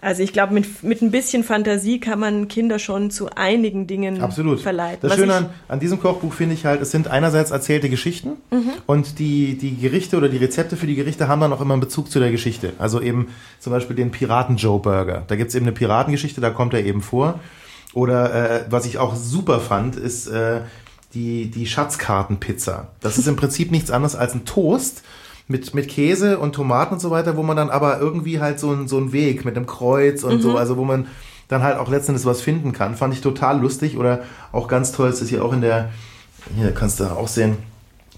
Also 0.00 0.22
ich 0.22 0.32
glaube, 0.32 0.52
mit, 0.54 0.82
mit 0.82 1.00
ein 1.02 1.10
bisschen 1.10 1.42
Fantasie 1.42 1.98
kann 2.00 2.20
man 2.20 2.48
Kinder 2.48 2.78
schon 2.78 3.10
zu 3.10 3.30
einigen 3.34 3.86
Dingen 3.86 4.20
Absolut. 4.20 4.60
verleiten. 4.60 4.98
Das 5.02 5.12
Was 5.12 5.18
Schöne 5.18 5.34
an, 5.34 5.50
an 5.68 5.80
diesem 5.80 6.00
Kochbuch 6.00 6.32
finde 6.32 6.54
ich 6.54 6.64
halt, 6.66 6.80
es 6.82 6.90
sind 6.90 7.08
einerseits 7.08 7.50
erzählte 7.50 7.88
Geschichten 7.88 8.32
Mhm. 8.50 8.70
und 8.86 9.18
die, 9.18 9.56
die 9.56 9.76
Gerichte 9.76 10.16
oder 10.16 10.28
die 10.28 10.36
Rezepte 10.36 10.76
für 10.76 10.86
die 10.86 10.94
Gerichte 10.94 11.28
haben 11.28 11.40
dann 11.40 11.52
auch 11.52 11.60
immer 11.60 11.74
einen 11.74 11.80
Bezug 11.80 12.10
zu 12.10 12.20
der 12.20 12.30
Geschichte. 12.30 12.74
Also 12.78 13.00
eben 13.00 13.28
zum 13.58 13.72
Beispiel 13.72 13.96
den 13.96 14.10
Piraten-Joe-Burger. 14.10 15.24
Da 15.26 15.36
gibt's 15.36 15.54
eben 15.54 15.64
eine 15.64 15.72
Piratengeschichte, 15.72 16.40
da 16.40 16.50
kommt 16.50 16.74
er 16.74 16.84
eben 16.84 17.00
vor. 17.00 17.40
Oder 17.94 18.60
äh, 18.60 18.64
was 18.70 18.84
ich 18.86 18.98
auch 18.98 19.16
super 19.16 19.58
fand, 19.60 19.96
ist 19.96 20.26
äh, 20.28 20.60
die, 21.14 21.50
die 21.50 21.66
Schatzkartenpizza. 21.66 22.88
Das 23.00 23.16
ist 23.18 23.26
im 23.26 23.36
Prinzip 23.36 23.70
nichts 23.70 23.90
anderes 23.90 24.14
als 24.14 24.34
ein 24.34 24.44
Toast 24.44 25.02
mit, 25.48 25.74
mit 25.74 25.88
Käse 25.88 26.38
und 26.38 26.54
Tomaten 26.54 26.94
und 26.94 27.00
so 27.00 27.10
weiter, 27.10 27.36
wo 27.36 27.42
man 27.42 27.56
dann 27.56 27.70
aber 27.70 28.00
irgendwie 28.00 28.40
halt 28.40 28.58
so, 28.58 28.72
ein, 28.72 28.88
so 28.88 28.96
einen 28.96 29.12
Weg 29.12 29.44
mit 29.44 29.56
einem 29.56 29.66
Kreuz 29.66 30.24
und 30.24 30.40
so, 30.40 30.56
also 30.56 30.76
wo 30.76 30.84
man 30.84 31.06
dann 31.48 31.62
halt 31.62 31.78
auch 31.78 31.88
letztendlich 31.88 32.26
was 32.26 32.40
finden 32.40 32.72
kann. 32.72 32.96
Fand 32.96 33.14
ich 33.14 33.20
total 33.20 33.60
lustig 33.60 33.96
oder 33.96 34.24
auch 34.52 34.66
ganz 34.66 34.92
toll, 34.92 35.10
ist 35.10 35.26
hier 35.28 35.44
auch 35.44 35.52
in 35.52 35.60
der, 35.60 35.90
hier 36.56 36.72
kannst 36.72 36.98
du 36.98 37.04
auch 37.04 37.28
sehen, 37.28 37.58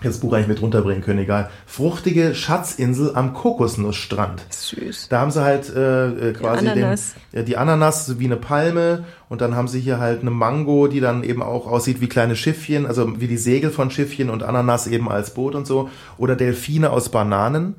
das 0.03 0.19
Buch 0.19 0.33
eigentlich 0.33 0.49
mit 0.49 0.63
runterbringen 0.63 1.03
können, 1.03 1.21
egal. 1.21 1.51
Fruchtige 1.67 2.35
Schatzinsel 2.35 3.13
am 3.15 3.35
Kokosnussstrand. 3.35 4.43
Süß. 4.51 5.09
Da 5.09 5.21
haben 5.21 5.31
sie 5.31 5.43
halt 5.43 5.75
äh, 5.75 6.31
äh, 6.31 6.33
quasi 6.33 6.65
Die 6.65 6.71
Ananas. 6.71 7.15
Den, 7.15 7.39
ja, 7.39 7.43
die 7.43 7.57
Ananas 7.57 8.19
wie 8.19 8.25
eine 8.25 8.37
Palme 8.37 9.05
und 9.29 9.41
dann 9.41 9.55
haben 9.55 9.69
sie 9.69 9.81
hier 9.81 9.99
halt 9.99 10.23
eine 10.23 10.31
Mango, 10.31 10.89
die 10.89 11.01
dann 11.01 11.23
eben 11.23 11.43
auch 11.43 11.67
aussieht 11.67 12.01
wie 12.01 12.09
kleine 12.09 12.35
Schiffchen, 12.35 12.87
also 12.87 13.21
wie 13.21 13.29
die 13.29 13.37
Segel 13.37 13.71
von 13.71 13.91
Schiffchen 13.91 14.31
und 14.31 14.43
Ananas 14.43 14.87
eben 14.87 15.11
als 15.11 15.35
Boot 15.35 15.55
und 15.55 15.67
so. 15.67 15.91
Oder 16.17 16.35
Delfine 16.35 16.91
aus 16.91 17.11
Bananen, 17.11 17.77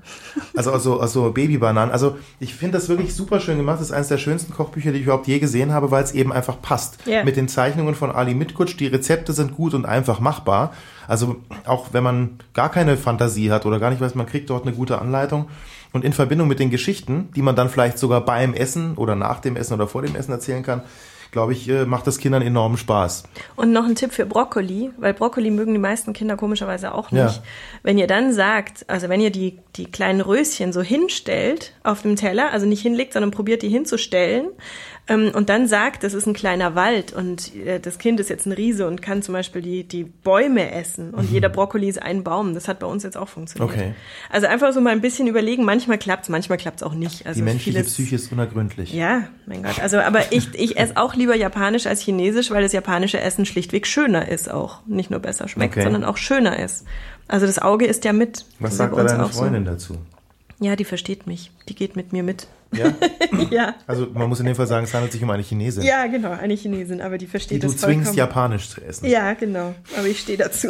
also 0.56 0.72
also, 0.72 1.00
also 1.00 1.32
Babybananen. 1.32 1.92
Also 1.92 2.18
ich 2.40 2.54
finde 2.54 2.78
das 2.78 2.90
wirklich 2.90 3.16
super 3.16 3.40
schön 3.40 3.58
gemacht. 3.58 3.80
Das 3.80 3.88
ist 3.88 3.92
eines 3.92 4.10
der 4.10 4.18
schönsten 4.18 4.54
Kochbücher, 4.54 4.92
die 4.92 5.00
ich 5.00 5.06
überhaupt 5.06 5.28
je 5.28 5.40
gesehen 5.40 5.74
habe, 5.74 5.90
weil 5.92 6.04
es 6.04 6.12
eben 6.12 6.32
einfach 6.32 6.62
passt. 6.62 7.00
Ja. 7.06 7.24
Mit 7.24 7.36
den 7.36 7.48
Zeichnungen 7.48 7.96
von 7.96 8.12
Ali 8.12 8.36
Mitkutsch. 8.36 8.78
Die 8.80 8.88
Rezepte 8.88 9.34
sind 9.34 9.56
gut 9.56 9.74
und 9.74 9.86
einfach 9.86 10.20
machbar. 10.20 10.72
Also 11.10 11.38
auch 11.66 11.88
wenn 11.92 12.04
man 12.04 12.40
gar 12.54 12.70
keine 12.70 12.96
Fantasie 12.96 13.52
hat 13.52 13.66
oder 13.66 13.80
gar 13.80 13.90
nicht 13.90 14.00
weiß, 14.00 14.14
man 14.14 14.28
kriegt 14.28 14.50
dort 14.52 14.68
eine 14.68 14.76
gute 14.76 15.00
Anleitung. 15.00 15.50
Und 15.92 16.06
in 16.06 16.14
Verbindung 16.14 16.48
mit 16.48 16.60
den 16.60 16.70
Geschichten, 16.70 17.30
die 17.36 17.42
man 17.42 17.56
dann 17.56 17.68
vielleicht 17.68 17.98
sogar 17.98 18.22
beim 18.22 18.54
Essen 18.54 18.96
oder 18.96 19.16
nach 19.16 19.40
dem 19.40 19.56
Essen 19.56 19.74
oder 19.74 19.88
vor 19.88 20.04
dem 20.04 20.16
Essen 20.16 20.32
erzählen 20.32 20.62
kann, 20.62 20.84
glaube 21.32 21.54
ich, 21.54 21.68
äh, 21.68 21.86
macht 21.86 22.06
das 22.06 22.20
Kindern 22.20 22.44
enormen 22.44 22.78
Spaß. 22.78 23.24
Und 23.56 23.72
noch 23.72 23.86
ein 23.86 23.96
Tipp 23.96 24.12
für 24.12 24.26
Brokkoli, 24.26 24.92
weil 24.98 25.14
Brokkoli 25.14 25.52
mögen 25.52 25.74
die 25.74 25.80
meisten 25.80 26.14
Kinder 26.14 26.38
komischerweise 26.38 26.94
auch 26.94 27.12
nicht. 27.12 27.22
Ja. 27.22 27.44
Wenn 27.84 27.98
ihr 27.98 28.08
dann 28.08 28.34
sagt, 28.34 28.86
also 28.88 29.10
wenn 29.10 29.22
ihr 29.22 29.32
die, 29.32 29.58
die 29.76 29.86
kleinen 29.86 30.22
Röschen 30.22 30.74
so 30.74 30.82
hinstellt 30.82 31.74
auf 31.84 32.04
dem 32.04 32.16
Teller, 32.16 32.52
also 32.52 32.66
nicht 32.66 32.82
hinlegt, 32.82 33.14
sondern 33.14 33.32
probiert 33.32 33.62
die 33.62 33.70
hinzustellen 33.70 34.50
und 35.10 35.50
dann 35.50 35.68
sagt, 35.68 36.04
das 36.04 36.14
ist 36.14 36.28
ein 36.28 36.34
kleiner 36.34 36.76
Wald 36.76 37.14
und 37.14 37.56
äh, 37.56 37.80
das 37.80 37.98
Kind 37.98 38.20
ist 38.20 38.30
jetzt 38.30 38.46
ein 38.46 38.52
Riese 38.52 38.88
und 38.88 39.02
kann 39.02 39.22
zum 39.22 39.34
Beispiel 39.34 39.62
die, 39.62 39.84
die 39.84 40.04
Bäume 40.04 40.72
essen 40.72 41.12
und 41.16 41.32
jeder 41.32 41.50
Brokkoli 41.50 41.90
ist 41.90 42.02
ein 42.02 42.24
Baum. 42.24 42.54
Das 42.54 42.68
hat 42.68 42.80
bei 42.80 42.88
uns 42.88 43.04
jetzt 43.04 43.18
auch 43.18 43.28
funktioniert. 43.28 43.76
Mhm. 43.76 43.82
Okay. 43.82 43.94
Also 44.30 44.48
einfach 44.48 44.72
so 44.74 44.82
mal 44.82 44.92
ein 44.92 45.02
bisschen 45.02 45.28
überlegen, 45.28 45.66
manchmal 45.66 45.98
klappt's, 45.98 46.30
manchmal 46.30 46.58
klappt's 46.58 46.84
auch 46.84 46.94
nicht. 46.94 47.26
Also 47.26 47.40
Die 47.40 47.44
menschliche 47.44 47.80
vieles- 47.80 47.94
Psyche 47.94 48.16
ist 48.16 48.32
unergründlich. 48.32 48.94
ja, 48.94 49.24
mein 49.46 49.64
Gott. 49.64 49.80
Also, 49.82 49.98
aber 50.00 50.32
ich, 50.32 50.54
ich 50.54 50.78
esse 50.78 50.96
auch 50.98 51.16
lieber 51.16 51.36
japanisch 51.36 51.88
als 51.88 52.02
chinesisch, 52.02 52.52
weil 52.52 52.62
das 52.62 52.72
japanische 52.74 53.20
Essen 53.20 53.46
schlichtweg 53.46 53.88
schöner 53.88 54.28
ist 54.30 54.50
auch. 54.52 54.80
Nicht 54.86 55.10
nur 55.12 55.20
besser 55.20 55.48
schmeckt, 55.48 55.74
Okay. 55.76 55.84
sondern 55.84 56.04
auch 56.04 56.18
schöner 56.18 56.60
ist. 56.60 56.86
Also 57.28 57.46
das 57.46 57.60
Auge 57.60 57.86
ist 57.86 58.06
ja 58.06 58.14
mit. 58.14 58.46
Was 58.60 58.72
ist 58.74 58.78
sagt 58.78 58.98
da 58.98 59.04
deine 59.04 59.26
auch 59.26 59.32
so. 59.32 59.40
Freundin 59.42 59.66
dazu? 59.66 59.96
Ja, 60.60 60.76
die 60.76 60.86
versteht 60.86 61.26
mich. 61.26 61.52
Die 61.70 61.76
geht 61.76 61.96
mit 61.96 62.12
mir 62.14 62.22
mit. 62.24 62.48
Ja? 62.72 62.94
ja. 63.50 63.76
Also 63.88 64.08
man 64.14 64.30
muss 64.30 64.40
in 64.40 64.46
dem 64.46 64.56
Fall 64.56 64.68
sagen, 64.68 64.84
es 64.84 64.94
handelt 64.94 65.12
sich 65.12 65.24
um 65.24 65.30
eine 65.30 65.44
Chinesin, 65.44 65.84
Ja, 65.84 66.06
genau, 66.08 66.32
eine 66.32 66.54
Chinesin, 66.56 67.02
aber 67.02 67.18
die 67.18 67.26
versteht 67.28 67.58
die 67.58 67.60
du 67.66 67.68
das 67.68 67.78
zwingst, 67.78 68.08
vollkommen. 68.08 68.18
japanisch 68.18 68.70
zu 68.70 68.82
essen. 68.82 69.08
Ja, 69.08 69.34
genau. 69.34 69.74
Aber 69.98 70.08
ich 70.08 70.20
stehe 70.20 70.38
dazu. 70.38 70.70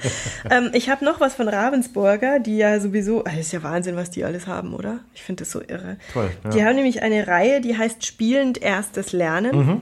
ähm, 0.50 0.70
ich 0.72 0.88
habe 0.90 1.04
noch 1.04 1.20
was 1.20 1.34
von 1.34 1.48
Ravensburger, 1.48 2.38
die 2.38 2.56
ja 2.56 2.78
sowieso, 2.80 3.24
ah, 3.24 3.30
das 3.30 3.46
ist 3.46 3.52
ja 3.52 3.62
Wahnsinn, 3.62 3.96
was 3.96 4.10
die 4.10 4.24
alles 4.24 4.46
haben, 4.46 4.74
oder? 4.74 5.00
Ich 5.14 5.22
finde 5.22 5.42
das 5.42 5.50
so 5.50 5.60
irre. 5.60 5.96
Toll, 6.12 6.30
ja. 6.44 6.50
Die 6.50 6.64
haben 6.64 6.76
nämlich 6.76 7.02
eine 7.02 7.26
Reihe, 7.26 7.60
die 7.60 7.76
heißt 7.76 8.06
Spielend 8.06 8.62
erstes 8.62 9.12
Lernen. 9.12 9.56
Mhm. 9.56 9.80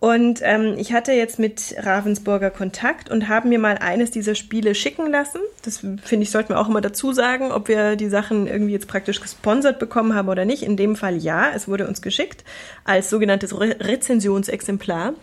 Und 0.00 0.40
ähm, 0.42 0.76
ich 0.78 0.94
hatte 0.94 1.12
jetzt 1.12 1.38
mit 1.38 1.74
Ravensburger 1.76 2.50
Kontakt 2.50 3.10
und 3.10 3.28
haben 3.28 3.50
mir 3.50 3.58
mal 3.58 3.76
eines 3.76 4.10
dieser 4.10 4.34
Spiele 4.34 4.74
schicken 4.74 5.10
lassen. 5.10 5.40
Das 5.62 5.76
finde 5.76 6.22
ich, 6.22 6.30
sollten 6.30 6.54
wir 6.54 6.58
auch 6.58 6.70
immer 6.70 6.80
dazu 6.80 7.12
sagen, 7.12 7.52
ob 7.52 7.68
wir 7.68 7.96
die 7.96 8.08
Sachen 8.08 8.46
irgendwie 8.46 8.72
jetzt 8.72 8.88
praktisch 8.88 9.20
gesponsert 9.20 9.78
bekommen 9.78 10.14
haben 10.14 10.30
oder 10.30 10.46
nicht. 10.46 10.62
In 10.62 10.78
dem 10.78 10.96
Fall 10.96 11.09
ja, 11.16 11.52
es 11.54 11.68
wurde 11.68 11.86
uns 11.86 12.02
geschickt 12.02 12.44
als 12.84 13.10
sogenanntes 13.10 13.58
Re 13.58 13.76
Rezensionsexemplar. 13.80 15.14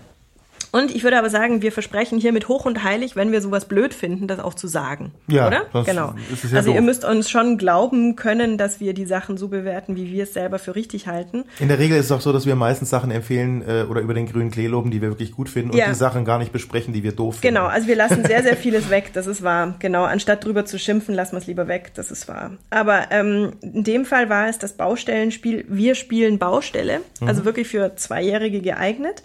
Und 0.72 0.94
ich 0.94 1.04
würde 1.04 1.18
aber 1.18 1.30
sagen, 1.30 1.62
wir 1.62 1.72
versprechen 1.72 2.20
hiermit 2.20 2.48
hoch 2.48 2.66
und 2.66 2.84
heilig, 2.84 3.16
wenn 3.16 3.32
wir 3.32 3.42
sowas 3.42 3.66
blöd 3.66 3.94
finden, 3.94 4.28
das 4.28 4.40
auch 4.40 4.54
zu 4.54 4.68
sagen. 4.68 5.12
Ja, 5.28 5.48
oder? 5.48 5.66
sonst 5.74 5.88
Genau. 5.88 6.14
ist 6.32 6.44
es 6.44 6.52
ja 6.52 6.58
also 6.58 6.72
ihr 6.72 6.78
doof. 6.78 6.86
müsst 6.86 7.06
uns 7.06 7.30
schon 7.30 7.58
glauben 7.58 8.16
können, 8.16 8.58
dass 8.58 8.80
wir 8.80 8.94
die 8.94 9.06
Sachen 9.06 9.38
so 9.38 9.48
bewerten, 9.48 9.96
wie 9.96 10.12
wir 10.12 10.24
es 10.24 10.34
selber 10.34 10.60
für 10.60 10.76
richtig 10.76 11.08
halten. 11.08 11.46
In 11.60 11.68
der 11.70 11.80
Regel 11.80 11.98
ist 11.98 12.06
es 12.08 12.12
auch 12.12 12.22
so, 12.22 12.34
dass 12.34 12.46
wir 12.46 12.56
meistens 12.56 12.90
Sachen 12.90 13.12
empfehlen 13.12 13.62
äh, 13.68 13.84
oder 13.90 14.02
über 14.02 14.14
den 14.14 14.26
grünen 14.26 14.52
Klee 14.52 14.68
loben, 14.68 14.92
die 14.92 15.02
wir 15.02 15.10
wirklich 15.10 15.32
gut 15.32 15.50
finden 15.50 15.72
und 15.72 15.78
Ja. 15.78 15.88
die 15.88 15.96
Sachen 15.96 16.26
gar 16.26 16.38
nicht 16.40 16.52
besprechen, 16.52 16.94
die 16.94 17.04
wir 17.04 17.14
doof 17.14 17.36
finden. 17.40 17.56
Genau, 17.56 17.68
also 17.68 17.88
wir 17.88 17.96
lassen 17.96 18.26
sehr, 18.26 18.44
sehr 18.44 18.58
vieles 18.58 18.90
weg, 18.90 19.12
das 19.14 19.28
ist 19.28 19.44
wahr. 19.44 19.76
Genau, 19.80 20.04
anstatt 20.04 20.44
drüber 20.44 20.66
zu 20.66 20.78
schimpfen, 20.78 21.16
lassen 21.16 21.34
wir 21.34 21.40
es 21.40 21.48
lieber 21.48 21.68
weg, 21.68 21.92
das 21.96 22.12
ist 22.12 22.28
wahr. 22.28 22.52
Aber 22.70 23.06
ähm, 23.12 23.54
in 23.62 23.84
dem 23.84 24.06
Fall 24.06 24.30
war 24.30 24.48
es 24.50 24.60
das 24.60 24.74
Baustellenspiel 24.74 25.66
Wir 25.70 25.96
spielen 25.96 26.40
Baustelle, 26.40 27.02
also 27.22 27.46
wirklich 27.46 27.68
für 27.68 27.96
Zweijährige 27.96 28.62
geeignet. 28.62 29.24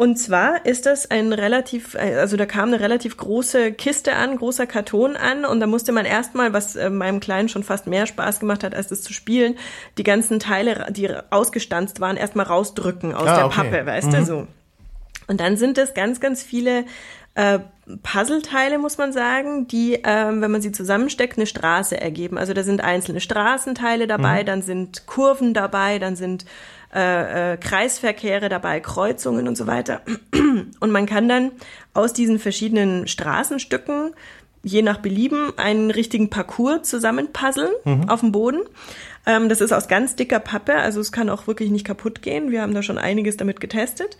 Und 0.00 0.16
zwar 0.16 0.64
ist 0.64 0.86
das 0.86 1.10
ein 1.10 1.34
relativ, 1.34 1.94
also 1.94 2.38
da 2.38 2.46
kam 2.46 2.68
eine 2.68 2.80
relativ 2.80 3.18
große 3.18 3.72
Kiste 3.72 4.14
an, 4.16 4.38
großer 4.38 4.66
Karton 4.66 5.14
an 5.14 5.44
und 5.44 5.60
da 5.60 5.66
musste 5.66 5.92
man 5.92 6.06
erstmal, 6.06 6.54
was 6.54 6.74
äh, 6.74 6.88
meinem 6.88 7.20
Kleinen 7.20 7.50
schon 7.50 7.62
fast 7.62 7.86
mehr 7.86 8.06
Spaß 8.06 8.40
gemacht 8.40 8.64
hat, 8.64 8.74
als 8.74 8.88
das 8.88 9.02
zu 9.02 9.12
spielen, 9.12 9.58
die 9.98 10.02
ganzen 10.02 10.40
Teile, 10.40 10.86
die 10.88 11.10
ausgestanzt 11.28 12.00
waren, 12.00 12.16
erstmal 12.16 12.46
rausdrücken 12.46 13.14
aus 13.14 13.28
Ah, 13.28 13.36
der 13.36 13.44
okay. 13.44 13.56
Pappe, 13.56 13.84
weißt 13.84 14.10
du, 14.14 14.24
so. 14.24 14.46
Und 15.26 15.38
dann 15.38 15.58
sind 15.58 15.76
es 15.76 15.92
ganz, 15.92 16.18
ganz 16.18 16.42
viele 16.42 16.86
äh, 17.34 17.58
Puzzleteile, 18.02 18.78
muss 18.78 18.96
man 18.96 19.12
sagen, 19.12 19.68
die, 19.68 20.00
ähm, 20.02 20.40
wenn 20.40 20.50
man 20.50 20.62
sie 20.62 20.72
zusammensteckt, 20.72 21.36
eine 21.36 21.46
Straße 21.46 22.00
ergeben. 22.00 22.38
Also 22.38 22.54
da 22.54 22.62
sind 22.62 22.82
einzelne 22.82 23.20
Straßenteile 23.20 24.06
dabei, 24.06 24.44
dann 24.44 24.62
sind 24.62 25.06
Kurven 25.06 25.52
dabei, 25.52 25.98
dann 25.98 26.16
sind 26.16 26.46
äh, 26.94 27.52
äh, 27.52 27.56
Kreisverkehre 27.56 28.48
dabei, 28.48 28.80
Kreuzungen 28.80 29.48
und 29.48 29.56
so 29.56 29.66
weiter. 29.66 30.02
Und 30.80 30.90
man 30.90 31.06
kann 31.06 31.28
dann 31.28 31.52
aus 31.94 32.12
diesen 32.12 32.38
verschiedenen 32.38 33.06
Straßenstücken 33.06 34.12
je 34.62 34.82
nach 34.82 34.98
Belieben 34.98 35.56
einen 35.56 35.90
richtigen 35.90 36.28
Parcours 36.28 36.82
zusammenpuzzeln 36.82 37.70
auf 38.08 38.20
dem 38.20 38.32
Boden. 38.32 38.60
Ähm, 39.26 39.48
das 39.48 39.60
ist 39.60 39.72
aus 39.72 39.88
ganz 39.88 40.16
dicker 40.16 40.40
Pappe, 40.40 40.74
also 40.74 41.00
es 41.00 41.12
kann 41.12 41.30
auch 41.30 41.46
wirklich 41.46 41.70
nicht 41.70 41.86
kaputt 41.86 42.22
gehen. 42.22 42.50
Wir 42.50 42.62
haben 42.62 42.74
da 42.74 42.82
schon 42.82 42.98
einiges 42.98 43.36
damit 43.36 43.60
getestet. 43.60 44.18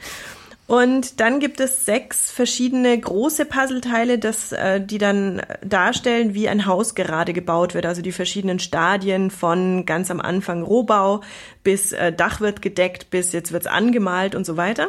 Und 0.70 1.18
dann 1.18 1.40
gibt 1.40 1.58
es 1.58 1.84
sechs 1.84 2.30
verschiedene 2.30 2.96
große 2.96 3.44
Puzzleteile, 3.44 4.20
das, 4.20 4.52
äh, 4.52 4.80
die 4.80 4.98
dann 4.98 5.42
darstellen, 5.64 6.32
wie 6.32 6.48
ein 6.48 6.64
Haus 6.64 6.94
gerade 6.94 7.32
gebaut 7.32 7.74
wird. 7.74 7.86
Also 7.86 8.02
die 8.02 8.12
verschiedenen 8.12 8.60
Stadien 8.60 9.32
von 9.32 9.84
ganz 9.84 10.12
am 10.12 10.20
Anfang 10.20 10.62
Rohbau 10.62 11.22
bis 11.64 11.90
äh, 11.90 12.12
Dach 12.12 12.40
wird 12.40 12.62
gedeckt, 12.62 13.10
bis 13.10 13.32
jetzt 13.32 13.50
wird's 13.50 13.66
angemalt 13.66 14.36
und 14.36 14.46
so 14.46 14.56
weiter. 14.56 14.86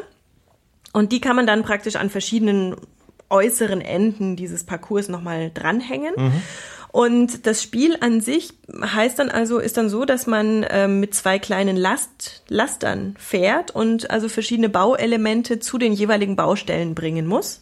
Und 0.93 1.11
die 1.11 1.19
kann 1.19 1.35
man 1.35 1.47
dann 1.47 1.63
praktisch 1.63 1.95
an 1.95 2.11
verschiedenen 2.11 2.75
äußeren 3.31 3.81
Enden 3.81 4.35
dieses 4.35 4.63
Parcours 4.63 5.09
nochmal 5.09 5.49
dranhängen. 5.51 6.13
Und 6.91 7.47
das 7.47 7.63
Spiel 7.63 7.95
an 8.01 8.19
sich 8.19 8.53
heißt 8.69 9.19
dann 9.19 9.29
also, 9.29 9.59
ist 9.59 9.77
dann 9.77 9.89
so, 9.89 10.03
dass 10.03 10.27
man 10.27 10.65
ähm, 10.69 10.99
mit 10.99 11.15
zwei 11.15 11.39
kleinen 11.39 11.77
Last, 11.77 12.43
Lastern 12.49 13.15
fährt 13.17 13.71
und 13.71 14.11
also 14.11 14.27
verschiedene 14.27 14.67
Bauelemente 14.67 15.59
zu 15.59 15.77
den 15.77 15.93
jeweiligen 15.93 16.35
Baustellen 16.35 16.93
bringen 16.93 17.27
muss. 17.27 17.61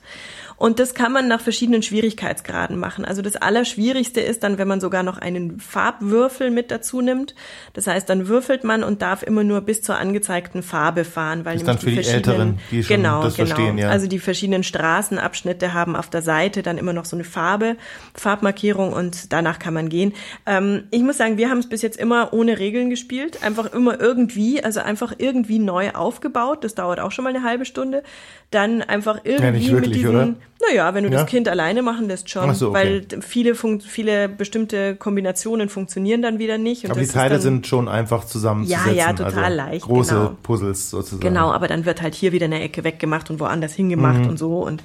Und 0.60 0.80
das 0.80 0.94
kann 0.94 1.14
man 1.14 1.28
nach 1.30 1.40
verschiedenen 1.40 1.82
Schwierigkeitsgraden 1.82 2.78
machen. 2.78 3.06
Also 3.06 3.22
das 3.22 3.38
Allerschwierigste 3.38 4.20
ist 4.20 4.44
dann, 4.44 4.58
wenn 4.58 4.68
man 4.68 4.82
sogar 4.82 5.04
noch 5.04 5.18
einen 5.18 5.60
Farbwürfel 5.60 6.52
mit 6.52 6.70
dazu 6.70 7.00
nimmt. 7.00 7.34
Das 7.74 7.88
heißt, 7.88 8.10
dann 8.10 8.28
würfelt 8.28 8.66
man 8.66 8.84
und 8.84 9.02
darf 9.02 9.24
immer 9.24 9.46
nur 9.46 9.62
bis 9.62 9.82
zur 9.82 9.98
angezeigten 9.98 10.62
Farbe 10.62 11.06
fahren, 11.06 11.46
weil 11.46 11.56
Ist 11.56 11.66
nämlich 11.66 11.76
dann 11.78 11.80
für 11.80 11.90
die 11.90 11.96
verschiedenen- 11.96 12.40
Älteren, 12.40 12.60
die 12.72 12.84
schon 12.84 12.98
genau, 12.98 13.24
das 13.24 13.36
genau. 13.38 13.48
verstehen, 13.48 13.78
ja. 13.78 13.90
Also 13.90 14.08
die 14.08 14.20
verschiedenen 14.20 14.64
Straßenabschnitte 14.64 15.74
haben 15.74 15.96
auf 15.96 16.10
der 16.10 16.22
Seite 16.22 16.62
dann 16.62 16.78
immer 16.78 16.92
noch 16.92 17.06
so 17.06 17.16
eine 17.16 17.24
Farbe, 17.24 17.78
Farbmarkierung 18.14 18.92
und 18.92 19.32
danach 19.32 19.60
kann 19.60 19.74
man 19.74 19.88
gehen. 19.88 20.14
Ähm, 20.46 20.84
ich 20.92 21.02
muss 21.04 21.18
sagen, 21.18 21.38
wir 21.38 21.50
haben 21.50 21.60
es 21.60 21.70
bis 21.70 21.82
jetzt 21.82 21.98
immer 21.98 22.34
ohne 22.34 22.60
Regeln 22.60 22.90
gespielt, 22.90 23.44
einfach 23.44 23.72
immer 23.72 24.00
irgendwie, 24.00 24.62
also 24.62 24.82
einfach 24.82 25.14
irgendwie 25.18 25.60
neu 25.60 25.92
aufgebaut. 25.92 26.66
Das 26.66 26.76
dauert 26.76 27.00
auch 27.00 27.14
schon 27.14 27.24
mal 27.24 27.34
eine 27.34 27.44
halbe 27.44 27.64
Stunde. 27.64 28.04
Dann 28.52 28.82
einfach 28.82 29.22
irgendwie 29.24 29.52
nicht 29.52 29.72
mit 29.72 29.84
wirklich, 29.84 29.94
diesen, 29.94 30.10
oder? 30.10 30.34
Naja, 30.68 30.94
wenn 30.94 31.04
du 31.06 31.10
Ja? 31.10 31.22
das 31.22 31.30
Kind 31.30 31.48
alleine 31.48 31.82
machen 31.82 32.08
lässt 32.08 32.30
schon, 32.30 32.50
Ach 32.50 32.56
so, 32.56 32.70
okay. 32.70 33.06
weil 33.12 33.22
viele 33.22 33.56
viele 33.56 34.28
bestimmte 34.30 34.96
Kombinationen 34.96 35.70
funktionieren 35.70 36.22
dann 36.22 36.38
wieder 36.40 36.58
nicht. 36.58 36.86
Aber 36.86 36.96
die 37.00 37.06
das 37.06 37.14
Teile 37.14 37.40
sind 37.40 37.66
schon 37.68 37.88
einfach 37.88 38.26
zusammenzusetzen. 38.26 38.96
Ja, 38.96 39.08
ja, 39.08 39.14
total 39.14 39.44
also 39.46 39.56
leicht, 39.58 39.86
Große 39.86 40.14
genau. 40.16 40.32
Puzzles 40.44 40.90
sozusagen. 40.90 41.22
Genau, 41.22 41.52
aber 41.52 41.68
dann 41.68 41.86
wird 41.86 42.02
halt 42.02 42.14
hier 42.16 42.32
wieder 42.32 42.46
eine 42.46 42.62
Ecke 42.62 42.84
weggemacht 42.84 43.30
und 43.30 43.40
woanders 43.40 43.74
hingemacht 43.74 44.28
und 44.28 44.38
so 44.38 44.60
und 44.60 44.84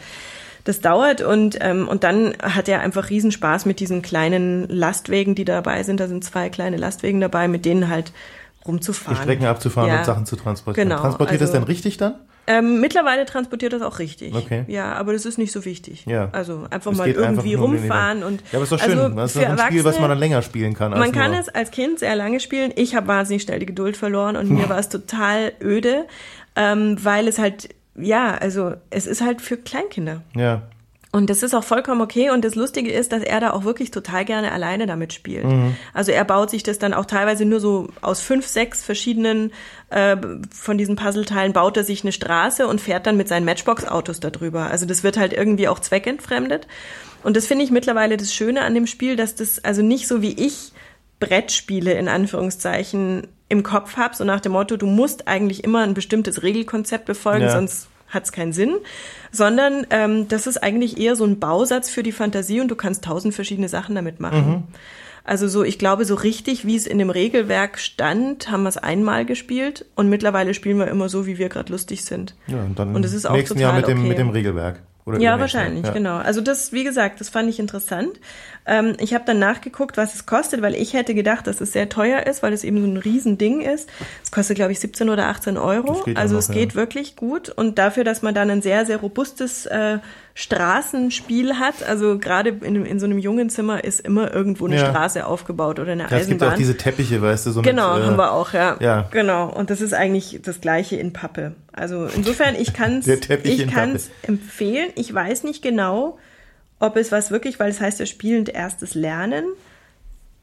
das 0.64 0.80
dauert 0.80 1.20
und 1.20 1.58
ähm, 1.60 1.86
und 1.88 2.04
dann 2.04 2.32
hat 2.40 2.68
er 2.68 2.80
einfach 2.80 3.10
Riesenspaß 3.10 3.66
mit 3.66 3.80
diesen 3.80 4.00
kleinen 4.00 4.66
Lastwegen, 4.68 5.34
die 5.34 5.44
dabei 5.44 5.82
sind. 5.82 6.00
Da 6.00 6.08
sind 6.08 6.24
zwei 6.24 6.48
kleine 6.48 6.78
Lastwegen 6.78 7.20
dabei, 7.20 7.48
mit 7.48 7.66
denen 7.66 7.90
halt 7.90 8.08
Die 8.08 8.64
rumzufahren. 8.68 9.18
Strecken 9.22 9.44
abzufahren 9.44 9.90
Ja. 9.90 9.98
und 9.98 10.04
Sachen 10.06 10.24
zu 10.24 10.36
transportieren. 10.36 10.88
Genau, 10.88 11.02
Transportiert 11.02 11.42
das 11.42 11.50
also- 11.50 11.58
denn 11.60 11.68
richtig 11.68 11.98
dann? 11.98 12.14
Ähm, 12.46 12.80
mittlerweile 12.80 13.24
transportiert 13.24 13.72
das 13.72 13.82
auch 13.82 13.98
richtig. 13.98 14.34
Okay. 14.34 14.64
Ja, 14.66 14.92
aber 14.94 15.12
das 15.12 15.24
ist 15.24 15.38
nicht 15.38 15.52
so 15.52 15.64
wichtig. 15.64 16.04
Ja. 16.06 16.28
Also 16.32 16.66
einfach 16.70 16.92
Es 16.92 16.98
mal 16.98 17.04
einfach 17.04 17.22
irgendwie 17.22 17.50
den 17.50 17.58
rumfahren 17.60 18.22
und 18.22 18.42
Ja, 18.52 18.58
aber 18.58 18.64
ist 18.64 18.72
doch 18.72 18.78
schön. 18.78 18.98
Also 18.98 19.14
das 19.14 19.36
ist 19.36 19.42
doch 19.42 19.48
ein 19.48 19.58
Spiel, 19.58 19.84
was 19.84 19.98
man 19.98 20.10
dann 20.10 20.18
länger 20.18 20.42
spielen 20.42 20.74
kann. 20.74 20.90
Man 20.92 21.12
kann 21.12 21.32
es 21.32 21.48
als 21.48 21.70
Kind 21.70 21.98
sehr 21.98 22.14
lange 22.16 22.40
spielen. 22.40 22.72
Ich 22.76 22.94
habe 22.94 23.06
wahnsinnig 23.06 23.42
schnell 23.42 23.58
die 23.60 23.66
Geduld 23.66 23.96
verloren 23.96 24.36
und 24.36 24.50
mir 24.58 24.68
war 24.68 24.78
es 24.78 24.88
total 24.88 25.52
öde, 25.62 26.06
ähm, 26.56 26.98
weil 27.02 27.28
es 27.28 27.38
halt, 27.38 27.70
ja, 27.96 28.34
also 28.34 28.74
es 28.90 29.06
ist 29.06 29.22
halt 29.22 29.40
für 29.40 29.56
Kleinkinder. 29.56 30.22
Ja. 30.36 30.62
Und 31.14 31.30
das 31.30 31.44
ist 31.44 31.54
auch 31.54 31.62
vollkommen 31.62 32.00
okay. 32.00 32.30
Und 32.30 32.44
das 32.44 32.56
Lustige 32.56 32.90
ist, 32.90 33.12
dass 33.12 33.22
er 33.22 33.38
da 33.38 33.52
auch 33.52 33.62
wirklich 33.62 33.92
total 33.92 34.24
gerne 34.24 34.50
alleine 34.50 34.86
damit 34.86 35.12
spielt. 35.12 35.44
Mhm. 35.44 35.76
Also 35.92 36.10
er 36.10 36.24
baut 36.24 36.50
sich 36.50 36.64
das 36.64 36.80
dann 36.80 36.92
auch 36.92 37.06
teilweise 37.06 37.44
nur 37.44 37.60
so 37.60 37.86
aus 38.00 38.20
fünf, 38.20 38.48
sechs 38.48 38.82
verschiedenen 38.82 39.52
äh, 39.90 40.16
von 40.50 40.76
diesen 40.76 40.96
Puzzleteilen 40.96 41.52
baut 41.52 41.76
er 41.76 41.84
sich 41.84 42.02
eine 42.02 42.10
Straße 42.10 42.66
und 42.66 42.80
fährt 42.80 43.06
dann 43.06 43.16
mit 43.16 43.28
seinen 43.28 43.44
Matchbox-Autos 43.44 44.18
darüber. 44.18 44.72
Also 44.72 44.86
das 44.86 45.04
wird 45.04 45.16
halt 45.16 45.32
irgendwie 45.32 45.68
auch 45.68 45.78
zweckentfremdet. 45.78 46.66
Und 47.22 47.36
das 47.36 47.46
finde 47.46 47.64
ich 47.64 47.70
mittlerweile 47.70 48.16
das 48.16 48.34
Schöne 48.34 48.62
an 48.62 48.74
dem 48.74 48.88
Spiel, 48.88 49.14
dass 49.14 49.36
das 49.36 49.62
also 49.62 49.82
nicht 49.82 50.08
so 50.08 50.20
wie 50.20 50.32
ich 50.32 50.72
Brettspiele 51.20 51.92
in 51.92 52.08
Anführungszeichen 52.08 53.28
im 53.48 53.62
Kopf 53.62 53.96
habe, 53.96 54.16
so 54.16 54.24
nach 54.24 54.40
dem 54.40 54.50
Motto, 54.50 54.76
du 54.76 54.86
musst 54.86 55.28
eigentlich 55.28 55.62
immer 55.62 55.84
ein 55.84 55.94
bestimmtes 55.94 56.42
Regelkonzept 56.42 57.04
befolgen, 57.04 57.44
ja. 57.44 57.52
sonst 57.52 57.86
hat 58.14 58.24
es 58.24 58.32
keinen 58.32 58.52
Sinn, 58.52 58.76
sondern 59.30 59.86
ähm, 59.90 60.28
das 60.28 60.46
ist 60.46 60.62
eigentlich 60.62 60.98
eher 60.98 61.16
so 61.16 61.24
ein 61.24 61.38
Bausatz 61.40 61.90
für 61.90 62.02
die 62.02 62.12
Fantasie 62.12 62.60
und 62.60 62.68
du 62.68 62.76
kannst 62.76 63.04
tausend 63.04 63.34
verschiedene 63.34 63.68
Sachen 63.68 63.94
damit 63.94 64.20
machen. 64.20 64.48
Mhm. 64.48 64.62
Also 65.26 65.48
so, 65.48 65.64
ich 65.64 65.78
glaube, 65.78 66.04
so 66.04 66.14
richtig, 66.14 66.66
wie 66.66 66.76
es 66.76 66.86
in 66.86 66.98
dem 66.98 67.08
Regelwerk 67.08 67.78
stand, 67.78 68.50
haben 68.50 68.64
wir 68.64 68.68
es 68.68 68.76
einmal 68.76 69.24
gespielt 69.24 69.86
und 69.94 70.10
mittlerweile 70.10 70.52
spielen 70.52 70.78
wir 70.78 70.88
immer 70.88 71.08
so, 71.08 71.26
wie 71.26 71.38
wir 71.38 71.48
gerade 71.48 71.72
lustig 71.72 72.04
sind. 72.04 72.34
Ja, 72.46 72.62
und 72.62 72.78
dann 72.78 72.94
und 72.94 73.02
das 73.02 73.14
ist 73.14 73.24
auch 73.24 73.32
nächsten 73.32 73.54
total 73.54 73.70
Jahr 73.70 73.76
mit 73.76 73.88
dem, 73.88 73.98
okay. 74.00 74.08
mit 74.08 74.18
dem 74.18 74.28
Regelwerk. 74.28 74.82
Oder 75.06 75.20
ja, 75.20 75.38
wahrscheinlich, 75.38 75.84
ja. 75.84 75.92
genau. 75.92 76.16
Also 76.16 76.40
das, 76.40 76.72
wie 76.72 76.84
gesagt, 76.84 77.20
das 77.20 77.28
fand 77.28 77.48
ich 77.48 77.58
interessant. 77.58 78.20
Ähm, 78.66 78.96
ich 78.98 79.12
habe 79.12 79.24
dann 79.26 79.38
nachgeguckt, 79.38 79.96
was 79.96 80.14
es 80.14 80.26
kostet, 80.26 80.62
weil 80.62 80.74
ich 80.74 80.94
hätte 80.94 81.14
gedacht, 81.14 81.46
dass 81.46 81.60
es 81.60 81.72
sehr 81.72 81.88
teuer 81.88 82.26
ist, 82.26 82.42
weil 82.42 82.52
es 82.52 82.64
eben 82.64 82.80
so 82.80 82.86
ein 82.86 82.96
Riesending 82.96 83.60
ist. 83.60 83.90
Es 84.22 84.30
kostet, 84.30 84.56
glaube 84.56 84.72
ich, 84.72 84.80
17 84.80 85.10
oder 85.10 85.26
18 85.26 85.58
Euro. 85.58 86.02
Also 86.14 86.34
noch, 86.34 86.40
es 86.40 86.48
geht 86.48 86.70
ja. 86.70 86.76
wirklich 86.76 87.16
gut. 87.16 87.50
Und 87.50 87.78
dafür, 87.78 88.04
dass 88.04 88.22
man 88.22 88.34
dann 88.34 88.48
ein 88.50 88.62
sehr, 88.62 88.86
sehr 88.86 88.98
robustes 88.98 89.66
äh, 89.66 89.98
Straßenspiel 90.32 91.58
hat, 91.60 91.82
also 91.86 92.18
gerade 92.18 92.50
in, 92.50 92.84
in 92.86 92.98
so 92.98 93.06
einem 93.06 93.18
jungen 93.18 93.50
Zimmer 93.50 93.84
ist 93.84 94.00
immer 94.00 94.32
irgendwo 94.34 94.66
eine 94.66 94.76
ja. 94.76 94.90
Straße 94.90 95.26
aufgebaut 95.26 95.78
oder 95.78 95.92
eine 95.92 96.04
ja, 96.04 96.08
Eisenbahn. 96.08 96.22
Es 96.22 96.28
gibt 96.28 96.42
auch 96.42 96.54
diese 96.56 96.76
Teppiche, 96.76 97.22
weißt 97.22 97.46
du, 97.46 97.50
so 97.52 97.62
Genau, 97.62 97.94
mit, 97.94 98.02
äh, 98.02 98.06
haben 98.06 98.16
wir 98.16 98.32
auch, 98.32 98.52
ja. 98.52 98.76
ja. 98.80 99.08
Genau. 99.10 99.48
Und 99.48 99.70
das 99.70 99.80
ist 99.80 99.92
eigentlich 99.92 100.40
das 100.42 100.60
gleiche 100.60 100.96
in 100.96 101.12
Pappe. 101.12 101.54
Also 101.72 102.06
insofern, 102.06 102.54
ich 102.56 102.72
kann 102.72 102.98
es 102.98 103.06
ich 103.44 103.68
kann's 103.68 104.10
empfehlen. 104.22 104.88
Ich 104.96 105.12
weiß 105.12 105.44
nicht 105.44 105.62
genau, 105.62 106.18
ob 106.84 106.96
es 106.96 107.10
was 107.10 107.30
wirklich, 107.30 107.58
weil 107.58 107.70
es 107.70 107.80
heißt 107.80 108.00
ja 108.00 108.06
spielend 108.06 108.48
erstes 108.48 108.94
Lernen. 108.94 109.44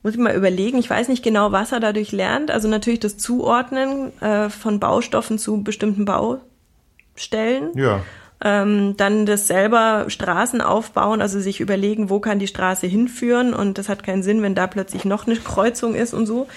Muss 0.03 0.13
ich 0.13 0.19
mal 0.19 0.35
überlegen. 0.35 0.79
Ich 0.79 0.89
weiß 0.89 1.07
nicht 1.09 1.23
genau, 1.23 1.51
was 1.51 1.71
er 1.71 1.79
dadurch 1.79 2.11
lernt. 2.11 2.49
Also 2.49 2.67
natürlich 2.67 2.99
das 2.99 3.17
Zuordnen 3.17 4.19
äh, 4.21 4.49
von 4.49 4.79
Baustoffen 4.79 5.37
zu 5.37 5.63
bestimmten 5.63 6.05
Baustellen. 6.05 7.69
Ja. 7.75 8.01
Ähm, 8.43 8.95
dann 8.97 9.27
das 9.27 9.45
selber 9.45 10.05
Straßen 10.07 10.61
aufbauen, 10.61 11.21
also 11.21 11.39
sich 11.39 11.59
überlegen, 11.59 12.09
wo 12.09 12.19
kann 12.19 12.39
die 12.39 12.47
Straße 12.47 12.87
hinführen 12.87 13.53
und 13.53 13.77
das 13.77 13.87
hat 13.87 14.01
keinen 14.01 14.23
Sinn, 14.23 14.41
wenn 14.41 14.55
da 14.55 14.65
plötzlich 14.65 15.05
noch 15.05 15.27
eine 15.27 15.35
Kreuzung 15.35 15.93
ist 15.93 16.15
und 16.15 16.25
so. 16.25 16.47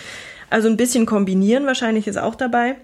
Also 0.48 0.68
ein 0.68 0.78
bisschen 0.78 1.04
kombinieren 1.04 1.66
wahrscheinlich 1.66 2.06
ist 2.06 2.16
auch 2.16 2.36
dabei. 2.36 2.76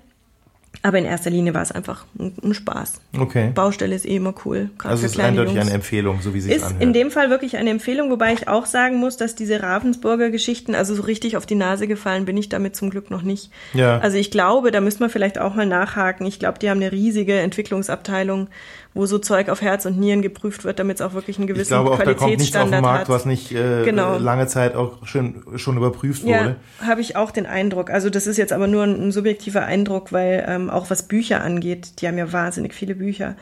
Aber 0.82 0.98
in 0.98 1.04
erster 1.04 1.28
Linie 1.28 1.52
war 1.52 1.60
es 1.60 1.72
einfach 1.72 2.06
ein, 2.18 2.32
ein 2.42 2.54
Spaß. 2.54 3.00
Okay. 3.18 3.50
Baustelle 3.54 3.94
ist 3.94 4.06
eh 4.06 4.16
immer 4.16 4.32
cool. 4.44 4.70
Also 4.82 5.04
es 5.04 5.12
ist 5.12 5.20
eindeutig 5.20 5.54
Jungs. 5.54 5.66
eine 5.66 5.74
Empfehlung, 5.74 6.22
so 6.22 6.32
wie 6.32 6.40
sie 6.40 6.50
es 6.50 6.62
anhört. 6.62 6.80
Ist 6.80 6.82
in 6.82 6.92
dem 6.94 7.10
Fall 7.10 7.28
wirklich 7.28 7.58
eine 7.58 7.68
Empfehlung, 7.68 8.10
wobei 8.10 8.32
ich 8.32 8.48
auch 8.48 8.64
sagen 8.64 8.96
muss, 8.96 9.18
dass 9.18 9.34
diese 9.34 9.62
Ravensburger 9.62 10.30
Geschichten, 10.30 10.74
also 10.74 10.94
so 10.94 11.02
richtig 11.02 11.36
auf 11.36 11.44
die 11.44 11.54
Nase 11.54 11.86
gefallen 11.86 12.24
bin 12.24 12.36
ich 12.36 12.48
damit 12.48 12.76
zum 12.76 12.88
Glück 12.88 13.10
noch 13.10 13.22
nicht. 13.22 13.50
Ja. 13.74 13.98
Also 13.98 14.16
ich 14.16 14.30
glaube, 14.30 14.70
da 14.70 14.80
müsste 14.80 15.00
man 15.00 15.10
vielleicht 15.10 15.38
auch 15.38 15.54
mal 15.54 15.66
nachhaken. 15.66 16.24
Ich 16.24 16.38
glaube, 16.38 16.58
die 16.58 16.70
haben 16.70 16.78
eine 16.78 16.92
riesige 16.92 17.38
Entwicklungsabteilung 17.38 18.48
wo 18.92 19.06
so 19.06 19.18
Zeug 19.18 19.48
auf 19.48 19.62
Herz 19.62 19.86
und 19.86 19.98
Nieren 19.98 20.20
geprüft 20.20 20.64
wird, 20.64 20.78
damit 20.78 20.96
es 20.96 21.00
auch 21.00 21.12
wirklich 21.12 21.38
einen 21.38 21.46
gewissen 21.46 21.62
ich 21.62 21.68
glaube 21.68 21.90
auch, 21.92 22.00
Qualitätsstandard 22.00 22.72
da 22.72 22.76
kommt 22.76 22.82
Markt, 22.82 23.00
hat. 23.02 23.08
was 23.08 23.24
nicht 23.24 23.52
äh, 23.52 23.84
genau. 23.84 24.18
lange 24.18 24.48
Zeit 24.48 24.74
auch 24.74 25.06
schon, 25.06 25.44
schon 25.56 25.76
überprüft 25.76 26.24
wurde. 26.24 26.56
Ja, 26.80 26.86
habe 26.86 27.00
ich 27.00 27.14
auch 27.14 27.30
den 27.30 27.46
Eindruck. 27.46 27.90
Also 27.90 28.10
das 28.10 28.26
ist 28.26 28.36
jetzt 28.36 28.52
aber 28.52 28.66
nur 28.66 28.82
ein, 28.82 29.08
ein 29.08 29.12
subjektiver 29.12 29.64
Eindruck, 29.64 30.12
weil 30.12 30.44
ähm, 30.48 30.70
auch 30.70 30.90
was 30.90 31.04
Bücher 31.04 31.42
angeht, 31.42 32.00
die 32.00 32.08
haben 32.08 32.18
ja 32.18 32.32
wahnsinnig 32.32 32.74
viele 32.74 32.96
Bücher. 32.96 33.36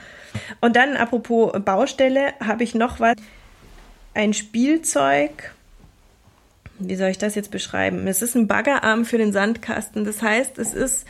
Und 0.61 0.77
dann 0.77 0.97
apropos 0.97 1.53
Baustelle, 1.65 2.35
habe 2.45 2.63
ich 2.63 2.75
noch 2.75 3.01
was. 3.01 3.15
Ein 4.15 4.35
Spielzeug, 4.35 5.55
wie 6.79 6.97
soll 6.97 7.09
ich 7.09 7.19
das 7.19 7.35
jetzt 7.35 7.51
beschreiben? 7.51 8.07
Es 8.07 8.23
ist 8.23 8.35
ein 8.35 8.47
Baggerarm 8.47 9.05
für 9.05 9.19
den 9.19 9.33
Sandkasten. 9.33 10.05
Das 10.05 10.23
heißt, 10.23 10.59
es 10.59 10.75
ist 10.75 11.07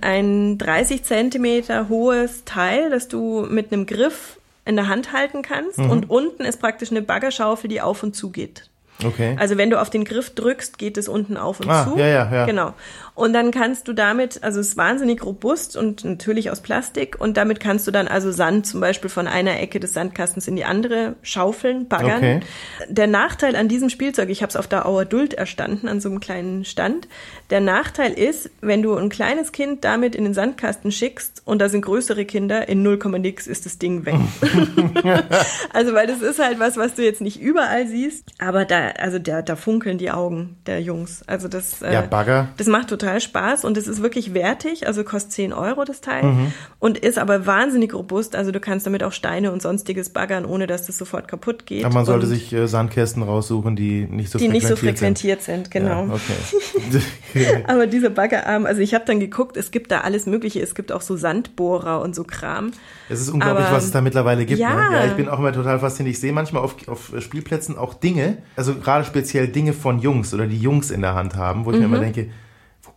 ein 0.00 0.58
30 0.58 1.02
Zentimeter 1.02 1.88
hohes 1.88 2.44
Teil, 2.44 2.90
das 2.90 3.08
du 3.08 3.46
mit 3.48 3.72
einem 3.72 3.86
Griff 3.86 4.38
in 4.64 4.76
der 4.76 4.88
Hand 4.88 5.12
halten 5.12 5.42
kannst. 5.42 5.78
Mhm. 5.78 5.90
Und 5.90 6.10
unten 6.10 6.44
ist 6.44 6.60
praktisch 6.60 6.90
eine 6.90 7.02
Baggerschaufel, 7.02 7.68
die 7.68 7.80
auf 7.80 8.02
und 8.02 8.14
zu 8.14 8.30
geht. 8.30 8.68
Okay. 9.04 9.36
Also 9.38 9.56
wenn 9.56 9.70
du 9.70 9.80
auf 9.80 9.90
den 9.90 10.04
Griff 10.04 10.34
drückst, 10.34 10.78
geht 10.78 10.98
es 10.98 11.08
unten 11.08 11.36
auf 11.36 11.60
und 11.60 11.70
ah, 11.70 11.84
zu. 11.84 11.98
Ja, 11.98 12.06
ja, 12.06 12.32
ja. 12.32 12.46
Genau. 12.46 12.74
Und 13.18 13.32
dann 13.32 13.50
kannst 13.50 13.88
du 13.88 13.94
damit, 13.94 14.44
also 14.44 14.60
es 14.60 14.68
ist 14.68 14.76
wahnsinnig 14.76 15.24
robust 15.24 15.76
und 15.76 16.04
natürlich 16.04 16.52
aus 16.52 16.60
Plastik 16.60 17.16
und 17.18 17.36
damit 17.36 17.58
kannst 17.58 17.84
du 17.88 17.90
dann 17.90 18.06
also 18.06 18.30
Sand 18.30 18.64
zum 18.64 18.80
Beispiel 18.80 19.10
von 19.10 19.26
einer 19.26 19.58
Ecke 19.58 19.80
des 19.80 19.92
Sandkastens 19.92 20.46
in 20.46 20.54
die 20.54 20.64
andere 20.64 21.16
schaufeln, 21.22 21.88
baggern. 21.88 22.18
Okay. 22.18 22.40
Der 22.88 23.08
Nachteil 23.08 23.56
an 23.56 23.66
diesem 23.66 23.90
Spielzeug, 23.90 24.28
ich 24.30 24.42
habe 24.42 24.50
es 24.50 24.56
auf 24.56 24.68
der 24.68 24.86
Auer 24.86 25.04
Duld 25.04 25.34
erstanden, 25.34 25.88
an 25.88 26.00
so 26.00 26.08
einem 26.08 26.20
kleinen 26.20 26.64
Stand, 26.64 27.08
der 27.50 27.60
Nachteil 27.60 28.12
ist, 28.12 28.50
wenn 28.60 28.82
du 28.82 28.94
ein 28.94 29.08
kleines 29.08 29.50
Kind 29.50 29.82
damit 29.82 30.14
in 30.14 30.22
den 30.22 30.34
Sandkasten 30.34 30.92
schickst 30.92 31.42
und 31.44 31.58
da 31.60 31.68
sind 31.68 31.82
größere 31.82 32.24
Kinder, 32.24 32.68
in 32.68 32.84
0, 32.84 33.00
nix 33.18 33.48
ist 33.48 33.66
das 33.66 33.78
Ding 33.78 34.06
weg. 34.06 34.14
also 35.72 35.92
weil 35.92 36.06
das 36.06 36.22
ist 36.22 36.38
halt 36.38 36.60
was, 36.60 36.76
was 36.76 36.94
du 36.94 37.02
jetzt 37.02 37.20
nicht 37.20 37.40
überall 37.40 37.88
siehst, 37.88 38.26
aber 38.38 38.64
da, 38.64 38.90
also 38.90 39.18
da, 39.18 39.42
da 39.42 39.56
funkeln 39.56 39.98
die 39.98 40.12
Augen 40.12 40.56
der 40.66 40.80
Jungs. 40.80 41.24
Also 41.26 41.48
das, 41.48 41.82
äh, 41.82 41.92
ja, 41.92 42.02
Bagger. 42.02 42.50
das 42.58 42.68
macht 42.68 42.88
total 42.90 43.07
total 43.08 43.20
Spaß 43.20 43.64
und 43.64 43.76
es 43.76 43.86
ist 43.86 44.02
wirklich 44.02 44.34
wertig, 44.34 44.86
also 44.86 45.04
kostet 45.04 45.32
10 45.32 45.52
Euro 45.52 45.84
das 45.84 46.00
Teil 46.00 46.24
mhm. 46.24 46.52
und 46.78 46.98
ist 46.98 47.18
aber 47.18 47.46
wahnsinnig 47.46 47.94
robust, 47.94 48.36
also 48.36 48.50
du 48.50 48.60
kannst 48.60 48.86
damit 48.86 49.02
auch 49.02 49.12
Steine 49.12 49.52
und 49.52 49.62
sonstiges 49.62 50.10
baggern, 50.10 50.44
ohne 50.44 50.66
dass 50.66 50.86
das 50.86 50.98
sofort 50.98 51.28
kaputt 51.28 51.66
geht. 51.66 51.84
Aber 51.84 51.94
man 51.94 52.04
sollte 52.04 52.26
sich 52.26 52.52
äh, 52.52 52.66
Sandkästen 52.66 53.22
raussuchen, 53.22 53.76
die 53.76 54.06
nicht 54.10 54.30
so 54.30 54.38
die 54.38 54.46
frequentiert 54.46 54.52
nicht 54.52 54.68
so 54.68 54.76
frequentiert 54.76 55.42
sind, 55.42 55.56
sind 55.64 55.70
genau. 55.70 56.06
Ja, 56.06 56.14
okay. 56.14 57.62
aber 57.66 57.86
dieser 57.86 58.10
Baggerarm, 58.10 58.66
also 58.66 58.80
ich 58.80 58.94
habe 58.94 59.04
dann 59.06 59.20
geguckt, 59.20 59.56
es 59.56 59.70
gibt 59.70 59.90
da 59.90 60.00
alles 60.00 60.26
mögliche, 60.26 60.60
es 60.60 60.74
gibt 60.74 60.92
auch 60.92 61.02
so 61.02 61.16
Sandbohrer 61.16 62.02
und 62.02 62.14
so 62.14 62.24
Kram. 62.24 62.72
Es 63.08 63.20
ist 63.20 63.30
unglaublich, 63.30 63.66
aber, 63.66 63.76
was 63.76 63.84
es 63.84 63.90
da 63.90 64.00
mittlerweile 64.00 64.44
gibt. 64.44 64.60
Ja. 64.60 64.90
Ne? 64.90 64.96
ja, 64.96 65.04
ich 65.06 65.12
bin 65.12 65.28
auch 65.28 65.38
immer 65.38 65.52
total 65.52 65.78
fasziniert. 65.78 66.14
Ich 66.14 66.20
sehe 66.20 66.32
manchmal 66.32 66.62
auf, 66.62 66.76
auf 66.88 67.12
Spielplätzen 67.20 67.78
auch 67.78 67.94
Dinge, 67.94 68.38
also 68.56 68.74
gerade 68.74 69.04
speziell 69.04 69.48
Dinge 69.48 69.72
von 69.72 69.98
Jungs 69.98 70.34
oder 70.34 70.46
die 70.46 70.58
Jungs 70.58 70.90
in 70.90 71.00
der 71.00 71.14
Hand 71.14 71.36
haben, 71.36 71.64
wo 71.64 71.70
ich 71.70 71.76
mhm. 71.76 71.82
mir 71.82 71.96
immer 71.96 72.00
denke, 72.00 72.28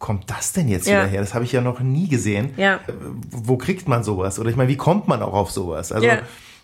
kommt 0.01 0.29
das 0.29 0.51
denn 0.51 0.67
jetzt 0.67 0.87
ja. 0.87 0.99
wieder 0.99 1.07
her? 1.07 1.21
Das 1.21 1.33
habe 1.33 1.45
ich 1.45 1.53
ja 1.53 1.61
noch 1.61 1.79
nie 1.79 2.09
gesehen. 2.09 2.49
Ja. 2.57 2.75
Äh, 2.75 2.79
wo 3.29 3.55
kriegt 3.55 3.87
man 3.87 4.03
sowas? 4.03 4.39
Oder 4.39 4.49
ich 4.49 4.57
meine, 4.57 4.67
wie 4.67 4.75
kommt 4.75 5.07
man 5.07 5.21
auch 5.21 5.33
auf 5.33 5.51
sowas? 5.51 5.93
Also, 5.93 6.05
ja. 6.05 6.15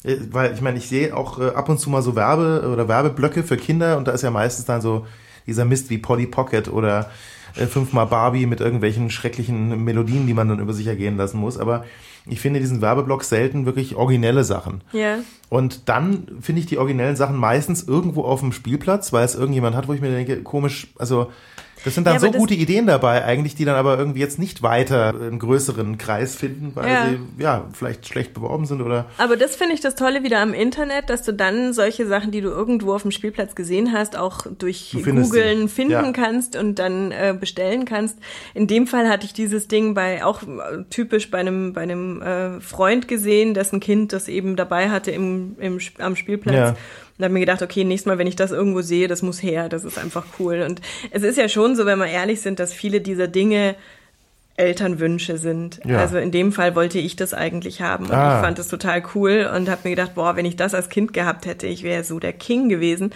Äh, 0.03 0.17
weil 0.31 0.53
ich 0.53 0.59
meine, 0.59 0.77
ich 0.77 0.89
sehe 0.89 1.15
auch 1.15 1.39
äh, 1.39 1.51
ab 1.51 1.69
und 1.69 1.79
zu 1.79 1.89
mal 1.89 2.01
so 2.01 2.15
Werbe- 2.15 2.69
oder 2.69 2.89
Werbeblöcke 2.89 3.43
für 3.43 3.55
Kinder 3.55 3.97
und 3.97 4.09
da 4.09 4.11
ist 4.11 4.23
ja 4.23 4.31
meistens 4.31 4.65
dann 4.65 4.81
so 4.81 5.07
dieser 5.45 5.63
Mist 5.63 5.89
wie 5.89 5.97
Polly 5.97 6.27
Pocket 6.27 6.67
oder 6.67 7.09
fünfmal 7.53 8.05
Barbie 8.05 8.45
mit 8.45 8.59
irgendwelchen 8.59 9.09
schrecklichen 9.09 9.83
Melodien, 9.83 10.27
die 10.27 10.35
man 10.35 10.47
dann 10.47 10.59
über 10.59 10.73
sich 10.73 10.85
ergehen 10.85 11.17
lassen 11.17 11.39
muss. 11.39 11.57
Aber 11.57 11.85
ich 12.27 12.39
finde 12.39 12.59
diesen 12.59 12.81
Werbeblock 12.81 13.23
selten 13.23 13.65
wirklich 13.65 13.95
originelle 13.95 14.43
Sachen. 14.43 14.81
Ja. 14.91 15.19
Und 15.49 15.89
dann 15.89 16.27
finde 16.41 16.59
ich 16.59 16.67
die 16.67 16.77
originellen 16.77 17.15
Sachen 17.15 17.37
meistens 17.37 17.87
irgendwo 17.87 18.23
auf 18.25 18.41
dem 18.41 18.51
Spielplatz, 18.51 19.13
weil 19.13 19.25
es 19.25 19.33
irgendjemand 19.33 19.75
hat, 19.75 19.87
wo 19.87 19.93
ich 19.93 20.01
mir 20.01 20.11
denke, 20.11 20.43
komisch, 20.43 20.87
also 20.99 21.31
das 21.87 21.95
sind 21.95 22.05
dann 22.05 22.15
ja, 22.15 22.19
so 22.19 22.31
gute 22.31 22.53
Ideen 22.53 22.85
dabei 22.85 23.23
eigentlich, 23.23 23.55
die 23.55 23.63
dann 23.63 23.77
aber 23.77 23.97
irgendwie 23.97 24.19
jetzt 24.19 24.39
nicht 24.39 24.61
weiter 24.61 25.15
einen 25.15 25.39
größeren 25.39 25.97
Kreis 25.97 26.35
finden, 26.35 26.73
weil 26.75 26.89
ja. 26.89 27.09
sie 27.09 27.41
ja 27.41 27.65
vielleicht 27.71 28.05
schlecht 28.05 28.33
beworben 28.33 28.65
sind 28.65 28.81
oder. 28.81 29.05
Aber 29.17 29.37
das 29.37 29.55
finde 29.55 29.73
ich 29.73 29.79
das 29.79 29.95
Tolle 29.95 30.21
wieder 30.21 30.41
am 30.41 30.53
Internet, 30.53 31.09
dass 31.09 31.23
du 31.23 31.31
dann 31.31 31.71
solche 31.71 32.05
Sachen, 32.05 32.31
die 32.31 32.41
du 32.41 32.49
irgendwo 32.49 32.93
auf 32.93 33.03
dem 33.03 33.11
Spielplatz 33.11 33.55
gesehen 33.55 33.93
hast, 33.93 34.17
auch 34.17 34.45
durch 34.57 34.97
Googeln 35.01 35.69
finden 35.69 35.91
ja. 35.91 36.11
kannst 36.11 36.57
und 36.57 36.77
dann 36.77 37.13
äh, 37.13 37.33
bestellen 37.39 37.85
kannst. 37.85 38.17
In 38.53 38.67
dem 38.67 38.85
Fall 38.85 39.07
hatte 39.07 39.25
ich 39.25 39.31
dieses 39.31 39.69
Ding 39.69 39.93
bei 39.93 40.25
auch 40.25 40.43
äh, 40.43 40.83
typisch 40.89 41.31
bei 41.31 41.37
einem 41.37 41.71
bei 41.71 41.83
einem 41.83 42.21
äh, 42.21 42.59
Freund 42.59 43.07
gesehen, 43.07 43.53
dessen 43.53 43.79
Kind 43.79 44.11
das 44.11 44.27
eben 44.27 44.57
dabei 44.57 44.89
hatte 44.89 45.11
im, 45.11 45.55
im 45.57 45.79
am 45.99 46.17
Spielplatz. 46.17 46.75
Und 47.17 47.23
habe 47.23 47.33
mir 47.33 47.39
gedacht, 47.39 47.61
okay, 47.61 47.83
nächstes 47.83 48.05
Mal, 48.05 48.17
wenn 48.17 48.27
ich 48.27 48.35
das 48.35 48.51
irgendwo 48.51 48.81
sehe, 48.81 49.07
das 49.07 49.21
muss 49.21 49.41
her, 49.41 49.69
das 49.69 49.83
ist 49.83 49.97
einfach 49.97 50.25
cool. 50.39 50.61
Und 50.67 50.81
es 51.11 51.23
ist 51.23 51.37
ja 51.37 51.49
schon 51.49 51.75
so, 51.75 51.85
wenn 51.85 51.97
wir 51.97 52.07
ehrlich 52.07 52.41
sind, 52.41 52.59
dass 52.59 52.73
viele 52.73 53.01
dieser 53.01 53.27
Dinge 53.27 53.75
Elternwünsche 54.57 55.37
sind. 55.37 55.79
Ja. 55.85 55.99
Also 55.99 56.17
in 56.17 56.31
dem 56.31 56.51
Fall 56.51 56.75
wollte 56.75 56.97
ich 56.97 57.15
das 57.15 57.35
eigentlich 57.35 57.81
haben 57.81 58.05
und 58.05 58.13
ah. 58.13 58.37
ich 58.37 58.45
fand 58.45 58.57
das 58.57 58.67
total 58.67 59.03
cool 59.13 59.49
und 59.55 59.69
habe 59.69 59.81
mir 59.83 59.91
gedacht, 59.91 60.15
boah, 60.15 60.35
wenn 60.35 60.45
ich 60.45 60.55
das 60.55 60.73
als 60.73 60.89
Kind 60.89 61.13
gehabt 61.13 61.45
hätte, 61.45 61.67
ich 61.67 61.83
wäre 61.83 62.03
so 62.03 62.19
der 62.19 62.33
King 62.33 62.67
gewesen. 62.67 63.11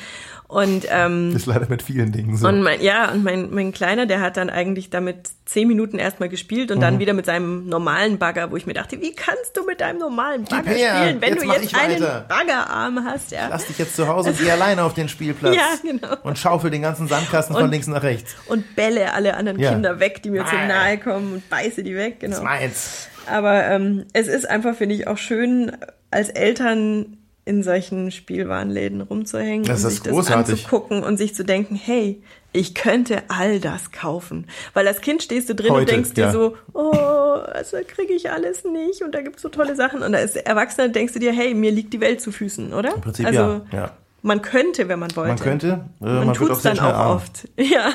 Und 0.51 0.85
ähm, 0.89 1.29
Das 1.31 1.43
ist 1.43 1.45
leider 1.45 1.67
mit 1.69 1.81
vielen 1.81 2.11
Dingen 2.11 2.35
so. 2.35 2.45
und 2.45 2.61
mein, 2.61 2.81
ja, 2.81 3.09
und 3.09 3.23
mein, 3.23 3.51
mein 3.51 3.71
Kleiner, 3.71 4.05
der 4.05 4.19
hat 4.19 4.35
dann 4.35 4.49
eigentlich 4.49 4.89
damit 4.89 5.29
zehn 5.45 5.65
Minuten 5.65 5.97
erstmal 5.97 6.27
gespielt 6.27 6.71
und 6.71 6.79
Mhm. 6.79 6.81
dann 6.81 6.99
wieder 6.99 7.13
mit 7.13 7.25
seinem 7.25 7.69
normalen 7.69 8.17
Bagger, 8.17 8.51
wo 8.51 8.57
ich 8.57 8.65
mir 8.65 8.73
dachte, 8.73 8.99
wie 8.99 9.13
kannst 9.15 9.55
du 9.55 9.63
mit 9.65 9.79
deinem 9.79 9.99
normalen 9.99 10.43
Bagger 10.43 10.71
her, 10.71 10.95
spielen, 11.03 11.21
wenn 11.21 11.33
jetzt 11.35 11.43
du 11.45 11.47
jetzt 11.53 11.73
einen. 11.75 12.01
Baggerarm 12.27 13.05
hast, 13.05 13.31
ja. 13.31 13.47
Lass 13.49 13.65
dich 13.67 13.77
jetzt 13.77 13.95
zu 13.95 14.09
Hause 14.09 14.31
und 14.31 14.39
geh 14.39 14.51
alleine 14.51 14.83
auf 14.83 14.93
den 14.93 15.07
Spielplatz. 15.07 15.55
Ja, 15.55 15.67
genau. 15.89 16.17
Und 16.23 16.37
schaufel 16.37 16.69
den 16.69 16.81
ganzen 16.81 17.07
Sandkasten 17.07 17.55
von 17.55 17.63
Und- 17.65 17.71
links 17.71 17.87
nach 17.87 18.03
rechts. 18.03 18.35
Und 18.47 18.75
bälle 18.75 19.13
alle 19.13 19.37
anderen 19.37 19.57
Ja. 19.57 19.71
Kinder 19.71 20.01
weg, 20.01 20.21
die 20.21 20.31
mir 20.31 20.45
zu 20.45 20.55
nahe 20.55 20.97
kommen 20.97 21.31
und 21.31 21.49
beiße 21.49 21.81
die 21.81 21.95
weg, 21.95 22.19
Das 22.19 22.31
ist 22.31 22.35
genau. 22.39 22.49
meins. 22.49 23.07
Aber 23.25 23.63
ähm, 23.67 24.03
es 24.11 24.27
ist 24.27 24.49
einfach, 24.49 24.75
finde 24.75 24.95
ich, 24.95 25.07
auch 25.07 25.17
schön, 25.17 25.71
als 26.09 26.27
Eltern 26.27 27.15
in 27.51 27.63
solchen 27.63 28.11
Spielwarenläden 28.11 29.01
rumzuhängen 29.01 29.65
Das 29.65 29.83
und 29.83 29.89
sich 29.89 30.01
das 30.01 30.13
großartig. 30.13 30.65
anzugucken 30.65 31.03
und 31.03 31.17
sich 31.17 31.35
zu 31.35 31.43
denken, 31.43 31.75
hey, 31.75 32.23
ich 32.53 32.73
könnte 32.73 33.23
all 33.27 33.59
das 33.59 33.91
kaufen. 33.91 34.47
Weil 34.73 34.87
als 34.87 35.01
Kind 35.01 35.21
stehst 35.21 35.49
du 35.49 35.55
drin 35.55 35.71
Heute, 35.71 35.81
und 35.81 35.89
denkst 35.91 36.13
dir 36.13 36.25
ja. 36.25 36.31
so, 36.31 36.55
oh, 36.73 36.91
also 36.91 37.77
kriege 37.85 38.13
ich 38.13 38.31
alles 38.31 38.63
nicht 38.63 39.01
und 39.01 39.13
da 39.13 39.21
gibt's 39.21 39.41
so 39.41 39.49
tolle 39.49 39.75
Sachen. 39.75 40.01
Und 40.01 40.15
als 40.15 40.37
Erwachsener 40.37 40.87
denkst 40.87 41.13
du 41.13 41.19
dir, 41.19 41.33
hey, 41.33 41.53
mir 41.53 41.71
liegt 41.71 41.93
die 41.93 41.99
Welt 41.99 42.21
zu 42.21 42.31
Füßen, 42.31 42.73
oder? 42.73 42.95
Im 42.95 43.01
Prinzip 43.01 43.25
also, 43.25 43.39
ja. 43.39 43.61
ja. 43.73 43.91
Man 44.21 44.41
könnte, 44.41 44.87
wenn 44.87 44.99
man 44.99 45.13
wollte. 45.15 45.29
Man 45.29 45.39
könnte, 45.39 45.67
äh, 45.99 46.05
Man, 46.05 46.25
man, 46.27 46.35
tut's 46.35 46.61
sehr 46.61 46.75
dann 46.75 46.85
auch 46.85 47.15
oft. 47.15 47.49
Ja. 47.57 47.91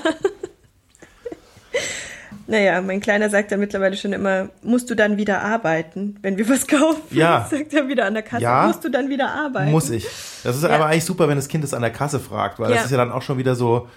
Naja, 2.49 2.81
mein 2.81 3.01
Kleiner 3.01 3.29
sagt 3.29 3.51
ja 3.51 3.57
mittlerweile 3.57 3.97
schon 3.97 4.13
immer, 4.13 4.49
musst 4.63 4.89
du 4.91 4.95
dann 4.95 5.17
wieder 5.17 5.43
arbeiten, 5.43 6.17
wenn 6.23 6.37
wir 6.39 6.49
was 6.49 6.67
kaufen? 6.67 7.03
Ja. 7.11 7.47
Sagt 7.51 7.75
er 7.75 7.89
wieder 7.89 8.07
an 8.07 8.15
der 8.15 8.23
Kasse, 8.23 8.43
Ja. 8.45 8.67
musst 8.69 8.85
du 8.85 8.89
dann 8.89 9.09
wieder 9.09 9.31
arbeiten? 9.31 9.73
Muss 9.73 9.91
ich. 9.91 10.07
Das 10.45 10.57
ist 10.57 10.65
aber 10.65 10.87
eigentlich 10.87 11.05
super, 11.05 11.29
wenn 11.29 11.37
das 11.37 11.49
Kind 11.49 11.65
es 11.65 11.75
an 11.75 11.83
der 11.83 11.91
Kasse 11.91 12.21
fragt, 12.21 12.59
weil 12.61 12.71
Ja. 12.71 12.77
das 12.77 12.85
ist 12.87 12.91
ja 12.93 12.97
dann 12.99 13.11
auch 13.11 13.23
schon 13.23 13.39
wieder 13.39 13.55
so 13.57 13.89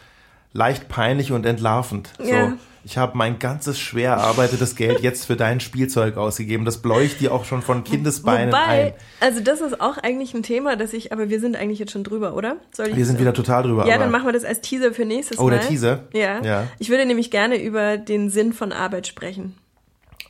leicht 0.53 0.89
peinlich 0.89 1.31
und 1.31 1.45
entlarvend. 1.45 2.09
Ja. 2.23 2.53
Ich 2.83 2.97
habe 2.97 3.17
mein 3.17 3.39
ganzes 3.39 3.77
schwer 3.79 4.11
erarbeitetes 4.11 4.75
Geld 4.75 5.01
jetzt 5.01 5.25
für 5.25 5.35
dein 5.35 5.59
Spielzeug 5.59 6.17
ausgegeben. 6.17 6.65
Das 6.65 6.77
bläucht 6.81 7.19
dir 7.19 7.33
auch 7.33 7.45
schon 7.45 7.61
von 7.61 7.83
Kindesbeinen 7.83 8.47
Wobei, 8.53 8.65
ein. 8.87 8.93
also 9.19 9.41
das 9.41 9.61
ist 9.61 9.81
auch 9.81 9.97
eigentlich 9.97 10.33
ein 10.33 10.43
Thema, 10.43 10.75
das 10.75 10.93
ich, 10.93 11.11
aber 11.11 11.29
wir 11.29 11.39
sind 11.39 11.55
eigentlich 11.57 11.79
jetzt 11.79 11.91
schon 11.91 12.03
drüber, 12.03 12.35
oder? 12.35 12.57
Soll 12.71 12.87
ich 12.89 12.95
Wir 12.95 13.05
sind 13.05 13.19
wieder 13.19 13.33
total 13.33 13.63
drüber. 13.63 13.85
Ja, 13.85 13.97
dann 13.97 14.11
machen 14.11 14.25
wir 14.25 14.33
das 14.33 14.45
als 14.45 14.61
Teaser 14.61 14.93
für 14.93 15.05
nächstes 15.05 15.37
Oh, 15.39 15.43
Mal. 15.45 15.51
der 15.59 15.61
Teaser? 15.67 16.03
Ja. 16.13 16.41
Ja. 16.43 16.67
Ich 16.79 16.89
würde 16.89 17.05
nämlich 17.05 17.31
gerne 17.31 17.61
über 17.61 17.97
den 17.97 18.29
Sinn 18.29 18.53
von 18.53 18.71
Arbeit 18.71 19.07
sprechen. 19.07 19.55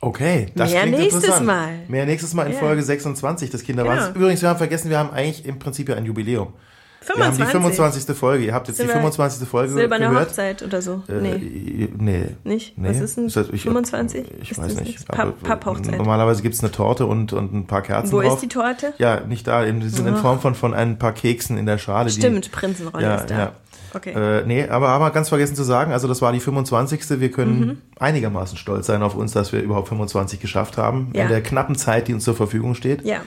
Okay, 0.02 0.46
das 0.54 0.70
Mehr 0.72 0.82
klingt 0.82 0.98
nächstes. 0.98 1.40
Mal. 1.40 1.80
Mehr 1.88 2.06
nächstes 2.06 2.32
Mal 2.32 2.46
in 2.46 2.52
Ja. 2.54 2.58
Folge 2.58 2.82
26 2.82 3.50
des 3.50 3.62
Kinderwahns. 3.64 4.06
Genau. 4.06 4.18
Übrigens, 4.18 4.40
wir 4.40 4.48
haben 4.48 4.56
vergessen, 4.58 4.88
wir 4.88 4.98
haben 4.98 5.10
eigentlich 5.10 5.44
im 5.44 5.58
Prinzip 5.58 5.88
ja 5.90 5.94
ein 5.96 6.06
Jubiläum. 6.06 6.54
25. 7.02 7.18
Wir 7.18 7.24
haben 7.24 7.36
die 7.36 7.52
25. 7.74 8.16
Folge. 8.16 8.44
Ihr 8.44 8.54
habt 8.54 8.68
jetzt 8.68 8.76
Sind 8.76 8.86
die 8.86 8.94
wir 8.94 8.96
25. 9.00 9.48
Folge 9.48 9.72
Silberne 9.72 10.08
gehört. 10.08 10.28
Hochzeit 10.28 10.62
oder 10.62 10.82
so. 10.82 11.02
Äh, 11.08 11.12
nee. 11.20 11.88
nee. 11.96 12.24
Nicht? 12.44 12.76
Nee. 12.78 12.88
Was 12.90 13.00
ist 13.00 13.16
denn? 13.16 13.28
Das- 13.28 13.48
ich- 13.50 13.62
25? 13.62 14.26
Ich 14.42 14.50
Ist 14.50 14.58
weiß 14.58 14.74
nicht. 14.76 14.86
nicht? 14.86 15.08
Papp- 15.08 15.42
Papphochzeit. 15.42 15.96
Normalerweise 15.98 16.42
gibt's 16.42 16.60
eine 16.62 16.70
Torte 16.72 17.06
und, 17.06 17.32
und 17.32 17.54
ein 17.54 17.66
paar 17.66 17.82
Kerzen 17.82 18.12
Wo 18.12 18.20
drauf. 18.20 18.34
ist 18.34 18.40
die 18.42 18.48
Torte? 18.48 18.92
Ja, 18.98 19.20
nicht 19.20 19.46
da. 19.46 19.64
Die 19.64 19.88
sind 19.88 20.06
in 20.06 20.16
Form 20.16 20.40
von, 20.40 20.54
von 20.54 20.74
ein 20.74 20.98
paar 20.98 21.12
Keksen 21.12 21.56
in 21.58 21.66
der 21.66 21.78
Schale. 21.78 22.10
Stimmt, 22.10 22.52
Prinzenrolle 22.52 23.02
Ja, 23.04 23.14
ist 23.16 23.30
da. 23.30 23.38
ja. 23.38 23.52
Okay. 23.92 24.12
Die, 24.14 24.20
äh, 24.20 24.46
nee, 24.46 24.68
aber 24.68 24.88
haben 24.90 25.02
wir 25.02 25.10
ganz 25.10 25.28
vergessen 25.30 25.56
zu 25.56 25.64
sagen, 25.64 25.90
also 25.92 26.06
das 26.06 26.22
war 26.22 26.30
die 26.32 26.38
25. 26.38 27.18
Wir 27.18 27.30
können 27.32 27.60
Mhm. 27.60 27.78
einigermaßen 27.98 28.56
stolz 28.56 28.86
sein 28.86 29.02
auf 29.02 29.16
uns, 29.16 29.32
dass 29.32 29.52
wir 29.52 29.60
überhaupt 29.62 29.88
25 29.88 30.38
geschafft 30.38 30.76
haben. 30.78 31.10
Ja. 31.12 31.22
In 31.24 31.28
der 31.28 31.42
knappen 31.42 31.74
Zeit, 31.74 32.06
die 32.06 32.14
uns 32.14 32.22
zur 32.22 32.36
Verfügung 32.36 32.74
steht. 32.76 33.04
ja. 33.04 33.22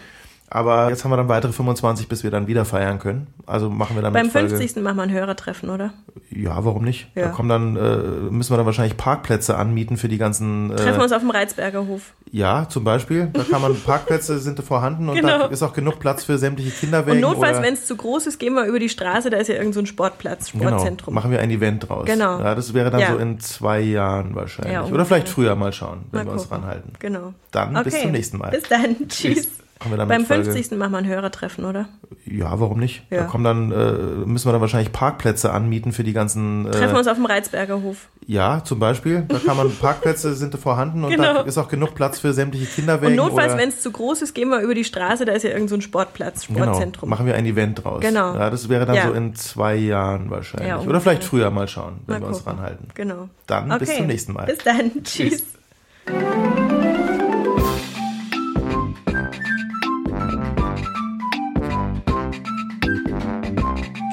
Aber 0.56 0.90
jetzt 0.90 1.04
haben 1.04 1.10
wir 1.12 1.18
dann 1.18 1.30
weitere 1.30 1.52
25, 1.52 2.08
bis 2.08 2.24
wir 2.24 2.30
dann 2.30 2.46
wieder 2.46 2.64
feiern 2.64 3.00
können. 3.00 3.26
Also 3.48 3.72
machen 3.72 3.96
wir 3.96 4.04
dann 4.04 4.14
Beim 4.14 4.28
mit 4.28 4.32
Folge, 4.34 4.50
50. 4.56 4.84
machen 4.84 4.98
wir 4.98 5.02
ein 5.04 5.12
Hörertreffen, 5.12 5.72
oder? 5.72 5.94
Ja, 6.30 6.64
warum 6.64 6.84
nicht? 6.84 7.08
Ja. 7.16 7.24
Da 7.24 7.30
kommen 7.30 7.50
dann, 7.50 7.76
äh, 7.76 7.98
müssen 8.32 8.54
wir 8.54 8.58
dann 8.58 8.68
wahrscheinlich 8.68 8.96
Parkplätze 8.96 9.58
anmieten 9.58 9.98
für 9.98 10.10
die 10.10 10.20
ganzen. 10.20 10.70
Äh, 10.72 10.76
Treffen 10.76 10.98
wir 11.00 11.04
uns 11.04 11.12
auf 11.12 11.22
dem 11.22 11.32
Reizberger 11.32 11.88
Hof. 11.88 12.14
Ja, 12.30 12.68
zum 12.70 12.84
Beispiel. 12.84 13.30
Da 13.34 13.44
kann 13.50 13.62
man 13.64 13.76
Parkplätze 13.86 14.38
sind 14.38 14.60
vorhanden 14.64 15.10
und 15.10 15.24
da 15.24 15.38
Genau. 15.38 15.48
ist 15.48 15.64
auch 15.64 15.74
genug 15.74 16.00
Platz 16.00 16.24
für 16.24 16.38
sämtliche 16.38 16.70
Kinderwägen. 16.70 17.24
Und 17.24 17.32
notfalls, 17.32 17.60
wenn 17.64 17.74
es 17.74 17.86
zu 17.86 17.96
groß 17.96 18.28
ist, 18.28 18.40
gehen 18.40 18.54
wir 18.54 18.66
über 18.66 18.78
die 18.78 18.90
Straße, 18.90 19.32
da 19.32 19.38
ist 19.38 19.48
ja 19.48 19.56
irgend 19.56 19.74
so 19.74 19.80
ein 19.80 19.88
Sportplatz, 19.88 20.52
genau, 20.52 20.70
Sportzentrum. 20.70 21.16
machen 21.16 21.32
wir 21.32 21.40
ein 21.40 21.50
Event 21.50 21.90
draus. 21.90 22.06
Genau. 22.06 22.40
Ja, 22.40 22.54
das 22.54 22.76
wäre 22.76 22.92
dann 22.92 23.02
Ja. 23.02 23.12
so 23.14 23.18
in 23.18 23.40
zwei 23.40 23.80
Jahren 23.80 24.36
wahrscheinlich. 24.36 24.74
Ja, 24.74 24.84
Oder 24.86 25.06
vielleicht 25.06 25.30
früher 25.30 25.56
mal 25.56 25.74
schauen, 25.74 26.02
wenn 26.12 26.20
Mal 26.22 26.26
wir 26.28 26.34
uns 26.34 26.52
ranhalten. 26.52 26.94
Genau. 27.00 27.34
Dann 27.52 27.74
bis 27.84 28.00
zum 28.00 28.12
nächsten 28.12 28.38
Mal. 28.38 28.52
Bis 28.52 28.70
dann. 28.70 28.96
Tschüss. 29.08 29.48
Dann 29.58 29.63
Beim 29.80 30.08
mit 30.08 30.28
Folge- 30.28 30.46
50. 30.52 30.78
machen 30.78 30.92
wir 30.94 30.98
ein 31.00 31.08
Hörertreffen, 31.08 31.66
oder? 31.66 31.90
Ja, 32.26 32.58
warum 32.60 32.80
nicht? 32.80 33.04
Da 33.10 33.16
Ja. 33.18 33.24
kommen 33.26 33.44
dann, 33.44 33.72
äh, 33.74 33.92
müssen 34.26 34.48
wir 34.48 34.54
dann 34.54 34.62
wahrscheinlich 34.62 34.94
Parkplätze 34.94 35.52
anmieten 35.52 35.92
für 35.92 36.06
die 36.06 36.14
ganzen. 36.14 36.66
Äh, 36.68 36.72
Treffen 36.72 36.94
wir 36.94 37.00
uns 37.00 37.08
auf 37.10 37.18
dem 37.18 37.26
Reizberger 37.26 37.82
Hof. 37.82 38.08
Ja, 38.26 38.64
zum 38.64 38.80
Beispiel. 38.80 39.26
Da 39.28 39.40
kann 39.40 39.58
man 39.58 39.70
Parkplätze 39.82 40.34
sind 40.36 40.56
vorhanden 40.58 41.04
und 41.04 41.12
Genau. 41.12 41.34
da 41.34 41.42
ist 41.42 41.58
auch 41.58 41.68
genug 41.68 41.96
Platz 41.96 42.20
für 42.20 42.32
sämtliche 42.32 42.66
Kinderwägen. 42.68 43.20
Und 43.20 43.26
notfalls, 43.26 43.58
wenn 43.58 43.68
es 43.68 43.82
zu 43.82 43.92
groß 43.92 44.22
ist, 44.22 44.34
gehen 44.34 44.48
wir 44.48 44.62
über 44.62 44.74
die 44.74 44.86
Straße, 44.86 45.26
da 45.26 45.34
ist 45.34 45.44
ja 45.44 45.50
irgend 45.50 45.70
so 45.70 45.76
ein 45.76 45.82
Sportplatz, 45.82 46.48
Genau, 46.48 46.64
Sportzentrum. 46.64 47.10
machen 47.10 47.26
wir 47.26 47.36
ein 47.36 47.46
Event 47.46 47.84
draus. 47.84 48.00
Genau. 48.00 48.36
Ja, 48.36 48.50
das 48.50 48.70
wäre 48.70 48.86
dann 48.86 48.96
Ja. 48.96 49.08
so 49.08 49.14
in 49.14 49.36
zwei 49.36 49.76
Jahren 49.76 50.30
wahrscheinlich. 50.30 50.70
Ja, 50.70 50.80
Oder 50.80 51.02
vielleicht 51.02 51.26
früher 51.26 51.52
mal 51.52 51.68
schauen, 51.68 52.00
wenn 52.08 52.16
Mal 52.16 52.22
wir 52.22 52.28
uns 52.30 52.38
gucken. 52.46 52.54
ranhalten. 52.60 52.88
Genau. 52.94 53.28
Dann 53.48 53.78
bis 53.80 53.94
zum 53.98 54.08
nächsten 54.08 54.32
Mal. 54.32 54.46
Bis 54.46 54.60
dann. 54.60 55.04
Tschüss. 55.04 55.44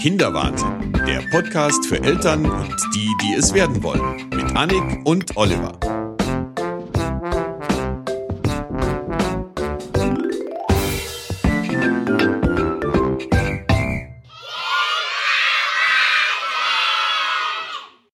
Kinderwahnsinn, 0.00 0.94
der 1.06 1.20
Podcast 1.30 1.84
für 1.84 2.02
Eltern 2.02 2.46
und 2.46 2.74
die, 2.94 3.06
die 3.22 3.34
es 3.34 3.52
werden 3.52 3.82
wollen. 3.82 4.30
Mit 4.34 4.56
Annik 4.56 5.00
und 5.04 5.36
Oliver. 5.36 5.78